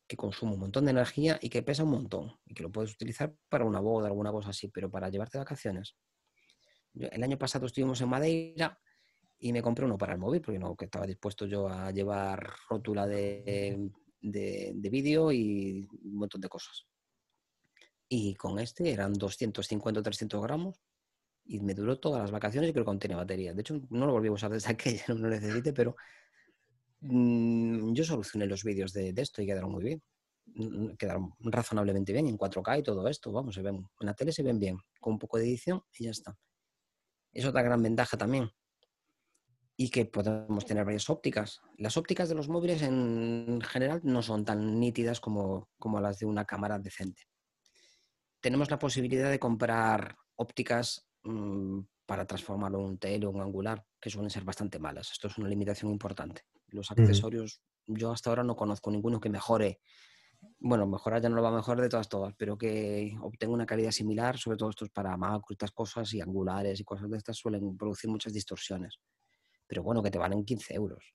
que 0.08 0.16
consume 0.16 0.54
un 0.54 0.60
montón 0.60 0.86
de 0.86 0.92
energía 0.92 1.40
y 1.42 1.50
que 1.50 1.64
pesa 1.64 1.84
un 1.84 1.90
montón 1.90 2.38
y 2.46 2.54
que 2.54 2.62
lo 2.62 2.72
puedes 2.72 2.94
utilizar 2.94 3.34
para 3.50 3.66
una 3.66 3.80
boda, 3.80 4.08
alguna 4.08 4.32
cosa 4.32 4.50
así, 4.50 4.68
pero 4.68 4.92
para 4.92 5.10
llevarte 5.10 5.40
vacaciones. 5.40 5.96
Yo- 6.94 7.08
el 7.12 7.24
año 7.24 7.38
pasado 7.38 7.66
estuvimos 7.66 8.02
en 8.02 8.10
Madeira 8.10 8.80
y 9.40 9.54
me 9.54 9.62
compré 9.62 9.86
uno 9.86 9.98
para 9.98 10.14
el 10.14 10.20
móvil 10.20 10.42
porque 10.42 10.60
no 10.60 10.76
que 10.76 10.86
estaba 10.86 11.08
dispuesto 11.08 11.46
yo 11.46 11.68
a 11.68 11.92
llevar 11.92 12.54
rótula 12.70 13.08
de, 13.08 13.90
de- 14.22 14.72
de 14.76 14.90
vídeo 14.90 15.32
y 15.32 15.88
un 16.04 16.16
montón 16.16 16.42
de 16.42 16.50
cosas. 16.50 16.86
Y 18.10 18.36
con 18.36 18.60
este 18.60 18.92
eran 18.92 19.14
250 19.14 20.02
o 20.02 20.04
300 20.04 20.42
gramos 20.44 20.82
y 21.46 21.60
me 21.62 21.74
duró 21.74 22.00
todas 22.00 22.22
las 22.22 22.32
vacaciones 22.32 22.70
y 22.70 22.74
creo 22.74 22.86
que 22.86 22.92
aún 22.92 23.00
tenía 23.00 23.18
batería. 23.18 23.54
De 23.54 23.62
hecho, 23.62 23.82
no 23.90 24.06
lo 24.06 24.14
volví 24.14 24.28
a 24.28 24.34
usar 24.34 24.52
desde 24.52 24.72
aquella, 24.72 25.04
no 25.10 25.16
lo 25.16 25.30
necesité, 25.30 25.74
pero 25.74 25.96
mm, 27.02 27.94
yo 27.94 28.04
solucioné 28.04 28.46
los 28.48 28.64
vídeos 28.64 28.94
de, 28.94 29.14
de 29.14 29.22
esto 29.22 29.42
y 29.42 29.46
quedaron 29.46 29.72
muy 29.72 29.84
bien. 29.84 30.04
Mm, 30.46 30.96
Quedaron 30.98 31.34
razonablemente 31.40 32.14
bien 32.14 32.28
en 32.28 32.38
4K 32.38 32.80
y 32.80 32.84
todo 32.84 33.08
esto. 33.08 33.32
Vamos, 33.32 33.56
se 33.56 33.62
ven, 33.62 33.76
en 34.00 34.06
la 34.06 34.14
tele 34.14 34.32
se 34.32 34.44
ven 34.44 34.60
bien, 34.60 34.78
con 35.00 35.14
un 35.14 35.20
poco 35.20 35.38
de 35.38 35.46
edición 35.46 35.82
y 35.98 36.06
ya 36.06 36.12
está. 36.12 36.38
Es 37.32 37.46
otra 37.46 37.62
gran 37.62 37.82
ventaja 37.82 38.18
también. 38.18 38.52
Y 39.78 39.90
que 39.90 40.06
podemos 40.06 40.66
tener 40.66 40.86
varias 40.86 41.10
ópticas. 41.10 41.62
Las 41.78 41.98
ópticas 41.98 42.30
de 42.30 42.36
los 42.36 42.50
móviles 42.50 42.82
en 42.82 43.62
general 43.62 44.02
no 44.04 44.22
son 44.22 44.46
tan 44.46 44.80
nítidas 44.80 45.20
como, 45.20 45.70
como 45.80 46.00
las 46.00 46.20
de 46.20 46.26
una 46.26 46.46
cámara 46.46 46.78
decente. 46.78 47.24
Tenemos 48.42 48.70
la 48.70 48.80
posibilidad 48.80 49.30
de 49.30 49.40
comprar 49.40 50.18
ópticas 50.36 51.08
mm, 51.24 51.80
para 52.06 52.26
transformarlo 52.26 52.80
en 52.80 52.86
un 52.86 52.98
tele 52.98 53.26
o 53.26 53.30
un 53.30 53.42
angular, 53.42 53.86
que 54.00 54.10
suelen 54.10 54.30
ser 54.30 54.44
bastante 54.44 54.80
malas. 54.80 55.12
Esto 55.12 55.28
es 55.28 55.38
una 55.38 55.48
limitación 55.48 55.92
importante. 55.92 56.42
Los 56.68 56.92
accesorios, 56.92 57.62
yo 57.88 58.12
hasta 58.12 58.30
ahora 58.30 58.44
no 58.44 58.56
conozco 58.56 58.92
ninguno 58.92 59.20
que 59.20 59.30
mejore. 59.30 59.80
Bueno, 60.60 60.88
mejorar 60.88 61.22
ya 61.22 61.30
no 61.30 61.36
lo 61.36 61.44
va 61.44 61.50
a 61.50 61.56
mejorar 61.56 61.82
de 61.82 61.90
todas, 61.90 62.10
todas, 62.10 62.34
pero 62.36 62.58
que 62.58 63.16
obtenga 63.22 63.54
una 63.54 63.66
calidad 63.66 63.92
similar, 63.92 64.38
sobre 64.38 64.58
todo 64.58 64.70
estos 64.70 64.90
para 64.90 65.16
macro 65.18 65.48
y 65.50 65.54
estas 65.54 65.72
cosas 65.72 66.14
y 66.14 66.22
angulares 66.22 66.80
y 66.80 66.84
cosas 66.84 67.10
de 67.10 67.18
estas 67.18 67.38
suelen 67.38 67.78
producir 67.78 68.10
muchas 68.10 68.34
distorsiones. 68.34 69.00
Pero 69.68 69.84
bueno, 69.84 70.04
que 70.04 70.12
te 70.12 70.18
valen 70.18 70.44
15 70.44 70.74
euros. 70.76 71.14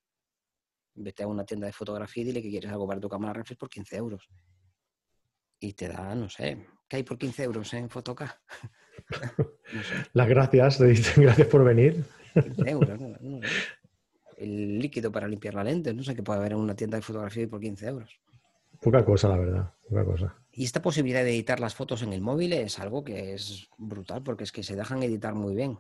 Vete 0.95 1.25
a 1.25 1.27
una 1.27 1.45
tienda 1.45 1.67
de 1.67 1.73
fotografía 1.73 2.23
y 2.23 2.27
dile 2.27 2.43
que 2.43 2.51
quieres 2.51 2.71
algo 2.71 2.87
para 2.89 3.01
tu 3.01 3.09
cámara 3.09 3.33
reflex 3.33 3.59
por 3.59 3.69
15 3.69 3.97
euros. 3.97 4.29
Y 5.61 5.73
te 5.75 5.89
da, 5.89 6.15
no 6.15 6.29
sé, 6.29 6.67
¿qué 6.89 6.97
hay 6.97 7.03
por 7.03 7.19
15 7.19 7.45
euros 7.45 7.73
en 7.75 7.89
Fotoca? 7.89 8.41
no 9.73 9.83
sé, 9.83 9.95
Las 10.13 10.29
gracias, 10.29 10.79
te 10.79 10.87
dicen 10.87 11.23
gracias 11.25 11.49
por 11.49 11.65
venir. 11.65 12.05
15 12.35 12.71
euros, 12.71 13.01
no, 13.01 13.17
no. 13.21 13.41
El 14.37 14.79
líquido 14.79 15.11
para 15.11 15.29
limpiar 15.29 15.55
la 15.55 15.65
lente, 15.65 15.95
no 15.95 16.03
sé 16.03 16.15
qué 16.15 16.23
puede 16.23 16.41
haber 16.41 16.53
en 16.53 16.59
una 16.59 16.77
tienda 16.77 16.97
de 16.97 17.03
fotografía 17.03 17.49
por 17.49 17.61
15 17.61 17.87
euros. 17.87 18.21
Poca 18.81 19.05
cosa, 19.05 19.29
la 19.29 19.39
verdad. 19.39 19.75
Poca 19.89 20.05
cosa. 20.05 20.37
Y 20.51 20.65
esta 20.65 20.83
posibilidad 20.83 21.23
de 21.23 21.31
editar 21.31 21.61
las 21.61 21.75
fotos 21.75 22.03
en 22.03 22.13
el 22.13 22.21
móvil 22.21 22.53
es 22.53 22.79
algo 22.79 23.05
que 23.05 23.35
es 23.35 23.69
brutal 23.77 24.23
porque 24.23 24.45
es 24.45 24.53
que 24.53 24.63
se 24.63 24.77
dejan 24.77 25.03
editar 25.03 25.35
muy 25.35 25.55
bien. 25.55 25.79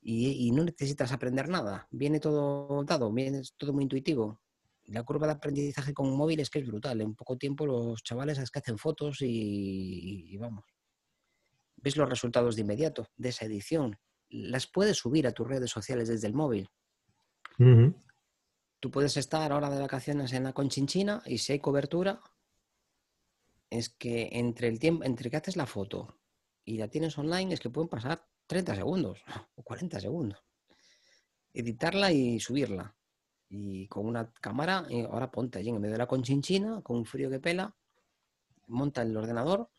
Y, 0.00 0.48
y 0.48 0.50
no 0.50 0.64
necesitas 0.64 1.12
aprender 1.12 1.48
nada. 1.48 1.86
Viene 1.90 2.18
todo 2.18 2.82
dado, 2.84 3.12
viene 3.12 3.38
es 3.40 3.54
todo 3.56 3.72
muy 3.72 3.84
intuitivo. 3.84 4.40
La 4.86 5.04
curva 5.04 5.26
de 5.26 5.34
aprendizaje 5.34 5.94
con 5.94 6.08
un 6.08 6.16
móvil 6.16 6.40
es 6.40 6.50
que 6.50 6.58
es 6.58 6.66
brutal. 6.66 7.00
En 7.00 7.14
poco 7.14 7.36
tiempo 7.36 7.66
los 7.66 8.02
chavales 8.02 8.38
es 8.38 8.50
que 8.50 8.58
hacen 8.58 8.78
fotos 8.78 9.22
y, 9.22 10.32
y 10.32 10.36
vamos. 10.38 10.64
ves 11.76 11.96
los 11.96 12.08
resultados 12.08 12.56
de 12.56 12.62
inmediato 12.62 13.06
de 13.16 13.28
esa 13.28 13.44
edición. 13.44 13.98
Las 14.28 14.66
puedes 14.66 14.96
subir 14.96 15.26
a 15.26 15.32
tus 15.32 15.46
redes 15.46 15.70
sociales 15.70 16.08
desde 16.08 16.26
el 16.26 16.34
móvil. 16.34 16.68
Tú 18.82 18.90
puedes 18.90 19.16
estar 19.16 19.52
ahora 19.52 19.70
de 19.70 19.78
vacaciones 19.78 20.32
en 20.32 20.42
la 20.42 20.52
Conchinchina 20.52 21.22
y 21.24 21.38
si 21.38 21.52
hay 21.52 21.60
cobertura, 21.60 22.20
es 23.70 23.90
que 23.90 24.28
entre 24.32 24.66
el 24.66 24.80
tiempo, 24.80 25.04
entre 25.04 25.30
que 25.30 25.36
haces 25.36 25.56
la 25.56 25.66
foto 25.66 26.18
y 26.64 26.78
la 26.78 26.88
tienes 26.88 27.16
online, 27.16 27.54
es 27.54 27.60
que 27.60 27.70
pueden 27.70 27.88
pasar 27.88 28.26
30 28.48 28.74
segundos 28.74 29.22
o 29.54 29.62
40 29.62 30.00
segundos. 30.00 30.44
Editarla 31.54 32.10
y 32.10 32.40
subirla. 32.40 32.96
Y 33.48 33.86
con 33.86 34.04
una 34.04 34.32
cámara, 34.32 34.84
ahora 35.08 35.30
ponte 35.30 35.60
allí 35.60 35.68
en 35.68 35.80
medio 35.80 35.92
de 35.92 35.98
la 35.98 36.08
conchinchina, 36.08 36.82
con 36.82 36.96
un 36.96 37.04
frío 37.04 37.30
que 37.30 37.38
pela, 37.38 37.76
monta 38.66 39.02
el 39.02 39.16
ordenador, 39.16 39.70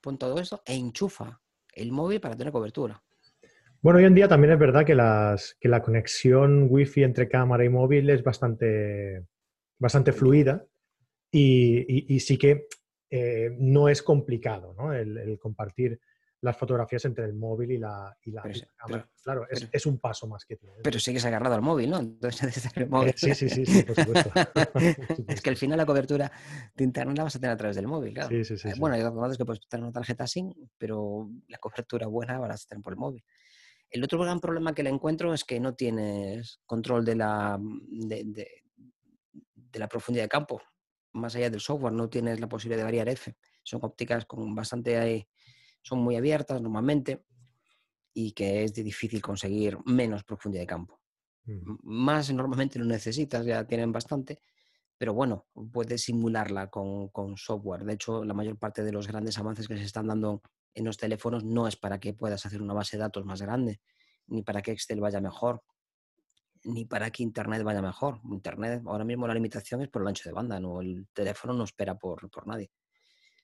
pon 0.00 0.18
todo 0.18 0.38
eso 0.38 0.62
e 0.64 0.76
enchufa 0.76 1.42
el 1.72 1.90
móvil 1.90 2.20
para 2.20 2.36
tener 2.36 2.52
cobertura. 2.52 3.02
Bueno, 3.80 3.98
hoy 4.00 4.06
en 4.06 4.14
día 4.14 4.26
también 4.26 4.52
es 4.52 4.58
verdad 4.58 4.84
que, 4.84 4.94
las, 4.94 5.56
que 5.60 5.68
la 5.68 5.82
conexión 5.82 6.66
wifi 6.68 7.04
entre 7.04 7.28
cámara 7.28 7.64
y 7.64 7.68
móvil 7.68 8.10
es 8.10 8.24
bastante, 8.24 9.24
bastante 9.78 10.12
fluida 10.12 10.66
y, 11.30 12.18
sí 12.18 12.36
que 12.38 12.66
eh, 13.10 13.50
no 13.58 13.88
es 13.88 14.02
complicado 14.02 14.74
¿no? 14.76 14.92
el, 14.92 15.38
compartir 15.38 16.00
las 16.40 16.56
fotografías 16.56 17.04
entre 17.04 17.24
el 17.24 17.34
móvil 17.34 17.72
y 17.72 17.78
la, 17.78 18.16
cámara. 18.76 19.08
claro, 19.22 19.46
es, 19.48 19.86
un 19.86 19.98
paso 19.98 20.26
más 20.28 20.44
que 20.44 20.56
tiene. 20.56 20.76
Pero 20.82 20.98
sigues 21.00 21.24
agarrado 21.24 21.54
al 21.54 21.62
móvil, 21.62 21.90
¿no? 21.90 21.98
Entonces, 21.98 22.68
el 22.76 22.88
móvil. 22.88 23.12
Sí, 23.16 23.34
sí, 23.34 23.48
sí, 23.48 23.82
por 23.82 23.96
supuesto. 23.96 24.30
es 25.26 25.40
que 25.40 25.50
al 25.50 25.56
final 25.56 25.78
la 25.78 25.86
cobertura 25.86 26.30
de 26.76 26.84
internet 26.84 27.16
la 27.16 27.24
vas 27.24 27.34
a 27.34 27.40
tener 27.40 27.54
a 27.54 27.56
través 27.56 27.74
del 27.74 27.88
móvil, 27.88 28.14
claro. 28.14 28.28
Sí, 28.28 28.44
sí, 28.44 28.56
sí. 28.56 28.68
Eh, 28.68 28.74
bueno, 28.78 28.94
hay 28.94 29.02
otros 29.02 29.36
que 29.36 29.44
puedes 29.44 29.66
tener 29.68 29.82
una 29.82 29.92
tarjeta 29.92 30.28
SIM, 30.28 30.52
pero 30.76 31.28
la 31.48 31.58
cobertura 31.58 32.06
buena 32.06 32.38
vas 32.38 32.64
a 32.64 32.68
tener 32.68 32.82
por 32.82 32.92
el 32.92 32.98
móvil. 32.98 33.24
El 33.90 34.04
otro 34.04 34.18
gran 34.18 34.40
problema 34.40 34.74
que 34.74 34.82
le 34.82 34.90
encuentro 34.90 35.32
es 35.32 35.44
que 35.44 35.60
no 35.60 35.74
tienes 35.74 36.60
control 36.66 37.04
de 37.04 37.16
la, 37.16 37.58
de, 37.60 38.62
la 39.72 39.88
profundidad 39.88 40.24
de 40.24 40.28
campo. 40.28 40.60
Más 41.12 41.34
allá 41.34 41.50
del 41.50 41.60
software, 41.60 41.94
no 41.94 42.08
tienes 42.08 42.38
la 42.40 42.48
posibilidad 42.48 42.78
de 42.78 42.84
variar 42.84 43.08
F. 43.08 43.34
Son 43.62 43.80
ópticas 43.82 44.26
con 44.26 44.54
bastante 44.54 45.26
son 45.82 46.00
muy 46.00 46.16
abiertas 46.16 46.60
normalmente 46.60 47.24
y 48.12 48.32
que 48.32 48.64
es 48.64 48.74
difícil 48.74 49.22
conseguir 49.22 49.78
menos 49.86 50.24
profundidad 50.24 50.62
de 50.62 50.66
campo. 50.66 51.00
Mm. 51.44 51.76
Más 51.82 52.32
normalmente 52.32 52.78
lo 52.78 52.84
necesitas, 52.84 53.46
ya 53.46 53.64
tienen 53.64 53.92
bastante, 53.92 54.42
pero 54.98 55.14
bueno, 55.14 55.46
puedes 55.72 56.02
simularla 56.02 56.68
con, 56.68 57.08
con, 57.08 57.36
software. 57.36 57.84
De 57.84 57.94
hecho, 57.94 58.24
la 58.24 58.34
mayor 58.34 58.58
parte 58.58 58.82
de 58.82 58.92
los 58.92 59.06
grandes 59.06 59.38
avances 59.38 59.68
que 59.68 59.76
se 59.76 59.84
están 59.84 60.08
dando 60.08 60.42
en 60.78 60.84
los 60.84 60.96
teléfonos 60.96 61.44
no 61.44 61.66
es 61.66 61.76
para 61.76 61.98
que 61.98 62.14
puedas 62.14 62.46
hacer 62.46 62.62
una 62.62 62.74
base 62.74 62.96
de 62.96 63.02
datos 63.02 63.24
más 63.24 63.42
grande, 63.42 63.80
ni 64.28 64.42
para 64.42 64.62
que 64.62 64.72
Excel 64.72 65.00
vaya 65.00 65.20
mejor, 65.20 65.62
ni 66.64 66.84
para 66.84 67.10
que 67.10 67.22
Internet 67.22 67.62
vaya 67.62 67.82
mejor. 67.82 68.20
Internet, 68.30 68.82
ahora 68.86 69.04
mismo 69.04 69.26
la 69.26 69.34
limitación 69.34 69.82
es 69.82 69.88
por 69.88 70.02
el 70.02 70.08
ancho 70.08 70.28
de 70.28 70.34
banda, 70.34 70.60
no 70.60 70.80
el 70.80 71.08
teléfono 71.12 71.52
no 71.52 71.64
espera 71.64 71.96
por, 71.96 72.30
por 72.30 72.46
nadie. 72.46 72.70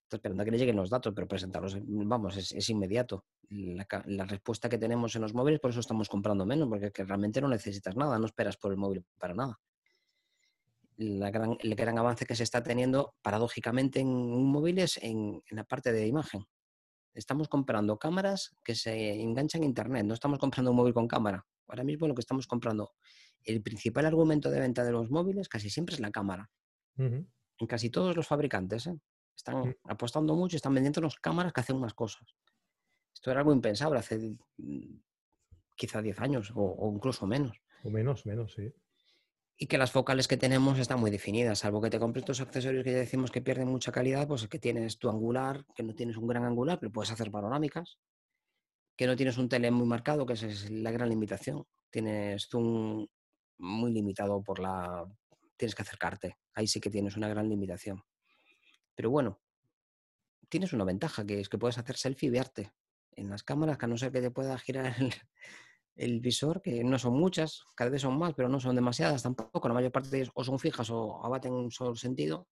Está 0.04 0.16
esperando 0.16 0.42
a 0.42 0.44
que 0.44 0.50
le 0.50 0.58
lleguen 0.58 0.76
los 0.76 0.90
datos, 0.90 1.12
pero 1.14 1.26
presentarlos, 1.26 1.78
vamos, 1.82 2.36
es, 2.36 2.70
inmediato. 2.70 3.24
La, 3.48 4.24
respuesta 4.26 4.68
que 4.68 4.78
tenemos 4.78 5.16
en 5.16 5.22
los 5.22 5.32
móviles, 5.32 5.60
por 5.60 5.70
eso 5.70 5.80
estamos 5.80 6.08
comprando 6.08 6.44
menos, 6.44 6.68
porque 6.68 7.04
realmente 7.04 7.40
no 7.40 7.48
necesitas 7.48 7.96
nada, 7.96 8.18
no 8.18 8.26
esperas 8.26 8.56
por 8.56 8.70
el 8.70 8.76
móvil 8.76 9.04
para 9.18 9.34
nada. 9.34 9.58
gran, 10.96 11.56
el 11.58 11.74
gran 11.74 11.98
avance 11.98 12.26
que 12.26 12.36
se 12.36 12.42
está 12.42 12.62
teniendo, 12.62 13.14
paradójicamente, 13.22 14.00
en 14.00 14.08
un 14.08 14.52
móvil 14.52 14.78
es 14.78 14.98
en, 15.02 15.42
la 15.48 15.64
parte 15.64 15.90
de 15.90 16.06
imagen. 16.06 16.44
Estamos 17.14 17.48
comprando 17.48 17.98
cámaras 17.98 18.56
que 18.64 18.74
se 18.74 19.20
enganchan 19.20 19.62
a 19.62 19.64
Internet, 19.64 20.04
no 20.04 20.14
estamos 20.14 20.38
comprando 20.38 20.72
un 20.72 20.76
móvil 20.76 20.94
con 20.94 21.06
cámara. 21.06 21.46
Ahora 21.68 21.84
mismo 21.84 22.08
lo 22.08 22.14
que 22.14 22.20
estamos 22.20 22.46
comprando, 22.46 22.92
el 23.44 23.62
principal 23.62 24.06
argumento 24.06 24.50
de 24.50 24.60
venta 24.60 24.84
de 24.84 24.92
los 24.92 25.10
móviles 25.10 25.48
casi 25.48 25.70
siempre 25.70 25.94
es 25.94 26.00
la 26.00 26.10
cámara. 26.10 26.50
En 26.96 27.66
casi 27.68 27.90
todos 27.90 28.16
los 28.16 28.26
fabricantes. 28.26 28.86
¿eh? 28.88 28.98
Están 29.36 29.76
apostando 29.84 30.34
mucho 30.34 30.56
y 30.56 30.58
están 30.58 30.74
vendiendo 30.74 31.00
las 31.00 31.16
cámaras 31.16 31.52
que 31.52 31.60
hacen 31.60 31.76
unas 31.76 31.94
cosas. 31.94 32.34
Esto 33.12 33.30
era 33.30 33.40
algo 33.40 33.52
impensable 33.52 33.98
hace 33.98 34.36
mm, 34.58 34.96
quizá 35.76 36.02
10 36.02 36.20
años 36.20 36.52
o, 36.54 36.92
incluso 36.94 37.26
menos. 37.26 37.56
O 37.84 37.90
menos, 37.90 38.26
menos, 38.26 38.54
sí. 38.54 38.72
Y 39.56 39.66
que 39.66 39.78
las 39.78 39.92
focales 39.92 40.26
que 40.26 40.36
tenemos 40.36 40.78
están 40.78 40.98
muy 40.98 41.10
definidas, 41.10 41.60
salvo 41.60 41.80
que 41.80 41.90
te 41.90 42.00
compres 42.00 42.22
estos 42.22 42.40
accesorios 42.40 42.82
que 42.82 42.92
ya 42.92 42.98
decimos 42.98 43.30
que 43.30 43.40
pierden 43.40 43.68
mucha 43.68 43.92
calidad, 43.92 44.26
pues 44.26 44.48
que 44.48 44.58
tienes 44.58 44.98
tu 44.98 45.08
angular, 45.08 45.64
que 45.76 45.84
no 45.84 45.94
tienes 45.94 46.16
un 46.16 46.26
gran 46.26 46.44
angular, 46.44 46.78
pero 46.80 46.90
puedes 46.90 47.12
hacer 47.12 47.30
panorámicas, 47.30 47.98
que 48.96 49.06
no 49.06 49.14
tienes 49.14 49.38
un 49.38 49.48
tele 49.48 49.70
muy 49.70 49.86
marcado, 49.86 50.26
que 50.26 50.32
esa 50.32 50.48
es 50.48 50.70
la 50.70 50.90
gran 50.90 51.08
limitación. 51.08 51.64
Tienes 51.90 52.48
zoom 52.48 53.06
muy 53.58 53.92
limitado 53.92 54.42
por 54.42 54.58
la... 54.58 55.04
Tienes 55.56 55.76
que 55.76 55.82
acercarte, 55.82 56.36
ahí 56.54 56.66
sí 56.66 56.80
que 56.80 56.90
tienes 56.90 57.16
una 57.16 57.28
gran 57.28 57.48
limitación. 57.48 58.02
Pero 58.96 59.10
bueno, 59.10 59.40
tienes 60.48 60.72
una 60.72 60.84
ventaja, 60.84 61.24
que 61.24 61.40
es 61.40 61.48
que 61.48 61.58
puedes 61.58 61.78
hacer 61.78 61.96
selfie 61.96 62.28
y 62.28 62.30
verte 62.30 62.72
en 63.12 63.30
las 63.30 63.44
cámaras, 63.44 63.78
que 63.78 63.84
a 63.84 63.88
no 63.88 63.96
ser 63.96 64.10
que 64.10 64.20
te 64.20 64.32
pueda 64.32 64.58
girar 64.58 64.94
el, 64.98 65.12
visor, 65.96 66.60
que 66.60 66.82
no 66.84 66.98
son 66.98 67.14
muchas, 67.14 67.64
cada 67.74 67.90
vez 67.90 68.02
son 68.02 68.18
más, 68.18 68.34
pero 68.34 68.48
no 68.48 68.60
son 68.60 68.74
demasiadas 68.74 69.22
tampoco. 69.22 69.68
La 69.68 69.74
mayor 69.74 69.92
parte 69.92 70.10
de 70.10 70.18
ellas 70.18 70.30
o 70.34 70.44
son 70.44 70.58
fijas 70.58 70.90
o 70.90 71.24
abaten 71.24 71.52
un 71.52 71.70
solo 71.70 71.94
sentido. 71.94 72.48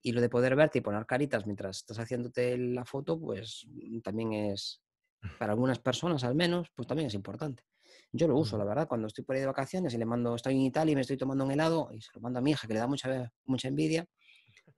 Y 0.00 0.12
lo 0.12 0.20
de 0.20 0.28
poder 0.28 0.54
verte 0.54 0.78
y 0.78 0.80
poner 0.80 1.04
caritas 1.06 1.44
mientras 1.44 1.78
estás 1.78 1.98
haciéndote 1.98 2.56
la 2.56 2.84
foto, 2.84 3.18
pues 3.18 3.66
también 4.04 4.32
es, 4.32 4.80
para 5.38 5.52
algunas 5.52 5.80
personas 5.80 6.22
al 6.24 6.34
menos, 6.34 6.68
pues 6.74 6.86
también 6.86 7.08
es 7.08 7.14
importante. 7.14 7.64
Yo 8.12 8.28
lo 8.28 8.36
uso, 8.36 8.56
la 8.56 8.64
verdad, 8.64 8.86
cuando 8.86 9.06
estoy 9.06 9.24
por 9.24 9.34
ahí 9.34 9.40
de 9.40 9.46
vacaciones 9.46 9.92
y 9.92 9.98
le 9.98 10.04
mando, 10.04 10.34
estoy 10.34 10.54
en 10.54 10.62
Italia 10.62 10.92
y 10.92 10.94
me 10.94 11.00
estoy 11.00 11.16
tomando 11.16 11.44
un 11.44 11.50
helado 11.50 11.90
y 11.92 12.00
se 12.00 12.10
lo 12.14 12.20
mando 12.20 12.38
a 12.38 12.42
mi 12.42 12.52
hija 12.52 12.66
que 12.66 12.74
le 12.74 12.80
da 12.80 12.86
mucha, 12.86 13.32
mucha 13.44 13.68
envidia, 13.68 14.06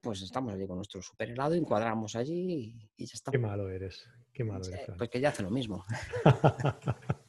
pues 0.00 0.22
estamos 0.22 0.52
allí 0.52 0.66
con 0.66 0.76
nuestro 0.76 1.02
super 1.02 1.30
helado, 1.30 1.54
encuadramos 1.54 2.16
allí 2.16 2.74
y, 2.96 3.06
ya 3.06 3.12
está. 3.14 3.30
Qué 3.30 3.38
malo 3.38 3.68
eres, 3.68 4.08
qué 4.32 4.44
malo 4.44 4.64
eres. 4.66 4.90
pues 4.96 5.10
que 5.10 5.20
ya 5.20 5.28
hace 5.28 5.42
lo 5.42 5.50
mismo. 5.50 5.84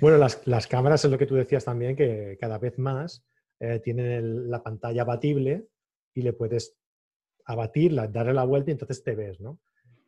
bueno, 0.00 0.18
las, 0.18 0.66
cámaras 0.66 1.04
es 1.04 1.10
lo 1.10 1.18
que 1.18 1.26
tú 1.26 1.34
decías 1.34 1.64
también, 1.64 1.96
que 1.96 2.36
cada 2.40 2.58
vez 2.58 2.78
más 2.78 3.24
eh, 3.60 3.80
tienen 3.80 4.50
la 4.50 4.62
pantalla 4.62 5.02
abatible 5.02 5.68
y 6.14 6.22
le 6.22 6.32
puedes 6.32 6.76
abatirla, 7.46 8.08
darle 8.08 8.34
la 8.34 8.44
vuelta 8.44 8.70
y 8.70 8.72
entonces 8.72 9.02
te 9.02 9.14
ves, 9.14 9.40
¿no? 9.40 9.60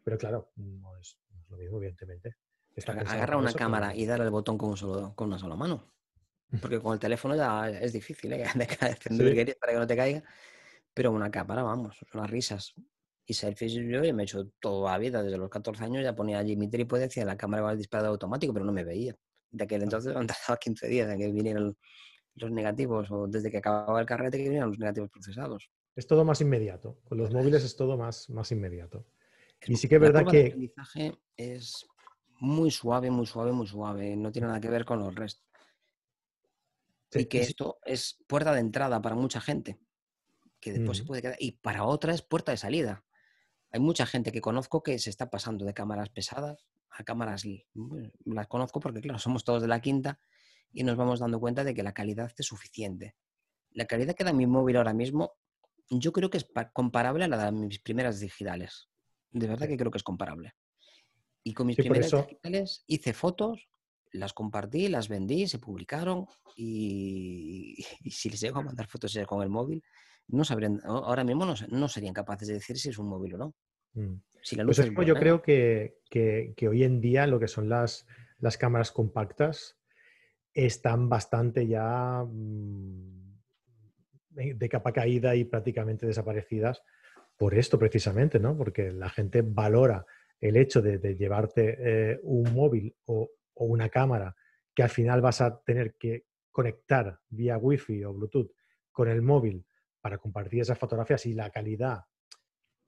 Pero 0.05 0.19
claro, 0.19 0.53
no 0.57 0.97
es, 0.99 1.19
lo 1.49 1.57
mismo, 1.57 1.79
evidentemente. 1.79 2.37
Agarra 2.87 3.39
una 3.39 3.53
cámara 3.53 3.95
y 3.95 4.05
darle 4.07 4.27
el 4.27 4.31
botón 4.31 4.59
con, 4.59 4.77
con 5.15 5.29
una 5.29 5.39
sola 5.39 5.57
mano. 5.57 5.93
Porque 6.63 6.81
con 6.81 6.93
el 6.93 6.99
teléfono 6.99 7.35
ya 7.35 7.69
es 7.71 7.93
difícil, 7.93 8.33
¿eh? 8.33 8.47
De 8.55 9.57
para 9.61 9.73
que 9.73 9.79
no 9.79 9.87
te 9.87 9.97
caiga. 9.97 10.23
Pero 10.95 11.13
una 11.13 11.31
cámara, 11.31 11.63
vamos, 11.63 11.99
unas 12.15 12.31
risas. 12.31 12.75
Y 13.27 13.35
selfies 13.35 13.73
yo 13.73 14.01
me 14.15 14.23
he 14.23 14.25
hecho 14.25 14.49
toda 14.61 14.93
la 14.93 14.99
vida, 14.99 15.23
desde 15.23 15.37
los 15.37 15.51
14 15.51 15.83
años 15.83 16.05
ya 16.05 16.15
ponía 16.15 16.39
allí 16.39 16.55
mi 16.57 16.69
trípode, 16.69 17.03
decía 17.03 17.25
la 17.25 17.37
cámara 17.37 17.65
va 17.65 17.71
a 17.71 17.77
disparar 17.77 18.07
automático, 18.07 18.53
pero 18.53 18.65
no 18.65 18.73
me 18.73 18.85
veía. 18.85 19.17
De 19.51 19.65
aquel 19.65 19.83
entonces 19.83 20.15
han 20.15 20.27
tardado 20.27 20.59
15 20.59 20.89
días 20.89 21.11
en 21.11 21.19
que 21.19 21.31
vinieran 21.31 21.77
los 22.35 22.51
negativos, 22.51 23.11
o 23.11 23.27
desde 23.27 23.51
que 23.51 23.59
acababa 23.59 24.01
el 24.01 24.07
carrete 24.07 24.39
que 24.39 24.45
vinieran 24.45 24.69
los 24.69 24.79
negativos 24.79 25.11
procesados. 25.11 25.71
Es 25.95 26.07
todo 26.07 26.25
más 26.25 26.41
inmediato. 26.41 26.99
Con 27.05 27.19
los 27.19 27.33
móviles 27.33 27.65
es 27.65 27.77
todo 27.77 27.97
más, 27.97 28.29
más 28.29 28.53
inmediato. 28.53 29.07
Y 29.67 29.77
sí 29.77 29.89
que 29.89 29.95
es 29.95 30.01
verdad 30.01 30.27
que... 30.27 30.41
El 30.41 30.47
aprendizaje 30.47 31.19
es 31.37 31.87
muy 32.39 32.71
suave, 32.71 33.11
muy 33.11 33.27
suave, 33.27 33.53
muy 33.53 33.67
suave. 33.67 34.15
No 34.17 34.31
tiene 34.31 34.49
nada 34.49 34.61
que 34.61 34.69
ver 34.69 34.85
con 34.85 34.99
los 34.99 35.15
restos. 35.15 35.45
y 37.15 37.25
que 37.25 37.41
esto 37.41 37.79
es 37.85 38.23
puerta 38.27 38.53
de 38.53 38.61
entrada 38.61 39.01
para 39.01 39.15
mucha 39.15 39.41
gente 39.41 39.79
que 40.61 40.73
después 40.73 40.99
se 40.99 41.05
puede 41.05 41.23
quedar. 41.23 41.37
Y 41.39 41.53
para 41.53 41.85
otra 41.85 42.13
es 42.13 42.23
puerta 42.23 42.53
de 42.53 42.59
salida. 42.59 43.05
Hay 43.71 43.81
mucha 43.81 44.05
gente 44.05 44.33
que 44.33 44.41
conozco 44.41 44.83
que 44.83 44.99
se 44.99 45.11
está 45.11 45.31
pasando 45.31 45.65
de 45.65 45.75
cámaras 45.75 46.11
pesadas 46.11 46.67
a 46.99 47.05
cámaras. 47.05 47.45
Las 48.25 48.47
conozco 48.49 48.81
porque, 48.81 49.01
claro, 49.01 49.19
somos 49.19 49.45
todos 49.45 49.63
de 49.63 49.69
la 49.69 49.81
quinta 49.81 50.19
y 50.73 50.85
nos 50.85 50.97
vamos 50.97 51.21
dando 51.21 51.41
cuenta 51.41 51.65
de 51.65 51.75
que 51.75 51.83
la 51.83 51.93
calidad 51.93 52.33
es 52.37 52.47
suficiente. 52.47 53.17
La 53.71 53.87
calidad 53.87 54.15
que 54.15 54.25
da 54.25 54.33
mi 54.33 54.47
móvil 54.47 54.77
ahora 54.77 54.95
mismo, 54.95 55.33
yo 55.91 56.13
creo 56.13 56.31
que 56.31 56.39
es 56.39 56.47
comparable 56.73 57.25
a 57.25 57.29
la 57.29 57.51
de 57.51 57.53
mis 57.53 57.81
primeras 57.81 58.21
digitales. 58.21 58.89
De 59.31 59.47
verdad 59.47 59.69
que 59.69 59.77
creo 59.77 59.91
que 59.91 59.99
es 59.99 60.05
comparable. 60.05 60.55
Y 61.43 61.53
con 61.53 61.67
mis 61.67 61.77
primeras 61.77 62.11
digitales 62.11 62.85
hice 62.87 63.13
fotos, 63.13 63.69
las 64.13 64.33
compartí, 64.33 64.89
las 64.89 65.09
vendí, 65.09 65.47
se 65.47 65.59
publicaron 65.59 66.27
y, 66.57 67.77
si 68.11 68.31
les 68.31 68.41
llego 68.41 68.59
a 68.59 68.63
mandar 68.63 68.89
fotos 68.89 69.17
con 69.27 69.43
el 69.43 69.49
móvil, 69.49 69.83
no 70.29 70.45
sabrían, 70.45 70.81
ahora 70.85 71.23
mismo 71.23 71.47
no, 71.47 71.89
serían 71.89 72.15
capaces 72.15 72.49
de 72.49 72.55
decir 72.55 72.79
si 72.79 72.89
es 72.89 72.99
un 72.99 73.09
móvil 73.09 73.35
o 73.35 73.39
no. 73.39 73.55
Mm. 73.97 74.15
Si 74.43 74.55
la 74.55 74.65
pues 74.65 74.79
yo 74.79 75.17
creo 75.17 75.43
que, 75.43 75.97
hoy 76.69 76.85
en 76.85 77.01
día 77.01 77.27
lo 77.27 77.41
que 77.41 77.49
son 77.49 77.69
las, 77.69 78.07
las 78.39 78.57
cámaras 78.57 78.93
compactas 78.93 79.77
están 80.55 81.09
bastante 81.09 81.67
ya 81.67 82.25
mm, 82.25 83.27
de 84.31 84.69
capa 84.69 84.93
caída 84.93 85.35
y 85.35 85.45
prácticamente 85.45 86.07
desaparecidas 86.07 86.83
por 87.37 87.55
esto 87.55 87.79
precisamente, 87.79 88.39
¿no? 88.39 88.57
Porque 88.57 88.93
la 88.93 89.11
gente 89.11 89.43
valora 89.43 90.07
el 90.41 90.57
hecho 90.57 90.81
de, 90.83 90.99
llevarte 91.17 91.77
eh, 91.79 92.21
un 92.23 92.53
móvil 92.55 92.95
o, 93.07 93.31
una 93.55 93.89
cámara 93.89 94.37
que 94.75 94.83
al 94.83 94.91
final 94.91 95.23
vas 95.23 95.41
a 95.41 95.61
tener 95.63 95.95
que 95.95 96.27
conectar 96.51 97.19
vía 97.29 97.57
Wi-Fi 97.57 98.05
o 98.05 98.13
Bluetooth 98.13 98.53
con 98.93 99.09
el 99.09 99.23
móvil 99.23 99.65
para 100.01 100.19
compartir 100.19 100.61
esas 100.61 100.79
fotografías 100.79 101.25
y 101.27 101.33
la 101.33 101.51
calidad 101.51 102.05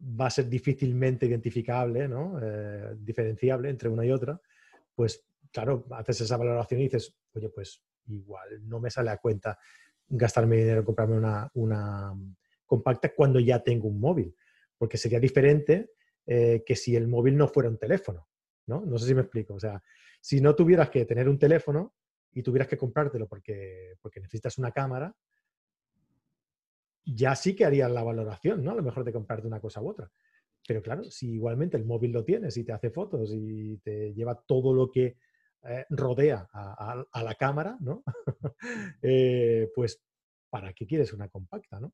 va 0.01 0.26
a 0.26 0.30
ser 0.30 0.49
difícilmente 0.49 1.26
identificable, 1.26 2.09
¿no? 2.09 2.38
Eh, 2.40 2.94
diferenciable 2.99 3.68
entre 3.68 3.88
una 3.88 4.05
y 4.05 4.11
otra, 4.11 4.40
pues 4.94 5.24
claro, 5.53 5.86
haces 5.90 6.20
esa 6.22 6.36
valoración 6.36 6.80
y 6.80 6.84
dices, 6.84 7.14
oye, 7.34 7.49
pues 7.49 7.82
igual 8.07 8.68
no 8.68 8.80
me 8.80 8.90
sale 8.90 9.11
a 9.11 9.18
cuenta 9.18 9.59
gastarme 10.09 10.57
dinero 10.57 10.80
en 10.80 10.84
comprarme 10.84 11.16
una, 11.16 11.51
una 11.55 12.14
compacta 12.66 13.12
cuando 13.14 13.40
ya 13.40 13.62
tengo 13.62 13.88
un 13.88 14.01
móvil, 14.01 14.34
porque 14.76 14.96
sería 14.96 15.20
diferente 15.20 15.90
eh, 16.26 16.62
que 16.64 16.76
si 16.76 16.94
el 16.94 17.09
móvil 17.09 17.36
no 17.36 17.49
fuera 17.49 17.68
un 17.68 17.78
teléfono, 17.78 18.28
¿no? 18.66 18.84
No 18.84 18.99
sé 18.99 19.07
si 19.07 19.14
me 19.14 19.22
explico. 19.22 19.55
O 19.55 19.61
sea, 19.61 19.82
si 20.20 20.40
no 20.40 20.55
tuvieras 20.55 20.90
que 20.90 21.05
tener 21.05 21.28
un 21.28 21.38
teléfono 21.38 21.94
y 22.32 22.42
tuvieras 22.42 22.68
que 22.68 22.76
comprártelo 22.76 23.26
porque, 23.26 23.94
porque 24.01 24.20
necesitas 24.20 24.59
una 24.59 24.70
cámara, 24.70 25.14
ya 27.14 27.34
sí 27.34 27.54
que 27.54 27.64
harías 27.64 27.90
la 27.90 28.02
valoración, 28.02 28.64
¿no? 28.64 28.72
A 28.72 28.74
lo 28.74 28.82
mejor 28.82 29.04
de 29.04 29.12
comprarte 29.12 29.46
una 29.46 29.61
cosa 29.61 29.80
u 29.80 29.88
otra. 29.88 30.11
Pero 30.66 30.82
claro, 30.82 31.04
si 31.04 31.32
igualmente 31.32 31.76
el 31.76 31.84
móvil 31.84 32.12
lo 32.12 32.24
tienes 32.24 32.56
y 32.56 32.64
te 32.64 32.72
hace 32.72 32.90
fotos 32.90 33.30
y 33.32 33.78
te 33.78 34.12
lleva 34.12 34.34
todo 34.46 34.74
lo 34.74 34.90
que 34.90 35.16
eh, 35.64 35.86
rodea 35.90 36.48
a, 36.52 37.22
la 37.22 37.34
cámara, 37.34 37.76
¿no? 37.80 38.02
Eh, 39.02 39.70
pues, 39.74 40.02
¿para 40.50 40.72
qué 40.72 40.86
quieres 40.86 41.12
una 41.12 41.28
compacta, 41.28 41.80
no? 41.80 41.92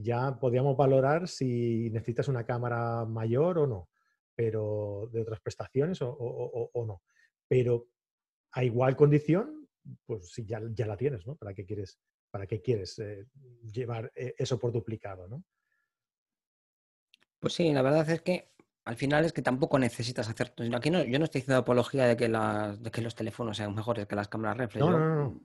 ya 0.00 0.38
podríamos 0.38 0.76
valorar 0.76 1.26
si 1.26 1.90
necesitas 1.90 2.28
una 2.28 2.44
cámara 2.44 3.04
mayor 3.04 3.58
o 3.58 3.66
no, 3.66 3.88
pero 4.34 5.10
de 5.12 5.20
otras 5.20 5.40
prestaciones 5.40 5.98
o, 6.00 6.84
no. 6.86 7.02
Pero 7.48 7.88
a 8.52 8.62
igual 8.62 8.96
condición, 8.96 9.68
pues 10.06 10.30
si 10.30 10.46
ya, 10.46 10.60
ya, 10.72 10.86
la 10.86 10.96
tienes, 10.96 11.26
¿no? 11.26 11.34
¿Para 11.34 11.52
qué 11.52 11.66
quieres, 11.66 11.98
para 12.30 12.46
qué 12.46 12.60
quieres 12.60 12.98
eh, 12.98 13.26
llevar 13.72 14.12
eh, 14.14 14.34
eso 14.38 14.58
por 14.58 14.72
duplicado, 14.72 15.28
¿no? 15.28 15.44
Pues 17.38 17.54
sí, 17.54 17.72
la 17.72 17.82
verdad 17.82 18.08
es 18.10 18.20
que 18.22 18.52
al 18.84 18.96
final 18.96 19.24
es 19.24 19.32
que 19.32 19.42
tampoco 19.42 19.78
necesitas 19.78 20.28
hacer. 20.28 20.54
Aquí 20.74 20.90
no, 20.90 21.04
yo 21.04 21.18
no 21.18 21.26
estoy 21.26 21.42
haciendo 21.42 21.60
apología 21.60 22.06
de 22.06 22.16
que, 22.16 22.28
de 22.28 22.90
que 22.90 23.02
los 23.02 23.14
teléfonos 23.14 23.56
sean 23.56 23.74
mejores 23.74 24.06
que 24.06 24.16
las 24.16 24.28
cámaras 24.28 24.56
reflex. 24.56 24.84
No, 24.84 24.98
no, 24.98 25.14
no. 25.14 25.40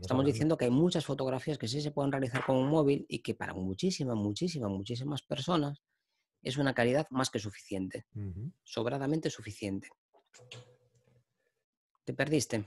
Estamos, 0.00 0.24
diciendo 0.24 0.56
que 0.56 0.66
hay 0.66 0.70
muchas 0.70 1.04
fotografías 1.04 1.58
que 1.58 1.66
sí 1.66 1.80
se 1.80 1.90
pueden 1.90 2.12
realizar 2.12 2.44
con 2.44 2.56
un 2.56 2.68
móvil 2.68 3.06
y 3.08 3.20
que 3.20 3.34
para 3.34 3.54
muchísimas, 3.54 4.16
muchísimas, 4.16 4.70
muchísimas 4.70 5.22
personas 5.22 5.82
es 6.42 6.58
una 6.58 6.74
calidad 6.74 7.06
más 7.10 7.28
que 7.28 7.40
suficiente, 7.40 8.06
sobradamente 8.62 9.30
suficiente. 9.30 9.88
¿Te 12.04 12.14
perdiste? 12.14 12.64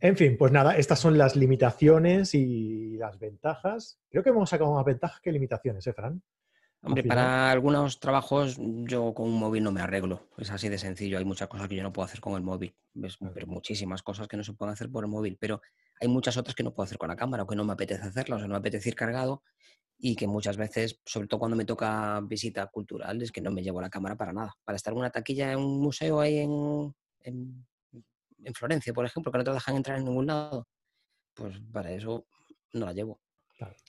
En 0.00 0.16
fin, 0.16 0.36
pues 0.36 0.52
nada, 0.52 0.76
estas 0.76 0.98
son 0.98 1.16
las 1.18 1.36
limitaciones 1.36 2.34
y 2.34 2.96
las 2.96 3.18
ventajas. 3.18 3.98
Creo 4.10 4.22
que 4.22 4.30
hemos 4.30 4.50
sacado 4.50 4.74
más 4.74 4.84
ventajas 4.84 5.20
que 5.20 5.32
limitaciones, 5.32 5.86
¿eh, 5.86 5.92
Fran? 5.92 6.22
Hombre, 6.82 7.02
para 7.02 7.50
algunos 7.50 7.98
trabajos 7.98 8.58
yo 8.58 9.12
con 9.12 9.28
un 9.28 9.38
móvil 9.38 9.64
no 9.64 9.72
me 9.72 9.80
arreglo. 9.80 10.28
Es 10.38 10.50
así 10.50 10.68
de 10.68 10.78
sencillo. 10.78 11.18
Hay 11.18 11.24
muchas 11.24 11.48
cosas 11.48 11.68
que 11.68 11.74
yo 11.74 11.82
no 11.82 11.92
puedo 11.92 12.04
hacer 12.04 12.20
con 12.20 12.34
el 12.34 12.42
móvil. 12.42 12.76
Pero 13.34 13.46
muchísimas 13.46 14.02
cosas 14.02 14.28
que 14.28 14.36
no 14.36 14.44
se 14.44 14.52
pueden 14.52 14.74
hacer 14.74 14.90
por 14.90 15.02
el 15.02 15.10
móvil. 15.10 15.36
Pero 15.40 15.60
hay 16.00 16.06
muchas 16.06 16.36
otras 16.36 16.54
que 16.54 16.62
no 16.62 16.72
puedo 16.72 16.84
hacer 16.84 16.98
con 16.98 17.08
la 17.08 17.16
cámara 17.16 17.42
o 17.42 17.46
que 17.46 17.56
no 17.56 17.64
me 17.64 17.72
apetece 17.72 18.06
hacerlas 18.06 18.42
o 18.42 18.46
no 18.46 18.52
me 18.52 18.58
apetece 18.58 18.90
ir 18.90 18.94
cargado 18.94 19.42
y 19.98 20.14
que 20.14 20.26
muchas 20.26 20.56
veces, 20.56 21.00
sobre 21.04 21.26
todo 21.26 21.40
cuando 21.40 21.56
me 21.56 21.64
toca 21.64 22.20
visita 22.22 22.66
cultural, 22.66 23.20
es 23.22 23.32
que 23.32 23.40
no 23.40 23.50
me 23.50 23.62
llevo 23.62 23.80
la 23.80 23.90
cámara 23.90 24.16
para 24.16 24.32
nada. 24.32 24.54
Para 24.64 24.76
estar 24.76 24.92
en 24.92 24.98
una 24.98 25.10
taquilla 25.10 25.52
en 25.52 25.58
un 25.58 25.80
museo 25.80 26.20
ahí 26.20 26.38
en, 26.38 26.94
en, 27.20 27.66
en 28.46 28.54
Florencia, 28.54 28.92
por 28.92 29.04
ejemplo, 29.04 29.32
que 29.32 29.38
no 29.38 29.44
te 29.44 29.52
dejan 29.52 29.76
entrar 29.76 29.98
en 29.98 30.04
ningún 30.04 30.26
lado, 30.26 30.68
pues 31.34 31.60
para 31.72 31.90
eso 31.90 32.26
no 32.72 32.86
la 32.86 32.92
llevo. 32.92 33.20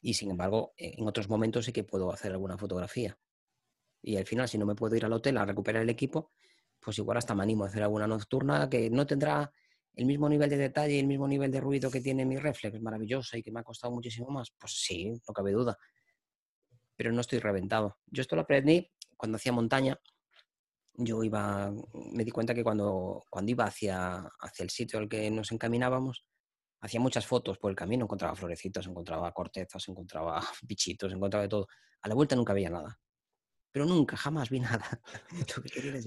Y 0.02 0.14
sin 0.16 0.32
embargo, 0.32 0.74
e, 0.78 0.96
en 0.98 1.08
otros 1.08 1.30
momentos 1.30 1.66
sí 1.66 1.72
que 1.72 1.84
puedo 1.84 2.12
hacer 2.12 2.32
alguna 2.32 2.58
fotografía. 2.58 3.18
Y 4.02 4.18
al 4.18 4.26
final, 4.26 4.48
si 4.48 4.58
no 4.58 4.66
me 4.66 4.76
puedo 4.76 4.96
ir 4.96 5.06
al 5.06 5.14
hotel 5.14 5.38
a 5.38 5.46
recuperar 5.46 5.84
el 5.84 5.90
equipo, 5.90 6.32
pues 6.80 6.98
igual 6.98 7.18
hasta 7.18 7.36
me 7.36 7.44
animo 7.44 7.66
a 7.66 7.68
hacer 7.68 7.84
alguna 7.84 8.08
nocturna 8.08 8.70
que 8.70 8.90
no 8.90 9.06
tendrá 9.06 9.52
el 9.94 10.06
mismo 10.06 10.30
nivel 10.30 10.50
de 10.50 10.58
detalle 10.58 10.96
y 10.96 11.00
el 11.00 11.08
mismo 11.08 11.28
nivel 11.28 11.52
de 11.52 11.60
ruido 11.60 11.92
que 11.92 12.02
tiene 12.02 12.26
mi 12.26 12.38
reflex, 12.38 12.80
maravillosa 12.82 13.38
y 13.38 13.44
que 13.44 13.52
me 13.52 13.60
ha 13.60 13.64
costado 13.64 13.94
muchísimo 13.94 14.30
más. 14.30 14.52
Pues 14.58 14.74
sí, 14.74 15.12
no 15.28 15.34
cabe 15.34 15.52
duda. 15.52 15.78
Pero 16.96 17.12
no 17.12 17.22
estoy 17.22 17.40
reventado. 17.40 17.98
Yo 18.08 18.22
esto 18.22 18.36
lo 18.36 18.44
aprendí 18.44 18.90
cuando 19.18 19.36
hacía 19.38 19.52
montaña. 19.52 20.00
Yo 21.00 21.24
iba, 21.24 21.72
me 22.12 22.24
di 22.24 22.32
cuenta 22.32 22.54
que 22.56 22.64
cuando, 22.64 23.24
cuando 23.30 23.52
iba 23.52 23.66
hacia, 23.66 24.18
hacia 24.40 24.64
el 24.64 24.70
sitio 24.70 24.98
al 25.00 25.08
que 25.08 25.30
nos 25.30 25.52
encaminábamos, 25.52 26.26
hacía 26.82 27.00
muchas 27.00 27.26
fotos 27.26 27.58
por 27.58 27.70
el 27.70 27.78
camino, 27.78 28.06
encontraba 28.06 28.36
florecitas, 28.36 28.88
encontraba 28.88 29.32
cortezas, 29.32 29.88
encontraba 29.88 30.42
bichitos, 30.64 31.14
encontraba 31.14 31.44
de 31.44 31.50
todo. 31.50 31.68
A 32.02 32.08
la 32.08 32.16
vuelta 32.16 32.36
nunca 32.36 32.54
veía 32.54 32.70
nada. 32.70 33.00
Pero 33.72 33.86
nunca, 33.86 34.18
jamás 34.18 34.50
vi 34.50 34.60
nada. 34.60 35.02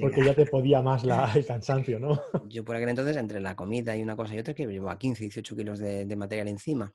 Porque 0.00 0.24
ya 0.24 0.34
te 0.34 0.46
podía 0.46 0.82
más 0.82 1.04
la, 1.04 1.32
el 1.34 1.46
cansancio, 1.46 2.00
¿no? 2.00 2.20
Yo 2.48 2.64
por 2.64 2.74
aquel 2.74 2.88
entonces, 2.88 3.16
entre 3.16 3.40
la 3.40 3.54
comida 3.54 3.96
y 3.96 4.02
una 4.02 4.16
cosa 4.16 4.34
y 4.34 4.38
otra, 4.38 4.54
que 4.54 4.66
llevaba 4.66 4.98
15, 4.98 5.22
18 5.24 5.56
kilos 5.56 5.78
de, 5.78 6.04
de 6.04 6.16
material 6.16 6.48
encima. 6.48 6.92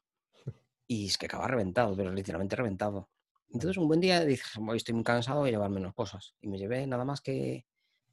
Y 0.88 1.08
es 1.08 1.18
que 1.18 1.28
acababa 1.28 1.48
reventado, 1.48 1.96
pero 1.96 2.12
literalmente 2.12 2.56
reventado. 2.56 3.10
Entonces 3.50 3.78
un 3.78 3.88
buen 3.88 4.02
día 4.02 4.24
dije, 4.26 4.44
estoy 4.76 4.96
muy 4.96 5.04
cansado, 5.04 5.40
voy 5.40 5.50
a 5.50 5.54
llevar 5.54 5.70
menos 5.70 5.94
cosas. 5.94 6.36
Y 6.42 6.48
me 6.48 6.58
llevé 6.58 6.86
nada 6.88 7.06
más 7.06 7.22
que 7.22 7.66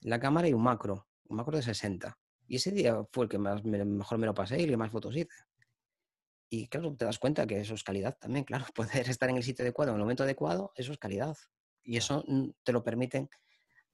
la 0.03 0.21
cámara 0.21 0.49
y 0.49 0.53
un 0.53 0.63
macro, 0.63 1.09
un 1.29 1.37
macro 1.37 1.57
de 1.57 1.63
60. 1.63 2.19
Y 2.49 2.57
ese 2.57 2.71
día 2.71 3.03
fue 3.11 3.25
el 3.25 3.31
que 3.31 3.39
más, 3.39 3.65
mejor 3.65 4.19
me 4.19 4.27
lo 4.27 4.35
pasé 4.35 4.59
y 4.59 4.65
el 4.65 4.71
que 4.71 4.77
más 4.77 4.91
fotos 4.91 5.17
hice. 5.17 5.29
Y 6.51 6.69
claro, 6.69 6.95
te 6.95 7.05
das 7.05 7.19
cuenta 7.19 7.47
que 7.47 7.61
eso 7.61 7.75
es 7.75 7.83
calidad 7.83 8.19
también, 8.19 8.45
claro. 8.45 8.67
Poder 8.75 9.09
estar 9.09 9.31
en 9.31 9.37
el 9.37 9.43
sitio 9.43 9.65
adecuado, 9.65 9.93
en 9.93 9.97
el 9.97 10.03
momento 10.03 10.25
adecuado, 10.25 10.73
eso 10.77 10.93
es 10.93 10.99
calidad. 10.99 11.37
Y 11.83 11.97
eso 11.97 12.25
mm, 12.27 12.51
te 12.63 12.73
lo 12.73 12.83
permiten 12.85 13.29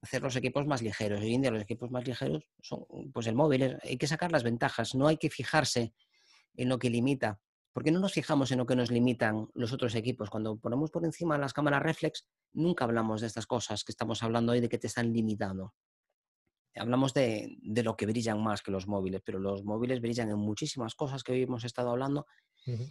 hacer 0.00 0.22
los 0.22 0.34
equipos 0.36 0.66
más 0.66 0.82
ligeros. 0.82 1.20
Hoy 1.20 1.34
en 1.34 1.42
día 1.42 1.50
los 1.50 1.62
equipos 1.62 1.90
más 1.90 2.06
ligeros 2.06 2.44
son 2.60 2.84
pues 3.12 3.26
el 3.26 3.34
móvil. 3.34 3.78
Hay 3.82 3.96
que 3.96 4.06
sacar 4.06 4.32
las 4.32 4.42
ventajas, 4.42 4.94
no 4.94 5.06
hay 5.06 5.18
que 5.18 5.30
fijarse 5.30 5.92
en 6.54 6.68
lo 6.68 6.78
que 6.78 6.90
limita. 6.90 7.40
¿Por 7.72 7.84
qué 7.84 7.92
no 7.92 8.00
nos 8.00 8.12
fijamos 8.12 8.50
en 8.50 8.58
lo 8.58 8.66
que 8.66 8.74
nos 8.74 8.90
limitan 8.90 9.48
los 9.54 9.72
otros 9.72 9.94
equipos? 9.94 10.30
Cuando 10.30 10.56
ponemos 10.56 10.90
por 10.90 11.04
encima 11.04 11.38
las 11.38 11.52
cámaras 11.52 11.82
reflex, 11.82 12.26
nunca 12.52 12.84
hablamos 12.84 13.20
de 13.20 13.28
estas 13.28 13.46
cosas 13.46 13.84
que 13.84 13.92
estamos 13.92 14.22
hablando 14.22 14.52
hoy 14.52 14.60
de 14.60 14.68
que 14.68 14.78
te 14.78 14.88
están 14.88 15.12
limitando 15.12 15.74
hablamos 16.78 17.14
de, 17.14 17.56
lo 17.62 17.96
que 17.96 18.06
brillan 18.06 18.42
más 18.42 18.62
que 18.62 18.70
los 18.70 18.86
móviles, 18.86 19.22
pero 19.24 19.38
los 19.38 19.64
móviles 19.64 20.00
brillan 20.00 20.30
en 20.30 20.38
muchísimas 20.38 20.94
cosas 20.94 21.22
que 21.22 21.32
hoy 21.32 21.42
hemos 21.42 21.64
estado 21.64 21.90
hablando 21.90 22.26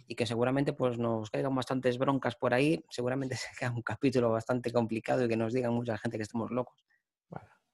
y 0.06 0.14
que 0.16 0.26
seguramente 0.26 0.72
pues, 0.72 0.98
nos 0.98 1.30
caigan 1.30 1.54
bastantes 1.54 1.98
broncas 1.98 2.34
por 2.36 2.52
ahí, 2.52 2.84
seguramente 2.90 3.36
sea 3.58 3.70
un 3.70 3.82
capítulo 3.82 4.30
bastante 4.30 4.72
complicado 4.72 5.24
y 5.24 5.28
que 5.28 5.36
nos 5.36 5.52
digan 5.52 5.72
mucha 5.72 5.96
gente 5.98 6.16
que 6.16 6.24
estamos 6.24 6.50
locos. 6.50 6.84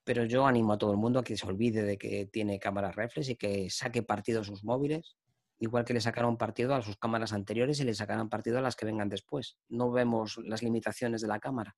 Pero 0.07 0.25
yo 0.25 0.47
animo 0.47 0.75
a 0.75 0.79
todo 0.79 0.91
el 0.91 0.99
mundo 0.99 1.21
a 1.21 1.25
que 1.25 1.35
se 1.35 1.47
olvide 1.47 1.83
de 1.83 1.97
que 1.97 2.27
tiene 2.27 2.59
cámaras 2.59 2.95
reflex 2.95 3.31
y 3.31 3.37
que 3.37 3.71
saque 3.71 4.03
partido 4.03 4.43
a 4.43 4.45
sus 4.45 4.62
móviles, 4.62 5.17
igual 5.59 5.87
que 5.87 5.95
le 5.95 6.01
sacaron 6.03 6.37
partido 6.37 6.75
a 6.75 6.83
sus 6.83 6.99
cámaras 6.99 7.33
anteriores 7.33 7.81
y 7.81 7.85
le 7.85 7.95
sacarán 7.95 8.29
partido 8.29 8.59
a 8.59 8.61
las 8.61 8.77
que 8.77 8.85
vengan 8.85 9.09
después. 9.09 9.57
No 9.69 9.91
vemos 9.91 10.37
las 10.45 10.62
limitaciones 10.62 11.23
de 11.23 11.29
la 11.29 11.41
cámara. 11.41 11.75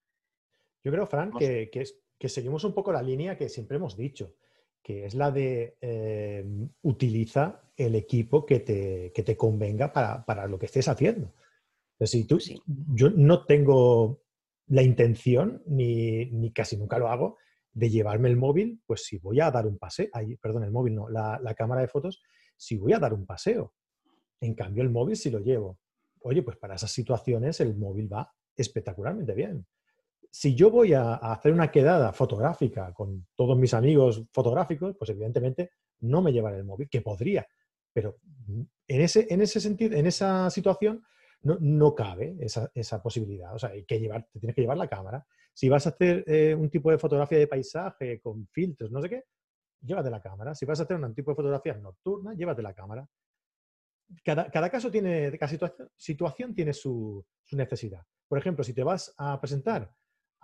Yo 0.83 0.91
creo, 0.91 1.07
Fran, 1.07 1.31
que, 1.33 1.69
que, 1.71 1.83
es, 1.83 1.97
que 2.19 2.29
seguimos 2.29 2.65
un 2.65 2.73
poco 2.73 2.93
la 2.93 3.03
línea 3.03 3.37
que 3.37 3.49
siempre 3.49 3.77
hemos 3.77 3.97
dicho, 3.97 4.35
que 4.83 5.05
es 5.05 5.15
la 5.15 5.31
de 5.31 5.77
eh, 5.81 6.45
utiliza 6.83 7.63
el 7.77 7.95
equipo 7.95 8.47
que 8.47 8.61
te, 8.61 9.11
te 9.11 9.37
convenga 9.37 9.93
para, 9.93 10.47
lo 10.47 10.59
que 10.59 10.67
estés 10.67 10.89
haciendo. 10.89 11.35
Si 12.01 12.25
tú, 12.25 12.39
Yo 12.67 13.11
no 13.11 13.45
tengo 13.45 14.23
la 14.69 14.83
intención, 14.83 15.63
ni, 15.67 16.53
casi 16.53 16.77
nunca 16.77 16.99
lo 16.99 17.09
hago, 17.09 17.39
de 17.73 17.91
llevarme 17.91 18.29
el 18.29 18.37
móvil, 18.37 18.81
pues 18.87 19.05
si 19.05 19.19
voy 19.19 19.41
a 19.41 19.51
dar 19.51 19.67
un 19.67 19.79
paseo, 19.79 20.09
perdón, 20.41 20.65
el 20.65 20.71
móvil 20.71 20.95
no, 20.95 21.09
la, 21.09 21.39
la, 21.43 21.55
cámara 21.55 21.83
de 21.83 21.89
fotos, 21.89 22.23
si 22.57 22.77
voy 22.77 22.95
a 22.95 22.99
dar 22.99 23.13
un 23.13 23.27
paseo. 23.27 23.75
En 24.41 24.55
cambio, 24.55 24.83
el 24.83 24.91
móvil 24.91 25.17
si 25.17 25.31
lo 25.31 25.41
llevo. 25.41 25.79
Oye, 26.21 26.43
pues 26.43 26.57
para 26.57 26.77
esas 26.77 26.91
situaciones 26.91 27.61
el 27.61 27.77
móvil 27.77 28.11
va 28.13 28.33
espectacularmente 28.57 29.35
bien 29.35 29.67
si 30.39 30.55
yo 30.55 30.71
voy 30.71 30.93
a, 30.93 31.15
hacer 31.15 31.51
una 31.51 31.71
quedada 31.71 32.13
fotográfica 32.13 32.93
con 32.93 33.27
todos 33.35 33.57
mis 33.57 33.73
amigos 33.73 34.23
fotográficos, 34.31 34.95
pues 34.99 35.09
evidentemente 35.09 35.71
no 36.01 36.21
me 36.21 36.31
llevaré 36.31 36.59
el 36.59 36.65
móvil, 36.65 36.91
que 36.91 37.01
podría, 37.01 37.47
pero 37.91 38.19
en 38.47 39.01
ese, 39.01 39.27
en 39.31 39.41
ese 39.41 39.61
sentido, 39.61 39.97
en 39.97 40.07
esa 40.07 40.51
situación, 40.51 41.03
no, 41.41 41.95
cabe 41.95 42.37
esa, 42.39 43.03
posibilidad. 43.03 43.55
O 43.55 43.59
sea, 43.59 43.71
que 43.87 43.99
llevar, 43.99 44.29
te 44.31 44.39
tienes 44.39 44.55
que 44.55 44.61
llevar 44.61 44.77
la 44.77 44.89
cámara. 44.89 45.25
Si 45.55 45.71
vas 45.71 45.87
a 45.87 45.91
hacer 45.91 46.23
eh, 46.27 46.55
un 46.55 46.69
tipo 46.69 46.91
de 46.91 46.99
fotografía 46.99 47.39
de 47.39 47.47
paisaje 47.47 48.21
con 48.21 48.47
filtros, 48.49 48.91
no 48.91 49.01
sé 49.01 49.09
qué, 49.09 49.25
llévate 49.81 50.11
la 50.11 50.21
cámara. 50.21 50.55
Si 50.55 50.67
vas 50.67 50.79
a 50.81 50.83
hacer 50.83 50.97
un 50.97 51.15
tipo 51.15 51.31
de 51.31 51.37
fotografía 51.37 51.73
nocturna, 51.79 52.35
llévate 52.35 52.61
la 52.61 52.75
cámara. 52.75 53.09
Cada, 54.23 54.71
caso 54.71 54.91
tiene, 54.91 55.39
cada 55.39 55.51
situación, 55.97 56.55
tiene 56.55 56.75
su, 56.75 57.25
su, 57.43 57.57
necesidad. 57.57 58.03
Por 58.29 58.39
ejemplo, 58.39 58.63
si 58.63 58.75
te 58.75 58.85
vas 58.85 59.15
a 59.17 59.41
presentar 59.41 59.91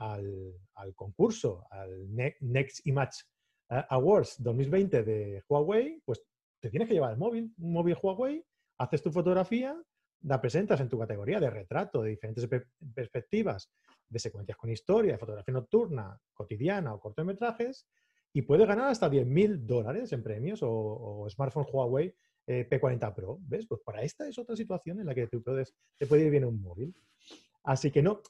al, 0.03 0.94
concurso, 0.94 1.66
al 1.70 2.09
Next 2.40 2.86
Image 2.86 3.22
eh, 3.70 3.82
Awards 3.90 4.36
2020 4.42 5.03
de 5.03 5.42
Huawei, 5.48 6.00
pues 6.05 6.22
te 6.61 6.70
tienes 6.70 6.88
que 6.88 6.94
llevar 6.94 7.12
el 7.12 7.18
móvil, 7.18 7.53
un 7.59 7.72
móvil 7.72 7.96
Huawei, 8.00 8.44
haces 8.78 9.03
tu 9.03 9.11
fotografía, 9.11 9.80
la 10.22 10.40
presentas 10.40 10.80
en 10.80 10.88
tu 10.88 10.98
categoría 10.98 11.40
de 11.40 11.50
retrato, 11.50 12.03
de 12.03 12.11
diferentes 12.11 12.48
perspectivas, 12.94 13.70
de 14.09 14.18
secuencias 14.18 14.57
con 14.57 14.70
historia, 14.70 15.12
de 15.12 15.18
fotografía 15.18 15.55
nocturna, 15.55 16.18
cotidiana 16.32 16.94
o 16.94 17.00
cortometrajes, 17.00 17.88
y 18.32 18.42
puedes 18.42 18.66
ganar 18.66 18.88
hasta 18.88 19.11
10.000 19.11 19.66
dólares 19.66 20.12
en 20.12 20.22
premios 20.22 20.61
o, 20.62 21.26
smartphone 21.28 21.66
Huawei 21.70 22.14
eh, 22.46 22.66
P40 22.68 23.14
Pro. 23.14 23.38
¿Ves? 23.42 23.66
Pues 23.66 23.80
para 23.84 24.03
esta 24.03 24.26
es 24.26 24.38
otra 24.38 24.57
situación 24.57 25.00
en 25.00 25.07
la 25.07 25.14
que 25.14 25.26
tú 25.26 25.42
puedes, 25.42 25.74
te 25.98 26.07
puede 26.07 26.24
ir 26.24 26.30
bien 26.30 26.44
un 26.44 26.62
móvil. 26.62 26.94
Así 27.64 27.90
que 27.90 28.03
no, 28.03 28.22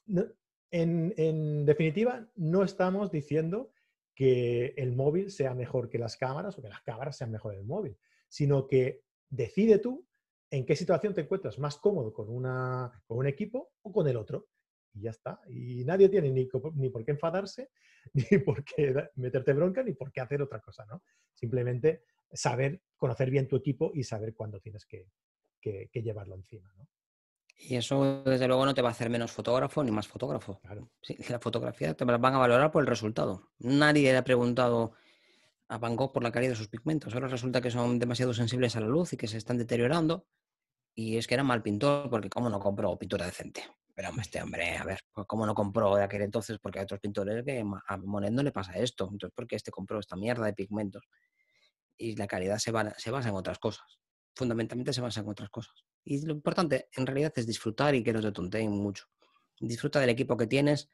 en, 0.72 1.64
definitiva, 1.66 2.26
no 2.34 2.64
estamos 2.64 3.10
diciendo 3.10 3.72
que 4.14 4.74
el 4.76 4.92
móvil 4.92 5.30
sea 5.30 5.54
mejor 5.54 5.88
que 5.88 5.98
las 5.98 6.16
cámaras 6.16 6.58
o 6.58 6.62
que 6.62 6.68
las 6.68 6.82
cámaras 6.82 7.16
sean 7.16 7.30
mejor 7.30 7.52
que 7.52 7.60
el 7.60 7.66
móvil, 7.66 7.98
sino 8.28 8.66
que 8.66 9.02
decide 9.28 9.78
tú 9.78 10.06
en 10.50 10.66
qué 10.66 10.74
situación 10.76 11.14
te 11.14 11.22
encuentras 11.22 11.58
más 11.58 11.76
cómodo 11.76 12.12
con, 12.12 12.28
una, 12.28 13.02
con 13.06 13.18
un 13.18 13.26
equipo 13.26 13.72
o 13.82 13.92
con 13.92 14.08
el 14.08 14.16
otro. 14.16 14.48
Y 14.94 15.02
ya 15.02 15.10
está. 15.10 15.40
Y 15.48 15.84
nadie 15.84 16.08
tiene 16.08 16.30
ni, 16.30 16.48
ni, 16.74 16.90
por 16.90 17.04
qué 17.04 17.12
enfadarse, 17.12 17.70
ni 18.14 18.38
por 18.38 18.64
qué 18.64 18.94
meterte 19.14 19.52
bronca, 19.52 19.82
ni 19.82 19.92
por 19.92 20.12
qué 20.12 20.20
hacer 20.20 20.42
otra 20.42 20.60
cosa, 20.60 20.84
¿no? 20.86 21.02
Simplemente 21.32 22.04
saber, 22.30 22.82
conocer 22.96 23.30
bien 23.30 23.48
tu 23.48 23.56
equipo 23.56 23.92
y 23.94 24.04
saber 24.04 24.34
cuándo 24.34 24.60
tienes 24.60 24.84
que, 24.84 25.08
que, 25.60 26.02
llevarlo 26.02 26.34
encima, 26.34 26.72
¿no? 26.76 26.88
Y 27.64 27.76
eso, 27.76 28.24
desde 28.24 28.48
luego, 28.48 28.66
no 28.66 28.74
te 28.74 28.82
va 28.82 28.88
a 28.88 28.92
hacer 28.92 29.08
menos 29.08 29.30
fotógrafo 29.30 29.84
ni 29.84 29.92
más 29.92 30.08
fotógrafo. 30.08 30.58
Claro. 30.60 30.90
la 31.28 31.38
fotografía 31.38 31.94
te 31.94 32.04
van 32.04 32.34
a 32.34 32.38
valorar 32.38 32.72
por 32.72 32.82
el 32.82 32.88
resultado. 32.88 33.52
Nadie 33.60 34.10
le 34.10 34.18
ha 34.18 34.24
preguntado 34.24 34.92
a 35.68 35.78
Van 35.78 35.94
Gogh 35.94 36.12
por 36.12 36.24
la 36.24 36.32
calidad 36.32 36.52
de 36.52 36.56
sus 36.56 36.68
pigmentos. 36.68 37.14
Ahora 37.14 37.28
resulta 37.28 37.60
que 37.60 37.70
son 37.70 38.00
demasiado 38.00 38.34
sensibles 38.34 38.74
a 38.74 38.80
la 38.80 38.88
luz 38.88 39.12
y 39.12 39.16
que 39.16 39.28
se 39.28 39.38
están 39.38 39.58
deteriorando. 39.58 40.26
Y 40.92 41.16
es 41.18 41.28
que 41.28 41.34
era 41.34 41.44
mal 41.44 41.62
pintor, 41.62 42.10
porque 42.10 42.28
¿cómo 42.28 42.50
no 42.50 42.58
compró 42.58 42.98
pintura 42.98 43.26
decente? 43.26 43.62
Pero 43.94 44.10
este 44.20 44.42
hombre, 44.42 44.76
a 44.76 44.84
ver, 44.84 44.98
pues, 45.12 45.26
¿cómo 45.28 45.46
no 45.46 45.54
compró 45.54 45.94
de 45.94 46.02
aquel 46.02 46.22
entonces? 46.22 46.58
Porque 46.58 46.80
hay 46.80 46.84
otros 46.84 46.98
pintores 46.98 47.44
que 47.44 47.64
a 47.86 47.96
Monet 47.96 48.32
no 48.32 48.42
le 48.42 48.50
pasa 48.50 48.72
esto. 48.72 49.08
Entonces, 49.10 49.34
¿por 49.34 49.46
qué 49.46 49.54
este 49.54 49.70
compró 49.70 50.00
esta 50.00 50.16
mierda 50.16 50.46
de 50.46 50.52
pigmentos? 50.52 51.04
Y 51.96 52.16
la 52.16 52.26
calidad 52.26 52.58
se, 52.58 52.72
se 52.98 53.10
basa 53.12 53.28
en 53.28 53.34
otras 53.36 53.60
cosas. 53.60 53.86
Fundamentalmente 54.34 54.92
se 54.92 55.00
basa 55.00 55.20
en 55.20 55.28
otras 55.28 55.48
cosas. 55.48 55.84
Y 56.05 56.24
lo 56.24 56.32
importante 56.32 56.88
en 56.96 57.07
realidad 57.07 57.32
es 57.36 57.46
disfrutar 57.46 57.94
y 57.94 58.03
que 58.03 58.12
no 58.12 58.20
te 58.20 58.32
tonteen 58.32 58.70
mucho. 58.70 59.07
Disfruta 59.61 60.00
del 60.00 60.11
equipo 60.11 60.36
que 60.36 60.46
tienes 60.46 60.90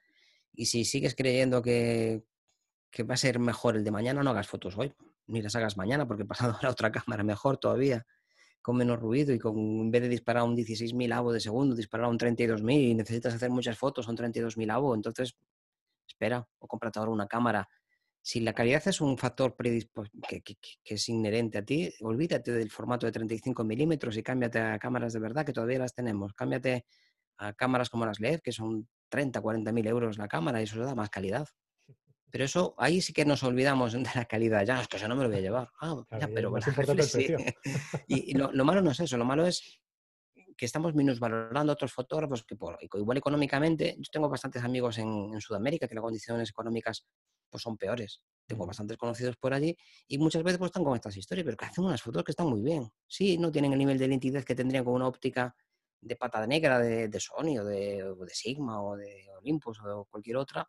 y 0.53 0.67
si 0.67 0.85
sigues 0.85 1.15
creyendo 1.15 1.63
que, 1.63 2.25
que 2.91 3.03
va 3.03 3.15
a 3.15 3.19
ser 3.19 3.39
mejor 3.39 3.77
el 3.77 3.85
de 3.85 3.91
mañana, 3.91 4.23
no 4.23 4.31
hagas 4.31 4.49
fotos 4.49 4.77
hoy, 4.77 4.93
ni 5.27 5.43
las 5.43 5.55
hagas 5.57 5.77
mañana 5.77 6.07
porque 6.07 6.25
pasado 6.25 6.57
a 6.59 6.63
la 6.63 6.71
otra 6.71 6.93
cámara 6.93 7.23
mejor 7.23 7.59
todavía, 7.59 8.07
con 8.61 8.77
menos 8.77 8.99
ruido 8.99 9.33
y 9.33 9.39
con, 9.39 9.57
en 9.57 9.91
vez 9.91 10.03
de 10.03 10.09
disparar 10.09 10.43
un 10.43 10.57
16.000 10.57 11.13
avo 11.13 11.33
de 11.33 11.41
segundo, 11.41 11.75
disparar 11.75 12.09
un 12.09 12.19
32.000 12.19 12.91
y 12.91 12.95
necesitas 12.95 13.35
hacer 13.35 13.51
muchas 13.51 13.79
fotos, 13.79 14.05
son 14.05 14.17
32.000 14.17 14.71
avo, 14.73 14.95
entonces 14.95 15.37
espera 16.07 16.47
o 16.59 16.67
cómprate 16.67 16.99
ahora 16.99 17.13
una 17.13 17.27
cámara 17.27 17.69
si 18.29 18.41
la 18.41 18.53
calidad 18.53 18.87
es 18.87 19.01
un 19.01 19.17
factor 19.17 19.57
que, 19.57 20.43
que, 20.43 20.55
es 20.85 21.09
inherente 21.09 21.57
a 21.57 21.65
ti, 21.65 21.91
olvídate 22.03 22.53
del 22.53 22.71
formato 22.71 23.07
de 23.07 23.13
35 23.13 23.65
milímetros 23.65 24.19
y 24.19 24.23
cámbiate 24.23 24.59
a 24.59 24.79
cámaras 24.79 25.15
de 25.15 25.19
verdad, 25.19 25.47
que 25.47 25.55
todavía 25.55 25.79
las 25.79 25.95
tenemos. 25.95 26.35
Cámbiate 26.35 26.85
a 27.39 27.55
cámaras 27.55 27.89
como 27.89 28.05
las 28.05 28.21
LED, 28.21 28.41
que 28.41 28.53
son 28.53 28.87
30, 29.09 29.41
40 29.41 29.73
mil 29.73 29.87
euros 29.87 30.19
la 30.19 30.29
cámara 30.29 30.61
y 30.61 30.65
eso 30.65 30.79
da 30.85 30.95
más 30.95 31.09
calidad. 31.09 31.49
Pero 32.31 32.45
eso, 32.45 32.75
ahí 32.77 33.01
sí 33.01 33.15
que 33.15 33.25
nos 33.25 33.43
olvidamos 33.45 33.93
de 33.95 34.11
la 34.15 34.27
calidad. 34.27 34.63
Ya, 34.67 34.83
es 34.83 34.89
que 34.89 34.99
eso 34.99 35.09
no 35.09 35.17
me 35.17 35.23
lo 35.23 35.31
voy 35.31 35.39
a 35.39 35.41
llevar. 35.41 35.71
Ah, 35.81 35.97
ya, 36.21 36.29
pero 36.29 36.51
bueno, 36.51 36.67
sí. 37.03 37.35
Y, 38.09 38.35
lo, 38.35 38.53
malo 38.63 38.83
no 38.83 38.91
es 38.91 39.01
eso, 39.01 39.17
lo 39.17 39.25
malo 39.25 39.47
es 39.47 39.81
que 40.59 40.67
estamos 40.67 40.93
minusvalorando 40.93 41.73
a 41.73 41.75
otros 41.75 41.93
fotógrafos 41.93 42.43
que 42.43 42.57
por, 42.57 42.77
igual 42.83 43.17
económicamente, 43.17 43.95
yo 43.97 44.11
tengo 44.11 44.29
bastantes 44.29 44.65
amigos 44.65 44.99
en, 44.99 45.31
en 45.33 45.41
Sudamérica 45.41 45.87
que 45.87 45.95
las 45.95 46.03
condiciones 46.03 46.51
económicas 46.51 47.07
pues 47.49 47.63
son 47.63 47.77
peores. 47.77 48.21
Tengo 48.45 48.67
bastantes 48.67 48.97
conocidos 48.97 49.37
por 49.37 49.55
allí 49.55 49.77
y 50.09 50.19
muchas 50.19 50.43
veces 50.43 50.59
pues 50.59 50.71
están 50.71 50.83
con 50.83 50.97
estas 50.97 51.17
historias, 51.17 51.45
pero 51.45 51.57
que 51.57 51.65
hacen 51.65 51.85
unas 51.85 52.03
fotos 52.03 52.25
que 52.25 52.33
están 52.33 52.49
muy 52.49 52.61
bien. 52.61 52.91
Sí, 53.07 53.39
no 53.39 53.53
tienen 53.53 53.73
el 53.73 53.79
nivel 53.79 53.99
de 53.99 54.09
nitidez 54.09 54.45
que 54.45 54.57
tendrían 54.57 54.85
con 54.85 54.95
una 54.95 55.07
óptica 55.07 55.55
de 56.01 56.17
pata 56.17 56.45
negra 56.45 56.81
de, 56.81 57.09
de 57.09 57.21
Sony 57.21 57.59
o 57.61 57.65
de, 57.65 58.03
de, 58.19 58.35
Sigma 58.35 58.83
o 58.83 58.97
de 58.97 59.27
Olympus 59.39 59.81
o 59.81 59.89
de 59.89 60.05
cualquier 60.11 60.39
otra. 60.39 60.69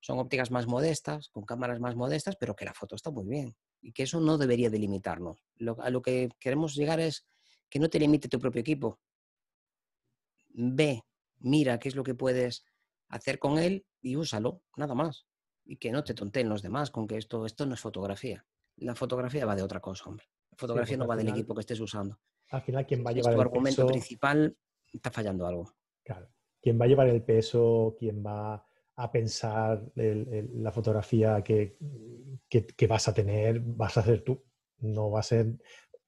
Son 0.00 0.20
ópticas 0.20 0.52
más 0.52 0.68
modestas, 0.68 1.30
con 1.30 1.44
cámaras 1.44 1.80
más 1.80 1.96
modestas, 1.96 2.36
pero 2.38 2.54
que 2.54 2.64
la 2.64 2.74
foto 2.74 2.94
está 2.94 3.10
muy 3.10 3.26
bien. 3.26 3.56
Y 3.80 3.92
que 3.92 4.04
eso 4.04 4.20
no 4.20 4.38
debería 4.38 4.70
delimitarnos. 4.70 5.44
Lo, 5.56 5.80
a 5.80 5.90
lo 5.90 6.00
que 6.00 6.28
queremos 6.38 6.76
llegar 6.76 7.00
es 7.00 7.26
que 7.68 7.78
no 7.78 7.88
te 7.88 7.98
limite 7.98 8.28
tu 8.28 8.38
propio 8.38 8.60
equipo. 8.60 9.00
Ve, 10.58 11.02
mira 11.38 11.78
qué 11.78 11.88
es 11.88 11.94
lo 11.94 12.02
que 12.02 12.14
puedes 12.14 12.64
hacer 13.08 13.38
con 13.38 13.58
él 13.58 13.86
y 14.00 14.16
úsalo, 14.16 14.62
nada 14.76 14.94
más 14.94 15.26
y 15.66 15.76
que 15.76 15.90
no 15.90 16.04
te 16.04 16.14
tonteen 16.14 16.48
los 16.48 16.62
demás 16.62 16.90
con 16.90 17.06
que 17.06 17.16
esto, 17.16 17.44
esto 17.44 17.66
no 17.66 17.74
es 17.74 17.80
fotografía. 17.80 18.46
La 18.76 18.94
fotografía 18.94 19.44
va 19.44 19.56
de 19.56 19.62
otra 19.62 19.80
cosa, 19.80 20.08
hombre. 20.08 20.26
La 20.50 20.56
fotografía 20.56 20.96
no 20.96 21.06
va 21.06 21.16
del 21.16 21.28
equipo 21.28 21.54
que 21.54 21.60
estés 21.60 21.80
usando. 21.80 22.18
Al 22.50 22.62
final, 22.62 22.86
quien 22.86 23.04
va 23.04 23.10
a 23.10 23.14
llevar 23.14 23.34
tu 23.34 23.40
argumento 23.40 23.86
principal 23.86 24.56
está 24.92 25.10
fallando 25.10 25.46
algo. 25.46 25.74
Claro. 26.04 26.28
Quien 26.62 26.80
va 26.80 26.84
a 26.84 26.88
llevar 26.88 27.08
el 27.08 27.22
peso, 27.22 27.96
quien 27.98 28.24
va 28.24 28.64
a 28.94 29.10
pensar 29.10 29.84
la 29.94 30.72
fotografía 30.72 31.42
que, 31.42 31.76
que, 32.48 32.86
vas 32.86 33.08
a 33.08 33.14
tener, 33.14 33.60
vas 33.60 33.96
a 33.98 34.02
ser 34.02 34.22
tú. 34.22 34.42
No 34.78 35.10
va 35.10 35.20
a 35.20 35.24
ser 35.24 35.58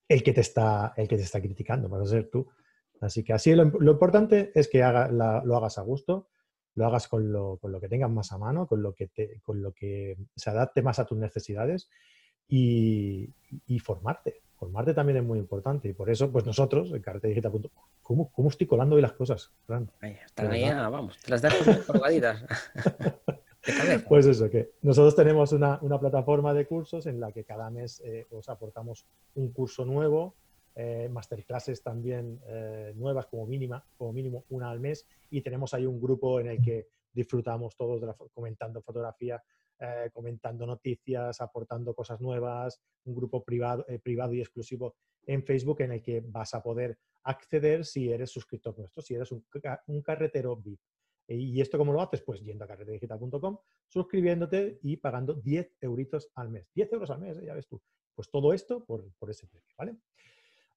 el 0.06 0.22
que 0.22 0.32
te 0.32 0.40
está, 0.40 0.94
el 0.96 1.08
que 1.08 1.16
te 1.16 1.22
está 1.22 1.40
criticando, 1.40 1.88
vas 1.88 2.02
a 2.02 2.10
ser 2.10 2.30
tú. 2.30 2.48
Así 3.00 3.22
que 3.22 3.32
así 3.32 3.54
lo, 3.54 3.64
importante 3.64 4.50
es 4.54 4.68
que 4.68 4.82
haga, 4.82 5.08
lo 5.08 5.56
hagas 5.56 5.78
a 5.78 5.82
gusto, 5.82 6.28
lo 6.78 6.86
hagas 6.86 7.08
con 7.08 7.32
lo, 7.32 7.58
con 7.58 7.72
lo 7.72 7.80
que 7.80 7.88
tengas 7.88 8.10
más 8.10 8.32
a 8.32 8.38
mano, 8.38 8.66
con 8.66 8.82
lo 8.82 8.94
que, 8.94 9.08
te, 9.08 9.40
con 9.42 9.60
lo 9.60 9.72
que 9.72 10.16
se 10.36 10.50
adapte 10.50 10.80
más 10.80 11.00
a 11.00 11.04
tus 11.04 11.18
necesidades 11.18 11.90
y, 12.46 13.34
y, 13.66 13.78
formarte. 13.80 14.42
Formarte 14.54 14.94
también 14.94 15.18
es 15.18 15.24
muy 15.24 15.40
importante 15.40 15.88
y 15.88 15.92
por 15.92 16.08
eso, 16.08 16.30
pues 16.30 16.46
nosotros, 16.46 16.92
en 16.92 17.02
carretedigital.com, 17.02 17.70
¿cómo, 18.00 18.30
¿cómo 18.30 18.48
estoy 18.48 18.66
colando 18.66 18.94
hoy 18.94 19.02
las 19.02 19.12
cosas, 19.12 19.52
Fran? 19.66 19.90
están 20.02 20.50
ahí, 20.52 20.64
ah, 20.64 20.88
vamos, 20.88 21.18
te 21.18 21.30
las 21.30 21.42
dejo 21.42 21.56
colgaditas. 21.86 22.44
pues 24.08 24.26
eso, 24.26 24.48
que 24.48 24.72
nosotros 24.82 25.16
tenemos 25.16 25.52
una, 25.52 25.78
una, 25.82 25.98
plataforma 25.98 26.54
de 26.54 26.66
cursos 26.66 27.06
en 27.06 27.18
la 27.18 27.32
que 27.32 27.44
cada 27.44 27.70
mes 27.70 28.00
eh, 28.04 28.26
os 28.30 28.48
aportamos 28.48 29.04
un 29.34 29.52
curso 29.52 29.84
nuevo 29.84 30.36
eh, 30.80 31.08
masterclasses 31.08 31.82
también 31.82 32.40
eh, 32.46 32.92
nuevas 32.94 33.26
como 33.26 33.48
mínima, 33.48 33.84
como 33.96 34.12
mínimo 34.12 34.44
una 34.50 34.70
al 34.70 34.78
mes 34.78 35.08
y 35.28 35.40
tenemos 35.40 35.74
ahí 35.74 35.84
un 35.84 36.00
grupo 36.00 36.38
en 36.38 36.50
el 36.50 36.62
que 36.62 36.86
disfrutamos 37.12 37.74
todos 37.74 38.00
de 38.00 38.06
comentando 38.32 38.80
fotografía, 38.80 39.42
eh, 39.76 40.08
comentando 40.12 40.64
noticias, 40.66 41.40
aportando 41.40 41.96
cosas 41.96 42.20
nuevas, 42.20 42.80
un 43.06 43.16
grupo 43.16 43.42
privado, 43.42 43.84
privado 44.04 44.34
y 44.34 44.40
exclusivo 44.40 44.94
en 45.26 45.42
Facebook 45.42 45.80
en 45.80 45.90
el 45.90 46.00
que 46.00 46.22
vas 46.24 46.54
a 46.54 46.62
poder 46.62 46.96
acceder 47.24 47.84
si 47.84 48.12
eres 48.12 48.30
suscriptor 48.30 48.78
nuestro, 48.78 49.02
si 49.02 49.16
eres 49.16 49.32
un, 49.32 49.44
un 49.88 50.00
carretero 50.00 50.54
VIP. 50.54 50.78
¿Y 51.26 51.60
esto 51.60 51.76
cómo 51.76 51.92
lo 51.92 52.00
haces? 52.00 52.22
Pues 52.22 52.40
yendo 52.44 52.64
a 52.64 52.68
carretedigital.com, 52.68 53.58
suscribiéndote 53.88 54.78
y 54.82 54.96
pagando 54.96 55.34
10 55.34 55.74
euritos 55.80 56.30
al 56.36 56.50
mes. 56.50 56.70
10 56.72 56.92
euros 56.92 57.10
al 57.10 57.18
mes, 57.18 57.42
ya 57.42 57.54
ves 57.54 57.66
tú. 57.66 57.82
Pues 58.14 58.30
todo 58.30 58.52
esto 58.52 58.84
por, 58.84 59.12
por 59.18 59.28
ese 59.28 59.48
precio, 59.48 59.74
¿vale? 59.76 59.96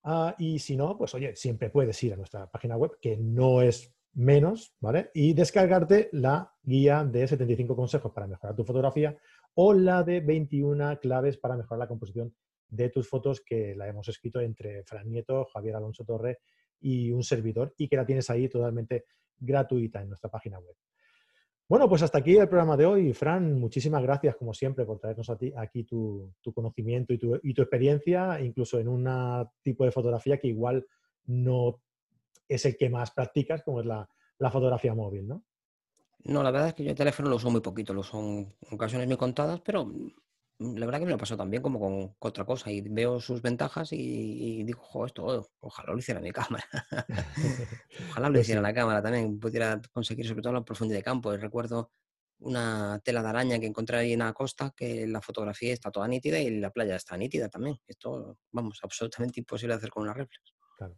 Ah, 0.03 0.35
y 0.39 0.59
si 0.59 0.75
no, 0.75 0.97
pues 0.97 1.13
oye, 1.13 1.35
siempre 1.35 1.69
puedes 1.69 2.01
ir 2.03 2.13
a 2.13 2.17
nuestra 2.17 2.49
página 2.49 2.75
web, 2.77 2.97
que 2.99 3.17
no 3.17 3.61
es 3.61 3.93
menos, 4.13 4.75
¿vale? 4.79 5.11
Y 5.13 5.33
descargarte 5.33 6.09
la 6.13 6.53
guía 6.63 7.03
de 7.05 7.27
75 7.27 7.75
consejos 7.75 8.11
para 8.11 8.27
mejorar 8.27 8.55
tu 8.55 8.63
fotografía 8.63 9.17
o 9.53 9.73
la 9.73 10.03
de 10.03 10.21
21 10.21 10.99
claves 10.99 11.37
para 11.37 11.55
mejorar 11.55 11.79
la 11.79 11.87
composición 11.87 12.33
de 12.67 12.89
tus 12.89 13.07
fotos, 13.07 13.41
que 13.41 13.75
la 13.75 13.87
hemos 13.87 14.07
escrito 14.07 14.39
entre 14.39 14.83
Fran 14.83 15.09
Nieto, 15.09 15.45
Javier 15.53 15.75
Alonso 15.75 16.05
Torre 16.05 16.39
y 16.79 17.11
un 17.11 17.23
servidor, 17.23 17.73
y 17.77 17.87
que 17.87 17.97
la 17.97 18.05
tienes 18.05 18.29
ahí 18.29 18.47
totalmente 18.47 19.05
gratuita 19.37 20.01
en 20.01 20.09
nuestra 20.09 20.29
página 20.29 20.59
web. 20.59 20.75
Bueno, 21.71 21.87
pues 21.87 22.01
hasta 22.01 22.17
aquí 22.17 22.35
el 22.35 22.49
programa 22.49 22.75
de 22.75 22.85
hoy. 22.85 23.13
Fran, 23.13 23.57
muchísimas 23.57 24.03
gracias, 24.03 24.35
como 24.35 24.53
siempre, 24.53 24.83
por 24.83 24.99
traernos 24.99 25.29
a 25.29 25.37
ti, 25.37 25.53
aquí 25.55 25.85
tu, 25.85 26.33
conocimiento 26.53 27.13
y 27.13 27.17
tu, 27.17 27.33
experiencia, 27.33 28.41
incluso 28.41 28.77
en 28.77 28.89
un 28.89 29.07
tipo 29.63 29.85
de 29.85 29.91
fotografía 29.93 30.37
que 30.37 30.49
igual 30.49 30.85
no 31.27 31.79
es 32.49 32.65
el 32.65 32.75
que 32.75 32.89
más 32.89 33.11
practicas, 33.11 33.63
como 33.63 33.79
es 33.79 33.85
la, 33.85 34.05
fotografía 34.51 34.93
móvil, 34.93 35.29
¿no? 35.29 35.45
No, 36.25 36.43
la 36.43 36.51
verdad 36.51 36.67
es 36.67 36.73
que 36.73 36.83
yo 36.83 36.89
el 36.89 36.97
teléfono 36.97 37.29
lo 37.29 37.37
uso 37.37 37.49
muy 37.49 37.61
poquito, 37.61 37.93
lo 37.93 38.01
uso 38.01 38.19
en 38.19 38.53
ocasiones 38.69 39.07
muy 39.07 39.15
contadas, 39.15 39.61
pero 39.61 39.89
la 40.61 40.85
verdad 40.85 40.99
que 40.99 41.05
me 41.05 41.11
lo 41.11 41.17
pasó 41.17 41.35
también 41.35 41.63
como 41.63 41.79
con, 41.79 42.15
otra 42.19 42.45
cosa 42.45 42.71
y 42.71 42.81
veo 42.81 43.19
sus 43.19 43.41
ventajas 43.41 43.91
y, 43.93 44.63
digo, 44.63 44.81
jo, 44.81 45.05
esto, 45.05 45.49
ojalá 45.59 45.93
lo 45.93 45.97
hiciera 45.97 46.21
mi 46.21 46.31
cámara. 46.31 46.63
ojalá 48.09 48.27
lo 48.27 48.33
pues 48.33 48.43
hiciera 48.43 48.61
la 48.61 48.73
cámara 48.73 49.01
también, 49.01 49.39
pudiera 49.39 49.81
conseguir 49.91 50.27
sobre 50.27 50.43
todo 50.43 50.53
la 50.53 50.63
profundidad 50.63 50.99
de 50.99 51.03
campo. 51.03 51.33
Y 51.33 51.37
recuerdo 51.37 51.91
una 52.39 52.99
tela 53.03 53.23
de 53.23 53.29
araña 53.29 53.59
que 53.59 53.65
encontré 53.65 53.97
ahí 53.97 54.13
en 54.13 54.19
la 54.19 54.33
costa, 54.33 54.71
que 54.75 55.07
la 55.07 55.21
fotografía 55.21 55.73
está 55.73 55.91
toda 55.91 56.07
nítida 56.07 56.39
y 56.39 56.59
la 56.59 56.69
playa 56.69 56.95
está 56.95 57.17
nítida 57.17 57.49
también. 57.49 57.77
Esto, 57.87 58.37
vamos, 58.51 58.79
absolutamente 58.83 59.39
imposible 59.39 59.73
de 59.73 59.77
hacer 59.77 59.89
con 59.89 60.03
una 60.03 60.13
reflex. 60.13 60.53
Claro. 60.77 60.95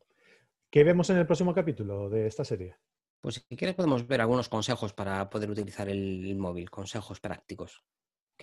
¿Qué 0.70 0.84
vemos 0.84 1.09
en 1.09 1.18
el 1.18 1.26
próximo 1.26 1.53
capítulo 1.53 2.09
de 2.09 2.28
esta 2.28 2.43
serie? 2.43 2.76
Pues 3.22 3.45
si 3.47 3.55
quieres 3.55 3.76
podemos 3.76 4.05
ver 4.05 4.20
algunos 4.20 4.49
consejos 4.49 4.91
para 4.91 5.30
poder 5.30 5.49
utilizar 5.49 5.88
el, 5.88 6.26
el 6.26 6.36
móvil, 6.36 6.70
consejos 6.70 7.22
prácticos, 7.22 7.86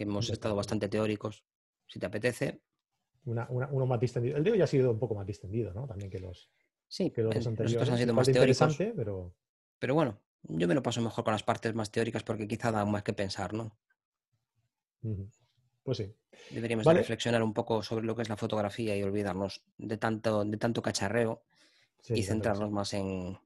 que 0.01 0.05
hemos 0.05 0.31
estado 0.31 0.57
bastante 0.57 0.89
teóricos. 0.89 1.45
Si 1.87 1.99
te 1.99 2.07
apetece, 2.07 2.63
Una- 3.27 3.47
una- 3.51 3.69
uno 3.71 3.85
más 3.85 4.01
distendido. 4.01 4.39
El 4.39 4.45
de 4.45 4.53
hoy 4.53 4.63
ha 4.63 4.67
sido 4.67 4.91
un 4.91 4.99
poco 4.99 5.15
más 5.15 5.27
distendido, 5.27 5.75
¿no? 5.75 5.87
También 5.87 6.09
que 6.11 6.19
los, 6.19 6.51
sí, 6.89 7.11
que 7.11 7.21
los 7.23 7.37
el- 7.37 7.47
anteriores. 7.47 7.91
han 7.91 7.99
sido 7.99 8.15
más 8.15 8.25
teóricos, 8.27 8.61
interesante, 8.63 8.95
pero 8.97 9.35
pero 9.79 9.95
bueno, 9.95 10.19
yo 10.45 10.67
me 10.67 10.75
lo 10.75 10.83
paso 10.83 11.03
mejor 11.03 11.23
con 11.25 11.33
las 11.35 11.43
partes 11.43 11.75
más 11.75 11.91
teóricas 11.91 12.23
porque 12.23 12.49
quizá 12.49 12.73
da 12.73 12.87
más 12.87 13.03
que 13.03 13.13
pensar, 13.13 13.53
¿no? 13.53 13.77
pues 15.83 15.99
sí. 15.99 16.15
Deberíamos 16.51 16.87
de 16.87 16.95
reflexionar 16.95 17.43
un 17.43 17.53
poco 17.53 17.83
sobre 17.83 18.07
lo 18.07 18.15
que 18.17 18.23
es 18.23 18.29
la 18.31 18.37
fotografía 18.39 18.97
y 18.97 19.03
olvidarnos 19.03 19.63
de 19.77 19.97
tanto, 19.99 20.45
de 20.47 20.57
tanto 20.57 20.81
cacharreo 20.83 21.43
Sí, 22.03 22.15
y 22.15 22.23
centrarnos 22.23 22.71
más 22.71 22.95
en, 22.95 23.39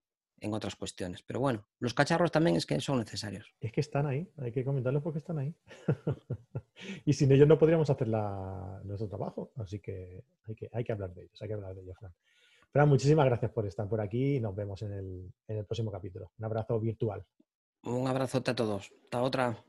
en 0.44 0.52
otras 0.54 0.76
cuestiones. 0.76 1.22
Pero 1.22 1.40
bueno, 1.40 1.64
los 1.78 1.94
cacharros 1.94 2.30
también 2.30 2.56
es 2.56 2.66
que 2.66 2.78
son 2.80 2.98
necesarios. 2.98 3.52
Es 3.60 3.72
que 3.72 3.80
están 3.80 4.06
ahí, 4.06 4.28
hay 4.38 4.52
que 4.52 4.64
comentarlos 4.64 5.02
porque 5.02 5.18
están 5.18 5.38
ahí. 5.38 5.54
y 7.04 7.12
sin 7.12 7.32
ellos 7.32 7.48
no 7.48 7.58
podríamos 7.58 7.88
hacer 7.90 8.08
la- 8.08 8.80
nuestro 8.84 9.08
trabajo, 9.08 9.50
así 9.56 9.78
que 9.80 10.22
hay, 10.46 10.54
que 10.54 10.68
hay 10.72 10.84
que 10.84 10.92
hablar 10.92 11.14
de 11.14 11.22
ellos, 11.24 11.42
hay 11.42 11.48
que 11.48 11.54
hablar 11.54 11.74
de 11.74 11.82
ellos, 11.82 11.96
Fran. 11.98 12.12
Fran, 12.70 12.88
muchísimas 12.88 13.26
gracias 13.26 13.50
por 13.52 13.66
estar 13.66 13.88
por 13.88 14.00
aquí 14.00 14.36
y 14.36 14.40
nos 14.40 14.54
vemos 14.54 14.82
en 14.82 14.92
el, 14.92 15.32
en 15.48 15.58
el 15.58 15.64
próximo 15.64 15.90
capítulo. 15.90 16.30
Un 16.38 16.44
abrazo 16.44 16.78
virtual. 16.80 17.24
Un 17.84 18.06
abrazote 18.08 18.50
a 18.50 18.54
todos. 18.54 18.92
Hasta 19.04 19.22
otra. 19.22 19.64